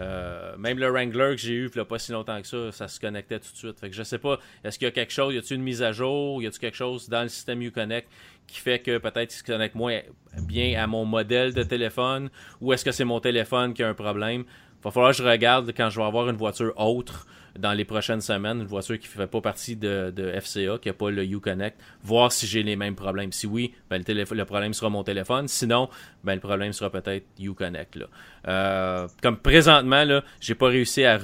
Euh, 0.00 0.56
même 0.56 0.78
le 0.78 0.88
Wrangler 0.90 1.36
que 1.36 1.40
j'ai 1.40 1.52
eu 1.52 1.66
il 1.68 1.76
n'y 1.76 1.80
a 1.80 1.84
pas 1.84 2.00
si 2.00 2.10
longtemps 2.10 2.40
que 2.40 2.48
ça, 2.48 2.72
ça 2.72 2.88
se 2.88 2.98
connectait 2.98 3.38
tout 3.38 3.52
de 3.52 3.56
suite. 3.56 3.78
Fait 3.78 3.88
que 3.88 3.94
je 3.94 4.02
sais 4.02 4.18
pas, 4.18 4.40
est-ce 4.64 4.78
qu'il 4.78 4.86
y 4.86 4.88
a 4.88 4.92
quelque 4.92 5.12
chose, 5.12 5.34
y 5.34 5.38
a-t-il 5.38 5.56
une 5.56 5.62
mise 5.62 5.82
à 5.82 5.92
jour, 5.92 6.42
y 6.42 6.46
a-t-il 6.46 6.58
quelque 6.58 6.76
chose 6.76 7.08
dans 7.08 7.22
le 7.22 7.28
système 7.28 7.62
Uconnect 7.62 8.08
qui 8.46 8.60
fait 8.60 8.78
que 8.78 8.98
peut-être 8.98 9.34
il 9.34 9.38
se 9.38 9.44
connecte 9.44 9.74
moins 9.74 10.00
bien 10.42 10.82
à 10.82 10.86
mon 10.86 11.04
modèle 11.04 11.54
de 11.54 11.62
téléphone 11.62 12.30
ou 12.60 12.72
est-ce 12.72 12.84
que 12.84 12.92
c'est 12.92 13.04
mon 13.04 13.20
téléphone 13.20 13.74
qui 13.74 13.82
a 13.82 13.88
un 13.88 13.94
problème? 13.94 14.44
Il 14.80 14.84
va 14.84 14.90
falloir 14.90 15.12
que 15.12 15.18
je 15.18 15.22
regarde 15.22 15.72
quand 15.76 15.90
je 15.90 15.98
vais 15.98 16.06
avoir 16.06 16.28
une 16.28 16.36
voiture 16.36 16.72
autre 16.76 17.26
dans 17.58 17.72
les 17.72 17.84
prochaines 17.84 18.20
semaines, 18.20 18.60
une 18.60 18.66
voiture 18.66 18.98
qui 18.98 19.06
ne 19.06 19.12
fait 19.12 19.26
pas 19.26 19.40
partie 19.40 19.76
de, 19.76 20.12
FCA, 20.40 20.78
qui 20.78 20.88
n'a 20.88 20.94
pas 20.94 21.10
le 21.10 21.24
Uconnect, 21.24 21.78
voir 22.02 22.32
si 22.32 22.46
j'ai 22.46 22.62
les 22.62 22.76
mêmes 22.76 22.96
problèmes. 22.96 23.32
Si 23.32 23.46
oui, 23.46 23.74
ben 23.88 24.02
le, 24.06 24.44
problème 24.44 24.74
sera 24.74 24.90
mon 24.90 25.04
téléphone. 25.04 25.48
Sinon, 25.48 25.88
ben 26.24 26.34
le 26.34 26.40
problème 26.40 26.72
sera 26.72 26.90
peut-être 26.90 27.24
Uconnect. 27.38 27.96
Là. 27.96 28.06
Euh, 28.48 29.08
comme 29.22 29.36
présentement, 29.36 30.04
là, 30.04 30.24
j'ai 30.40 30.54
pas 30.54 30.68
réussi 30.68 31.04
à 31.04 31.18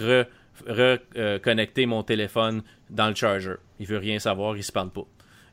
reconnecter 0.66 1.87
mon 1.87 2.02
téléphone 2.02 2.62
dans 2.88 3.09
le 3.09 3.14
charger. 3.14 3.54
Il 3.78 3.87
veut 3.87 3.98
rien 3.98 4.18
savoir, 4.18 4.56
il 4.56 4.64
se 4.64 4.72
parle 4.72 4.90
pas. 4.90 5.06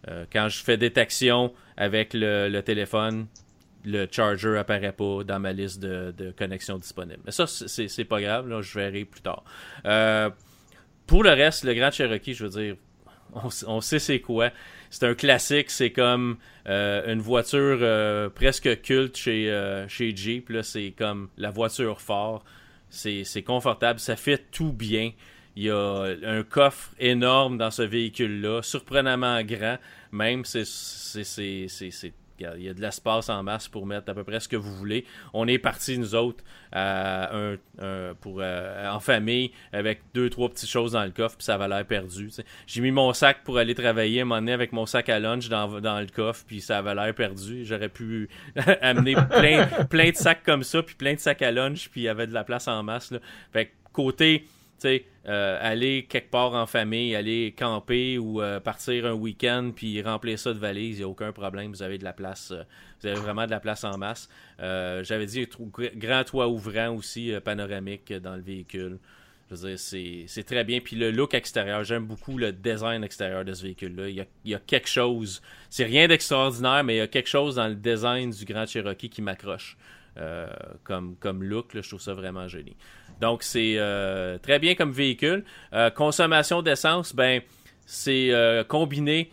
Euh, 0.07 0.25
quand 0.31 0.49
je 0.49 0.63
fais 0.63 0.77
détection 0.77 1.53
avec 1.75 2.11
le, 2.13 2.59
téléphone, 2.61 3.27
le 3.85 4.07
charger 4.09 4.57
apparaît 4.57 4.91
pas 4.91 5.23
dans 5.23 5.39
ma 5.39 5.53
liste 5.53 5.79
de, 5.79 6.13
de 6.17 6.31
connexions 6.31 6.77
disponibles. 6.77 7.21
Mais 7.25 7.31
ça, 7.31 7.45
c'est 7.47 8.05
pas 8.05 8.21
grave, 8.21 8.61
je 8.61 8.79
verrai 8.79 9.05
plus 9.05 9.21
tard. 9.21 9.43
Euh, 9.85 10.29
pour 11.05 11.23
le 11.23 11.31
reste, 11.31 11.63
le 11.63 11.73
Grand 11.73 11.91
Cherokee, 11.91 12.33
je 12.33 12.45
veux 12.45 12.61
dire, 12.61 12.75
on, 13.67 13.81
sait 13.81 13.99
c'est 13.99 14.19
quoi. 14.19 14.51
C'est 14.89 15.05
un 15.05 15.13
classique, 15.13 15.69
c'est 15.69 15.91
comme 15.91 16.37
euh, 16.67 17.13
une 17.13 17.19
voiture 17.19 18.31
presque 18.31 18.81
culte 18.81 19.17
chez, 19.17 19.85
chez 19.89 20.15
Jeep. 20.15 20.51
C'est 20.63 20.93
comme 20.97 21.29
la 21.37 21.51
voiture 21.51 21.99
fort. 22.01 22.43
C'est 22.89 23.43
confortable, 23.43 23.99
ça 23.99 24.15
fait 24.15 24.49
tout 24.51 24.71
bien. 24.71 25.11
Il 25.57 25.63
y 25.63 25.71
a 25.71 26.15
un 26.23 26.43
coffre 26.43 26.91
énorme 26.99 27.57
dans 27.57 27.71
ce 27.71 27.81
véhicule-là, 27.81 28.61
surprenamment 28.61 29.41
grand. 29.41 29.77
Même, 30.11 30.45
c'est 30.45 30.65
il 32.39 32.63
y, 32.63 32.69
a 32.69 32.73
de 32.73 32.81
l'espace 32.81 33.29
en 33.29 33.41
masse 33.41 33.67
pour 33.67 33.85
mettre 33.85 34.11
à 34.11 34.13
peu 34.13 34.23
près 34.23 34.39
ce 34.39 34.47
que 34.47 34.55
vous 34.55 34.73
voulez. 34.75 35.05
On 35.33 35.47
est 35.47 35.57
parti, 35.57 35.97
nous 35.97 36.13
autres, 36.13 36.43
pour, 36.71 38.37
euh, 38.39 38.89
en 38.91 38.99
famille, 38.99 39.51
avec 39.73 40.01
deux, 40.13 40.29
trois 40.29 40.49
petites 40.49 40.69
choses 40.69 40.91
dans 40.91 41.03
le 41.03 41.11
coffre, 41.11 41.37
puis 41.37 41.45
ça 41.45 41.55
avait 41.55 41.67
l'air 41.67 41.85
perdu. 41.85 42.29
J'ai 42.67 42.81
mis 42.81 42.91
mon 42.91 43.13
sac 43.13 43.43
pour 43.43 43.57
aller 43.57 43.73
travailler, 43.73 44.21
un 44.21 44.47
avec 44.47 44.71
mon 44.71 44.85
sac 44.85 45.09
à 45.09 45.19
lunch 45.19 45.49
dans, 45.49 45.67
le 45.99 46.13
coffre, 46.13 46.43
puis 46.45 46.61
ça 46.61 46.77
avait 46.77 46.93
l'air 46.93 47.13
perdu. 47.15 47.65
J'aurais 47.65 47.89
pu 47.89 48.29
amener 48.81 49.15
plein, 49.15 49.67
plein 49.89 50.11
de 50.11 50.15
sacs 50.15 50.43
comme 50.43 50.63
ça, 50.63 50.83
puis 50.83 50.95
plein 50.95 51.15
de 51.15 51.19
sacs 51.19 51.41
à 51.41 51.51
lunch, 51.51 51.89
puis 51.89 52.01
il 52.01 52.03
y 52.03 52.09
avait 52.09 52.27
de 52.27 52.33
la 52.33 52.43
place 52.43 52.67
en 52.67 52.83
masse. 52.83 53.11
Là. 53.11 53.19
Fait 53.51 53.71
côté 53.93 54.45
sais, 54.77 55.05
euh, 55.27 55.57
aller 55.59 56.05
quelque 56.05 56.31
part 56.31 56.53
en 56.53 56.65
famille, 56.65 57.13
aller 57.13 57.53
camper 57.57 58.17
ou 58.17 58.41
euh, 58.41 58.61
partir 58.61 59.05
un 59.05 59.11
week-end 59.11 59.71
puis 59.75 60.01
remplir 60.01 60.39
ça 60.39 60.53
de 60.53 60.57
valises, 60.57 60.95
il 60.95 60.99
n'y 60.99 61.03
a 61.03 61.07
aucun 61.09 61.33
problème. 61.33 61.71
Vous 61.71 61.83
avez 61.83 61.97
de 61.97 62.05
la 62.05 62.13
place. 62.13 62.51
Euh, 62.51 62.63
vous 63.01 63.07
avez 63.07 63.19
vraiment 63.19 63.45
de 63.45 63.51
la 63.51 63.59
place 63.59 63.83
en 63.83 63.97
masse. 63.97 64.29
J'avais 64.57 65.25
dit 65.25 65.45
grand 65.95 66.23
toit 66.23 66.47
ouvrant 66.47 66.95
aussi, 66.95 67.33
panoramique 67.43 68.13
dans 68.13 68.35
le 68.35 68.41
véhicule. 68.41 68.99
Je 69.51 69.55
veux 69.55 69.69
dire, 69.69 69.79
c'est 70.27 70.43
très 70.43 70.63
bien. 70.63 70.79
Puis 70.79 70.95
le 70.95 71.11
look 71.11 71.33
extérieur, 71.33 71.83
j'aime 71.83 72.05
beaucoup 72.05 72.37
le 72.37 72.53
design 72.53 73.03
extérieur 73.03 73.43
de 73.43 73.53
ce 73.53 73.63
véhicule-là. 73.63 74.09
Il, 74.09 74.25
y 74.45 74.55
a 74.55 74.59
quelque 74.59 74.89
chose. 74.89 75.41
C'est 75.69 75.85
rien 75.85 76.07
d'extraordinaire, 76.07 76.83
mais 76.83 76.95
il 76.95 76.99
y 76.99 77.01
a 77.01 77.07
quelque 77.07 77.29
chose 77.29 77.55
dans 77.55 77.67
le 77.67 77.75
design 77.75 78.31
du 78.31 78.45
Grand 78.45 78.65
Cherokee 78.65 79.09
qui 79.09 79.21
m'accroche. 79.21 79.77
comme, 80.83 81.43
look, 81.43 81.71
je 81.73 81.87
trouve 81.87 82.01
ça 82.01 82.13
vraiment 82.13 82.47
joli. 82.47 82.75
Donc, 83.21 83.43
c'est 83.43 83.75
euh, 83.77 84.37
très 84.37 84.59
bien 84.59 84.75
comme 84.75 84.91
véhicule. 84.91 85.43
Euh, 85.73 85.89
consommation 85.89 86.61
d'essence, 86.61 87.15
ben, 87.15 87.41
c'est 87.85 88.31
euh, 88.31 88.63
combiné. 88.63 89.31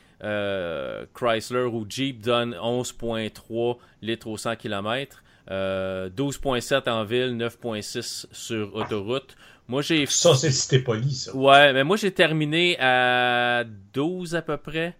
Chrysler 1.12 1.64
ou 1.64 1.84
Jeep 1.86 2.22
donne 2.22 2.54
11.3 2.54 3.76
litres 4.00 4.26
au 4.26 4.38
100 4.38 4.56
km. 4.56 5.22
12.7 5.50 6.88
en 6.88 7.04
ville, 7.04 7.36
9.6 7.36 8.26
sur 8.32 8.74
autoroute. 8.74 9.36
Moi, 9.68 9.82
j'ai. 9.82 10.06
Ça, 10.06 10.34
c'est 10.34 10.50
si 10.50 10.78
poli, 10.78 11.12
ça. 11.12 11.36
Ouais, 11.36 11.74
mais 11.74 11.84
moi, 11.84 11.98
j'ai 11.98 12.10
terminé 12.10 12.78
à 12.80 13.64
12 13.92 14.34
à 14.34 14.40
peu 14.40 14.56
près. 14.56 14.96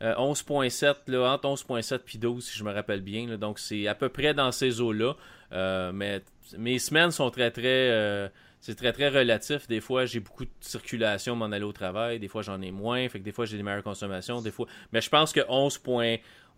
11.7, 0.00 0.94
là, 1.08 1.32
entre 1.32 1.48
11.7 1.48 1.98
puis 2.04 2.18
12, 2.18 2.44
si 2.44 2.56
je 2.56 2.62
me 2.62 2.72
rappelle 2.72 3.00
bien. 3.00 3.36
donc, 3.36 3.58
c'est 3.58 3.88
à 3.88 3.96
peu 3.96 4.08
près 4.08 4.32
dans 4.32 4.52
ces 4.52 4.80
eaux-là. 4.80 5.16
Mais 5.50 6.22
mes 6.56 6.78
semaines 6.78 7.10
sont 7.10 7.30
très, 7.30 7.50
très, 7.50 7.90
euh, 7.90 8.28
c'est 8.60 8.74
très 8.74 8.92
très 8.92 9.08
relatif. 9.08 9.66
Des 9.68 9.80
fois, 9.80 10.06
j'ai 10.06 10.20
beaucoup 10.20 10.44
de 10.44 10.50
circulation 10.60 11.36
m'en 11.36 11.46
aller 11.46 11.64
au 11.64 11.72
travail, 11.72 12.18
des 12.18 12.28
fois 12.28 12.42
j'en 12.42 12.60
ai 12.62 12.70
moins, 12.70 13.08
fait 13.08 13.18
des 13.18 13.32
fois 13.32 13.44
j'ai 13.44 13.56
des 13.56 13.62
meilleures 13.62 13.82
consommations, 13.82 14.40
des 14.40 14.50
fois. 14.50 14.66
Mais 14.92 15.00
je 15.00 15.08
pense 15.08 15.32
que 15.32 15.40
11 15.48 15.80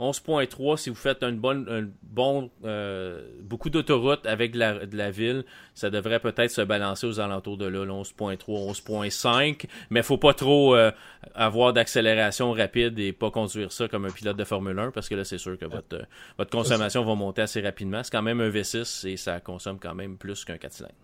11.3, 0.01 0.79
si 0.79 0.89
vous 0.89 0.97
faites 0.97 1.23
une 1.23 1.39
bonne, 1.39 1.67
un 1.69 1.89
bon, 2.03 2.51
euh, 2.65 3.23
beaucoup 3.43 3.69
d'autoroutes 3.69 4.25
avec 4.25 4.53
de 4.53 4.59
la, 4.59 4.87
de 4.87 4.97
la, 4.97 5.11
ville, 5.11 5.45
ça 5.75 5.91
devrait 5.91 6.21
peut-être 6.21 6.51
se 6.51 6.63
balancer 6.63 7.07
aux 7.07 7.21
alentours 7.21 7.59
de 7.59 7.67
là, 7.67 7.85
11.3, 7.85 8.39
11.5. 8.39 9.67
Mais 9.91 10.03
faut 10.03 10.17
pas 10.17 10.33
trop 10.33 10.75
euh, 10.75 10.91
avoir 11.35 11.75
d'accélération 11.75 12.53
rapide 12.53 12.99
et 12.99 13.13
pas 13.13 13.31
conduire 13.31 13.73
ça 13.73 13.89
comme 13.89 14.07
un 14.07 14.11
pilote 14.11 14.39
de 14.39 14.45
Formule 14.45 14.79
1 14.79 14.91
parce 14.91 15.09
que 15.09 15.15
là, 15.15 15.25
c'est 15.25 15.39
sûr 15.39 15.59
que 15.59 15.67
votre, 15.67 15.97
euh, 15.97 16.05
votre 16.39 16.51
consommation 16.51 17.05
va 17.05 17.15
monter 17.15 17.43
assez 17.43 17.61
rapidement. 17.61 18.03
C'est 18.03 18.13
quand 18.13 18.23
même 18.23 18.41
un 18.41 18.49
V6 18.49 19.07
et 19.07 19.19
ça 19.19 19.39
consomme 19.41 19.79
quand 19.79 19.95
même 19.95 20.17
plus 20.17 20.47
qu'un 20.47 20.57
4 20.57 20.73
cylindres. 20.73 20.95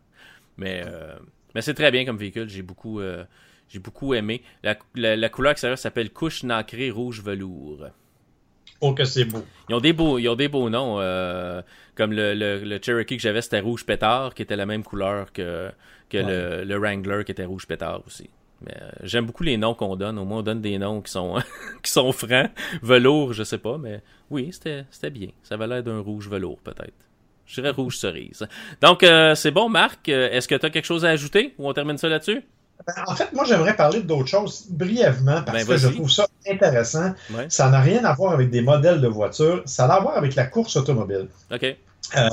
Mais, 0.57 0.85
mais 1.55 1.61
c'est 1.61 1.75
très 1.75 1.91
bien 1.91 2.07
comme 2.07 2.17
véhicule. 2.17 2.49
J'ai 2.49 2.63
beaucoup, 2.63 3.03
j'ai 3.69 3.79
beaucoup 3.79 4.15
aimé. 4.15 4.43
La, 4.63 4.75
la, 4.95 5.17
la 5.17 5.29
couleur 5.29 5.53
extérieure 5.53 5.79
s'appelle 5.79 6.11
couche 6.11 6.45
nacrée 6.45 6.91
rouge 6.91 7.23
velours. 7.23 7.91
Que 8.81 9.05
c'est 9.05 9.25
beau. 9.25 9.45
Ils 9.69 9.75
ont 9.75 9.81
des 9.81 9.93
beaux, 9.93 10.19
ils 10.19 10.29
ont 10.29 10.37
des 10.37 10.49
beaux 10.49 10.71
noms. 10.71 11.01
Euh, 11.01 11.63
comme 11.95 12.13
le, 12.13 12.35
le, 12.35 12.59
le, 12.59 12.79
Cherokee 12.81 13.17
que 13.17 13.23
j'avais, 13.23 13.41
c'était 13.41 13.61
rouge 13.61 13.85
pétard, 13.85 14.35
qui 14.35 14.43
était 14.43 14.57
la 14.57 14.67
même 14.67 14.85
couleur 14.85 15.33
que, 15.33 15.71
que 16.11 16.19
le, 16.19 16.65
le, 16.65 16.79
Wrangler, 16.79 17.25
qui 17.25 17.33
était 17.33 17.45
rouge 17.45 17.67
pétard 17.67 18.03
aussi. 18.07 18.29
Mais 18.61 18.75
euh, 18.81 18.91
j'aime 19.03 19.27
beaucoup 19.27 19.43
les 19.43 19.57
noms 19.57 19.75
qu'on 19.75 19.97
donne. 19.97 20.19
Au 20.19 20.25
moins, 20.25 20.39
on 20.39 20.43
donne 20.43 20.61
des 20.61 20.79
noms 20.79 21.01
qui 21.01 21.11
sont, 21.11 21.37
qui 21.83 21.91
sont 21.91 22.13
francs. 22.13 22.51
Velours, 22.83 23.33
je 23.33 23.43
sais 23.45 23.59
pas, 23.59 23.79
mais 23.79 24.03
oui, 24.31 24.51
c'était, 24.53 24.85
c'était 24.91 25.11
bien. 25.11 25.29
Ça 25.43 25.55
avait 25.55 25.67
l'air 25.67 25.83
d'un 25.83 26.01
rouge 26.01 26.29
velours, 26.29 26.61
peut-être. 26.61 26.95
Je 27.47 27.61
dirais 27.61 27.71
rouge 27.71 27.97
cerise. 27.97 28.47
Donc, 28.83 29.03
euh, 29.03 29.35
c'est 29.35 29.53
bon, 29.53 29.69
Marc. 29.69 30.09
Est-ce 30.09 30.49
que 30.49 30.55
tu 30.55 30.67
as 30.67 30.71
quelque 30.71 30.85
chose 30.85 31.05
à 31.05 31.11
ajouter 31.11 31.55
ou 31.59 31.69
on 31.69 31.73
termine 31.73 31.97
ça 31.97 32.09
là-dessus? 32.09 32.43
En 33.07 33.17
fait, 33.17 33.33
moi, 33.33 33.45
j'aimerais 33.45 33.75
parler 33.75 34.03
d'autres 34.03 34.29
choses 34.29 34.67
brièvement 34.71 35.43
parce 35.43 35.65
ben, 35.65 35.67
que 35.67 35.77
je 35.77 35.89
trouve 35.89 36.11
ça 36.11 36.27
intéressant. 36.49 37.13
Ça 37.49 37.69
n'a 37.69 37.81
rien 37.81 38.05
à 38.05 38.15
voir 38.15 38.33
avec 38.33 38.51
des 38.51 38.63
modèles 38.63 39.01
de 39.01 39.09
voitures, 39.09 39.63
ça 39.67 39.87
a 39.87 39.97
à 39.97 40.01
voir 40.01 40.17
avec 40.17 40.35
la 40.35 40.47
course 40.47 40.77
automobile. 40.77 41.29
OK. 41.53 41.77
Euh, 42.17 42.29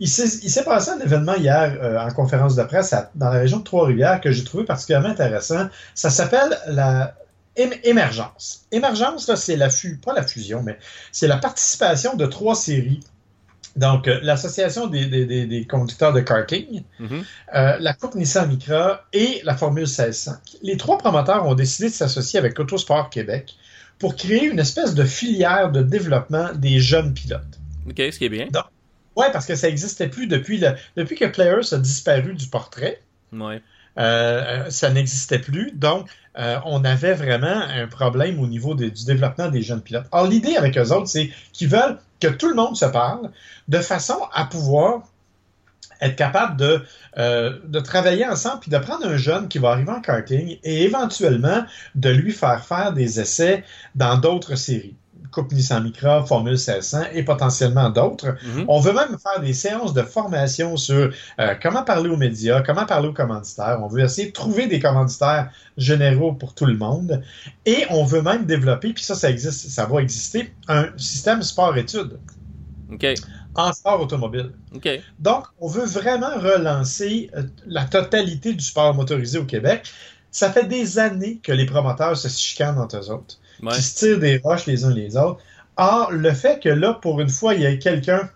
il 0.00 0.08
s'est 0.08 0.64
passé 0.64 0.90
un 0.90 1.00
événement 1.00 1.34
hier 1.34 1.76
euh, 1.82 1.98
en 1.98 2.10
conférence 2.12 2.56
de 2.56 2.62
presse 2.62 2.94
dans 3.14 3.28
la 3.28 3.40
région 3.40 3.58
de 3.58 3.64
Trois-Rivières 3.64 4.20
que 4.22 4.30
j'ai 4.30 4.44
trouvé 4.44 4.64
particulièrement 4.64 5.10
intéressant. 5.10 5.66
Ça 5.94 6.08
s'appelle 6.08 6.58
la 6.66 7.14
émergence. 7.56 8.64
Émergence, 8.72 9.34
c'est 9.34 9.56
la 9.56 9.68
pas 10.02 10.14
la 10.14 10.22
fusion, 10.22 10.62
mais 10.62 10.78
c'est 11.10 11.26
la 11.26 11.36
participation 11.36 12.16
de 12.16 12.24
trois 12.24 12.54
séries 12.54 13.00
donc, 13.76 14.06
euh, 14.06 14.18
l'Association 14.22 14.86
des, 14.86 15.06
des, 15.06 15.46
des, 15.46 15.66
conducteurs 15.66 16.12
de 16.12 16.20
karting, 16.20 16.82
mhm. 16.98 17.24
euh, 17.54 17.76
la 17.78 17.94
Coupe 17.94 18.14
Nissan 18.14 18.48
Micra 18.48 19.06
et 19.12 19.40
la 19.44 19.56
Formule 19.56 19.84
1600. 19.84 20.32
Les 20.62 20.76
trois 20.76 20.98
promoteurs 20.98 21.46
ont 21.46 21.54
décidé 21.54 21.88
de 21.88 21.94
s'associer 21.94 22.38
avec 22.38 22.58
Autosport 22.58 23.08
Québec 23.08 23.54
pour 23.98 24.16
créer 24.16 24.44
une 24.44 24.58
espèce 24.58 24.94
de 24.94 25.04
filière 25.04 25.70
de 25.70 25.82
développement 25.82 26.52
des 26.54 26.80
jeunes 26.80 27.14
pilotes. 27.14 27.60
OK, 27.88 27.96
ce 27.96 28.18
qui 28.18 28.24
est 28.26 28.28
bien. 28.28 28.48
Oui, 29.16 29.26
parce 29.32 29.46
que 29.46 29.54
ça 29.54 29.68
n'existait 29.68 30.08
plus 30.08 30.26
depuis, 30.26 30.58
le, 30.58 30.74
depuis 30.96 31.16
que 31.16 31.26
Players 31.26 31.72
a 31.72 31.78
disparu 31.78 32.34
du 32.34 32.46
portrait. 32.48 33.02
Ouais. 33.32 33.62
Euh, 33.98 34.70
ça 34.70 34.90
n'existait 34.90 35.38
plus. 35.38 35.72
Donc, 35.72 36.08
on 36.36 36.84
avait 36.84 37.14
vraiment 37.14 37.46
un 37.46 37.86
problème 37.86 38.40
au 38.40 38.46
niveau 38.46 38.74
du 38.74 38.90
développement 39.04 39.48
des 39.48 39.62
jeunes 39.62 39.82
pilotes. 39.82 40.06
Alors, 40.12 40.26
l'idée 40.26 40.56
avec 40.56 40.78
eux 40.78 40.90
autres, 40.92 41.08
c'est 41.08 41.30
qu'ils 41.52 41.68
veulent 41.68 41.98
que 42.20 42.28
tout 42.28 42.48
le 42.48 42.54
monde 42.54 42.76
se 42.76 42.86
parle, 42.86 43.30
de 43.68 43.78
façon 43.78 44.18
à 44.32 44.44
pouvoir 44.44 45.02
être 46.00 46.16
capable 46.16 46.56
de, 46.56 46.82
euh, 47.18 47.58
de 47.64 47.80
travailler 47.80 48.26
ensemble, 48.26 48.60
puis 48.60 48.70
de 48.70 48.78
prendre 48.78 49.06
un 49.06 49.16
jeune 49.16 49.48
qui 49.48 49.58
va 49.58 49.70
arriver 49.70 49.92
en 49.92 50.00
karting 50.00 50.58
et 50.62 50.82
éventuellement 50.84 51.64
de 51.94 52.10
lui 52.10 52.32
faire 52.32 52.64
faire 52.64 52.92
des 52.92 53.20
essais 53.20 53.64
dans 53.94 54.18
d'autres 54.18 54.56
séries. 54.56 54.96
Coupe 55.32 55.52
Nissan 55.52 55.82
Micra, 55.82 56.24
Formule 56.24 56.52
1600 56.52 57.04
et 57.14 57.22
potentiellement 57.24 57.90
d'autres. 57.90 58.36
Mhm. 58.44 58.66
On 58.68 58.80
veut 58.80 58.92
même 58.92 59.18
faire 59.18 59.40
des 59.40 59.54
séances 59.54 59.94
de 59.94 60.02
formation 60.02 60.76
sur 60.76 61.10
euh, 61.40 61.54
comment 61.60 61.82
parler 61.82 62.10
aux 62.10 62.16
médias, 62.16 62.62
comment 62.62 62.86
parler 62.86 63.08
aux 63.08 63.14
commanditaires. 63.14 63.78
On 63.82 63.88
veut 63.88 64.02
essayer 64.02 64.28
de 64.28 64.32
trouver 64.32 64.66
des 64.66 64.78
commanditaires 64.78 65.50
généraux 65.76 66.32
pour 66.32 66.54
tout 66.54 66.66
le 66.66 66.76
monde. 66.76 67.22
Et 67.66 67.84
on 67.90 68.04
veut 68.04 68.22
même 68.22 68.44
développer, 68.44 68.92
puis 68.92 69.02
ça, 69.02 69.14
ça 69.14 69.30
existe, 69.30 69.70
ça 69.70 69.86
va 69.86 70.00
exister, 70.00 70.52
un 70.68 70.90
système 70.96 71.42
sport-études. 71.42 72.18
En 73.54 73.72
sport 73.72 74.00
automobile. 74.00 74.52
Donc, 75.18 75.44
on 75.60 75.68
veut 75.68 75.84
vraiment 75.84 76.34
relancer 76.36 77.30
euh, 77.36 77.42
la 77.66 77.84
totalité 77.84 78.52
du 78.52 78.64
sport 78.64 78.94
motorisé 78.94 79.38
au 79.38 79.44
Québec. 79.44 79.90
Ça 80.30 80.50
fait 80.50 80.64
des 80.66 80.98
années 80.98 81.38
que 81.42 81.52
les 81.52 81.66
promoteurs 81.66 82.16
se 82.16 82.28
chicanent 82.28 82.78
entre 82.78 82.96
eux 82.96 83.10
autres 83.10 83.38
qui 83.70 83.82
se 83.82 83.94
tirent 83.96 84.18
des 84.18 84.38
roches 84.38 84.66
les 84.66 84.84
uns 84.84 84.94
les 84.94 85.16
autres. 85.16 85.40
Or, 85.76 86.12
le 86.12 86.32
fait 86.32 86.62
que 86.62 86.68
là, 86.68 86.94
pour 86.94 87.20
une 87.20 87.28
fois, 87.28 87.54
il 87.54 87.62
y 87.62 87.64
ait 87.64 87.78
quelqu'un 87.78 88.28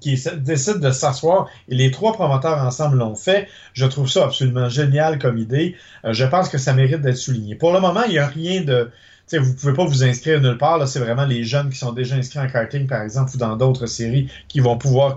qui 0.00 0.22
décide 0.38 0.80
de 0.80 0.90
s'asseoir 0.90 1.48
et 1.68 1.74
les 1.74 1.90
trois 1.90 2.12
promoteurs 2.12 2.58
ensemble 2.58 2.98
l'ont 2.98 3.14
fait, 3.14 3.48
je 3.74 3.86
trouve 3.86 4.08
ça 4.08 4.24
absolument 4.24 4.68
génial 4.68 5.18
comme 5.18 5.38
idée. 5.38 5.76
Euh, 6.04 6.12
je 6.12 6.24
pense 6.24 6.48
que 6.48 6.58
ça 6.58 6.72
mérite 6.72 7.00
d'être 7.00 7.16
souligné. 7.16 7.54
Pour 7.54 7.72
le 7.72 7.80
moment, 7.80 8.02
il 8.04 8.12
n'y 8.12 8.18
a 8.18 8.26
rien 8.26 8.62
de, 8.62 8.90
vous 9.32 9.44
vous 9.44 9.54
pouvez 9.54 9.72
pas 9.72 9.84
vous 9.84 10.04
inscrire 10.04 10.40
nulle 10.40 10.58
part. 10.58 10.86
C'est 10.86 10.98
vraiment 10.98 11.24
les 11.24 11.44
jeunes 11.44 11.70
qui 11.70 11.78
sont 11.78 11.92
déjà 11.92 12.16
inscrits 12.16 12.38
en 12.40 12.48
karting, 12.48 12.86
par 12.86 13.02
exemple, 13.02 13.30
ou 13.34 13.38
dans 13.38 13.56
d'autres 13.56 13.86
séries 13.86 14.30
qui 14.48 14.60
vont 14.60 14.76
pouvoir 14.76 15.16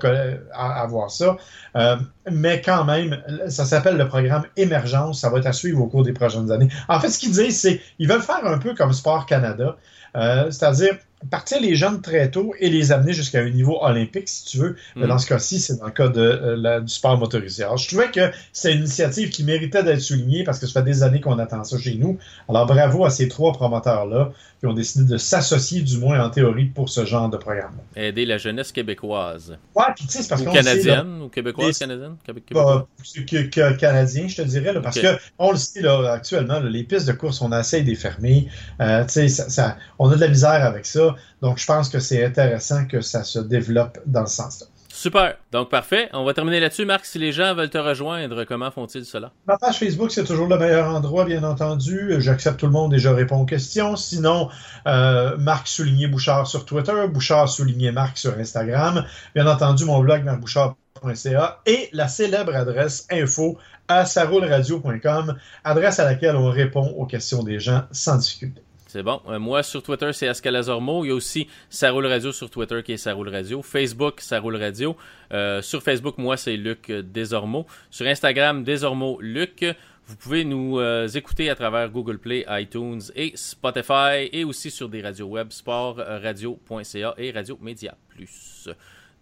avoir 0.54 1.12
ça. 1.12 1.38
Euh, 1.76 1.98
mais 2.32 2.62
quand 2.62 2.86
même, 2.86 3.22
ça 3.48 3.66
s'appelle 3.66 3.98
le 3.98 4.08
programme 4.08 4.46
Émergence. 4.56 5.22
Ça 5.22 5.30
va 5.30 5.40
être 5.40 5.48
à 5.48 5.54
suivre 5.54 5.82
au 5.82 5.88
cours 5.88 6.04
des 6.04 6.14
prochaines 6.14 6.52
années. 6.52 6.70
En 6.88 7.00
fait, 7.00 7.10
ce 7.10 7.20
qu'ils 7.20 7.32
disent, 7.32 7.60
c'est 7.60 7.82
qu'ils 7.98 8.08
veulent 8.08 8.22
faire 8.22 8.46
un 8.46 8.58
peu 8.58 8.74
comme 8.74 8.94
Sport 8.94 9.26
Canada. 9.26 9.78
Euh, 10.16 10.50
c'est-à-dire 10.52 10.98
partir 11.30 11.60
les 11.60 11.76
jeunes 11.76 12.02
très 12.02 12.30
tôt 12.30 12.54
et 12.60 12.70
les 12.70 12.92
amener 12.92 13.14
jusqu'à 13.14 13.40
un 13.40 13.50
niveau 13.50 13.78
olympique, 13.82 14.30
si 14.30 14.46
tu 14.46 14.58
veux. 14.58 14.76
Mais 14.96 15.06
mm. 15.06 15.10
dans 15.10 15.18
ce 15.18 15.28
cas-ci, 15.28 15.60
c'est 15.60 15.78
dans 15.78 15.86
le 15.86 15.92
cas 15.92 16.10
de, 16.10 16.22
euh, 16.22 16.80
du 16.80 16.94
sport 16.94 17.18
motorisé. 17.18 17.64
Alors, 17.64 17.78
je 17.78 17.88
trouvais 17.88 18.12
que 18.12 18.32
c'est 18.54 18.74
une 18.74 18.80
initiative 18.80 19.30
qui 19.30 19.44
méritait 19.44 19.84
d'être 19.84 20.02
soulignée 20.02 20.44
parce 20.44 20.60
que 20.60 20.68
ça 20.68 20.82
fait 20.82 20.86
des 20.86 21.04
années 21.04 21.22
qu'on 21.22 21.40
attend 21.40 21.64
ça 21.64 21.78
chez 21.78 21.96
nous. 21.96 22.18
Alors, 22.48 22.66
bravo 22.66 23.06
à 23.06 23.10
ces 23.10 23.28
trois 23.28 23.52
promoteurs-là 23.54 24.32
qui 24.60 24.66
ont 24.66 24.74
décidé 24.74 25.06
de 25.06 25.18
s'associer, 25.18 25.82
du 25.82 25.98
moins 25.98 26.24
en 26.24 26.30
théorie, 26.30 26.66
pour 26.66 26.90
ce 26.90 27.06
genre 27.06 27.30
de 27.30 27.38
programme. 27.38 27.76
Aider 27.96 28.26
la 28.26 28.38
jeunesse 28.38 28.72
québécoise. 28.72 29.58
Ouais, 29.76 29.86
puis 29.96 30.06
tu 30.06 30.14
sais, 30.14 30.24
c'est 30.24 30.30
parce 30.30 30.42
que. 30.42 30.52
canadienne, 30.52 31.22
ou 31.22 31.30
québécoise, 31.30 31.78
canadienne 31.78 32.16
bah, 32.52 32.88
que, 33.28 33.74
canadien, 33.78 34.28
je 34.28 34.36
te 34.38 34.42
dirais, 34.42 34.74
là, 34.74 34.82
parce 34.82 35.00
que 35.00 35.18
on 35.38 35.52
le 35.52 35.58
sait 35.58 35.82
là, 35.82 36.12
actuellement, 36.12 36.60
les 36.60 36.84
pistes 36.84 37.08
de 37.08 37.14
course, 37.14 37.42
on 37.42 37.52
essaie 37.58 37.82
de 37.82 37.88
les 37.88 37.96
fermer. 37.96 38.48
Euh, 38.82 39.04
tu 39.06 39.14
sais, 39.14 39.30
ça, 39.30 39.78
on 40.00 40.10
a 40.10 40.16
de 40.16 40.22
la 40.22 40.30
misère 40.30 40.66
avec 40.66 40.86
ça. 40.86 41.16
Donc, 41.42 41.60
je 41.60 41.66
pense 41.66 41.90
que 41.90 42.00
c'est 42.00 42.24
intéressant 42.24 42.86
que 42.86 43.02
ça 43.02 43.24
se 43.24 43.40
développe 43.40 44.00
dans 44.06 44.26
ce 44.26 44.38
sens-là. 44.38 44.68
Super. 44.98 45.36
Donc, 45.52 45.70
parfait. 45.70 46.10
On 46.12 46.24
va 46.24 46.34
terminer 46.34 46.60
là-dessus. 46.60 46.84
Marc, 46.84 47.06
si 47.06 47.20
les 47.20 47.32
gens 47.32 47.54
veulent 47.54 47.70
te 47.70 47.78
rejoindre, 47.78 48.46
comment 48.46 48.72
font-ils 48.72 49.06
cela? 49.06 49.32
Ma 49.46 49.56
page 49.56 49.78
Facebook, 49.78 50.10
c'est 50.12 50.24
toujours 50.24 50.48
le 50.48 50.58
meilleur 50.58 50.88
endroit, 50.88 51.24
bien 51.24 51.44
entendu. 51.44 52.16
J'accepte 52.18 52.60
tout 52.60 52.66
le 52.66 52.72
monde 52.72 52.96
et 52.96 52.98
je 52.98 53.08
réponds 53.08 53.42
aux 53.42 53.46
questions. 53.46 53.96
Sinon, 53.96 54.50
euh, 54.88 55.38
Marc 55.38 55.68
souligné 55.68 56.08
Bouchard 56.08 56.48
sur 56.48 56.66
Twitter, 56.66 57.08
Bouchard 57.10 57.48
souligné 57.48 57.92
Marc 57.92 58.18
sur 58.18 58.36
Instagram. 58.40 59.06
Bien 59.36 59.46
entendu, 59.46 59.86
mon 59.86 60.00
blog, 60.00 60.24
marcbouchard.ca 60.24 61.62
et 61.68 61.90
la 61.94 62.08
célèbre 62.08 62.56
adresse 62.56 63.06
info 63.12 63.60
à 63.88 64.04
saroulradio.com, 64.04 65.38
adresse 65.64 66.00
à 66.00 66.06
laquelle 66.06 66.36
on 66.36 66.50
répond 66.50 66.96
aux 66.98 67.06
questions 67.06 67.44
des 67.44 67.60
gens 67.60 67.84
sans 67.92 68.18
difficulté. 68.18 68.64
C'est 68.98 69.04
bon. 69.04 69.22
Euh, 69.28 69.38
moi, 69.38 69.62
sur 69.62 69.84
Twitter, 69.84 70.12
c'est 70.12 70.28
Ascalazormo. 70.28 71.06
Il 71.06 71.10
y 71.10 71.12
a 71.12 71.14
aussi 71.14 71.48
Ça 71.70 71.92
Radio 71.92 72.32
sur 72.32 72.50
Twitter 72.50 72.82
qui 72.82 72.94
est 72.94 72.98
Ça 72.98 73.14
Radio. 73.14 73.62
Facebook, 73.62 74.22
Ça 74.22 74.42
Radio. 74.42 74.98
Euh, 75.32 75.62
sur 75.62 75.84
Facebook, 75.84 76.18
moi, 76.18 76.36
c'est 76.36 76.58
Luc 76.58 76.90
Desormeaux. 76.90 77.68
Sur 77.92 78.08
Instagram, 78.08 78.64
Desormeaux 78.64 79.20
Luc. 79.22 79.64
Vous 80.08 80.16
pouvez 80.16 80.44
nous 80.46 80.80
euh, 80.80 81.08
écouter 81.10 81.52
à 81.52 81.56
travers 81.56 81.92
Google 81.92 82.18
Play, 82.18 82.44
iTunes 82.50 83.02
et 83.16 83.34
Spotify 83.36 84.30
et 84.32 84.44
aussi 84.44 84.72
sur 84.72 84.90
des 84.90 85.04
radios 85.04 85.28
web, 85.28 85.52
sportradio.ca 85.52 87.14
et 87.20 87.30
Radio 87.30 87.60
Média 87.62 87.96
Plus. 88.10 88.68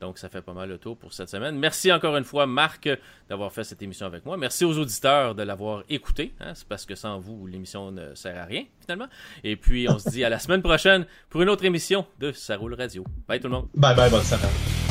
Donc, 0.02 0.18
ça 0.18 0.30
fait 0.30 0.42
pas 0.42 0.54
mal 0.54 0.70
le 0.70 0.78
tour 0.78 0.98
pour 0.98 1.14
cette 1.14 1.30
semaine. 1.30 1.58
Merci 1.58 1.92
encore 1.92 2.18
une 2.18 2.24
fois, 2.24 2.46
Marc, 2.46 2.90
d'avoir 3.30 3.52
fait 3.52 3.64
cette 3.64 3.82
émission 3.82 4.06
avec 4.06 4.26
moi. 4.26 4.38
Merci 4.38 4.66
aux 4.66 4.78
auditeurs 4.78 5.36
de 5.36 5.44
l'avoir 5.44 5.84
écouté. 5.90 6.34
Hein. 6.40 6.54
C'est 6.54 6.68
parce 6.68 6.86
que 6.86 6.96
sans 6.96 7.20
vous, 7.20 7.48
l'émission 7.48 7.92
ne 7.92 8.14
sert 8.16 8.38
à 8.38 8.46
rien, 8.46 8.64
finalement. 8.82 9.08
Et 9.44 9.56
puis, 9.56 9.88
on 9.90 10.00
se 10.00 10.10
dit 10.10 10.24
à 10.24 10.30
la 10.30 10.40
semaine 10.40 10.62
prochaine 10.62 11.06
pour 11.30 11.42
une 11.42 11.50
autre 11.50 11.66
émission 11.66 12.06
de 12.20 12.32
Ça 12.32 12.58
radio. 12.58 13.06
Bye 13.28 13.40
tout 13.40 13.48
le 13.48 13.54
monde. 13.54 13.68
Bye 13.76 13.96
bye, 13.96 14.10
bonne 14.10 14.24
semaine. 14.24 14.85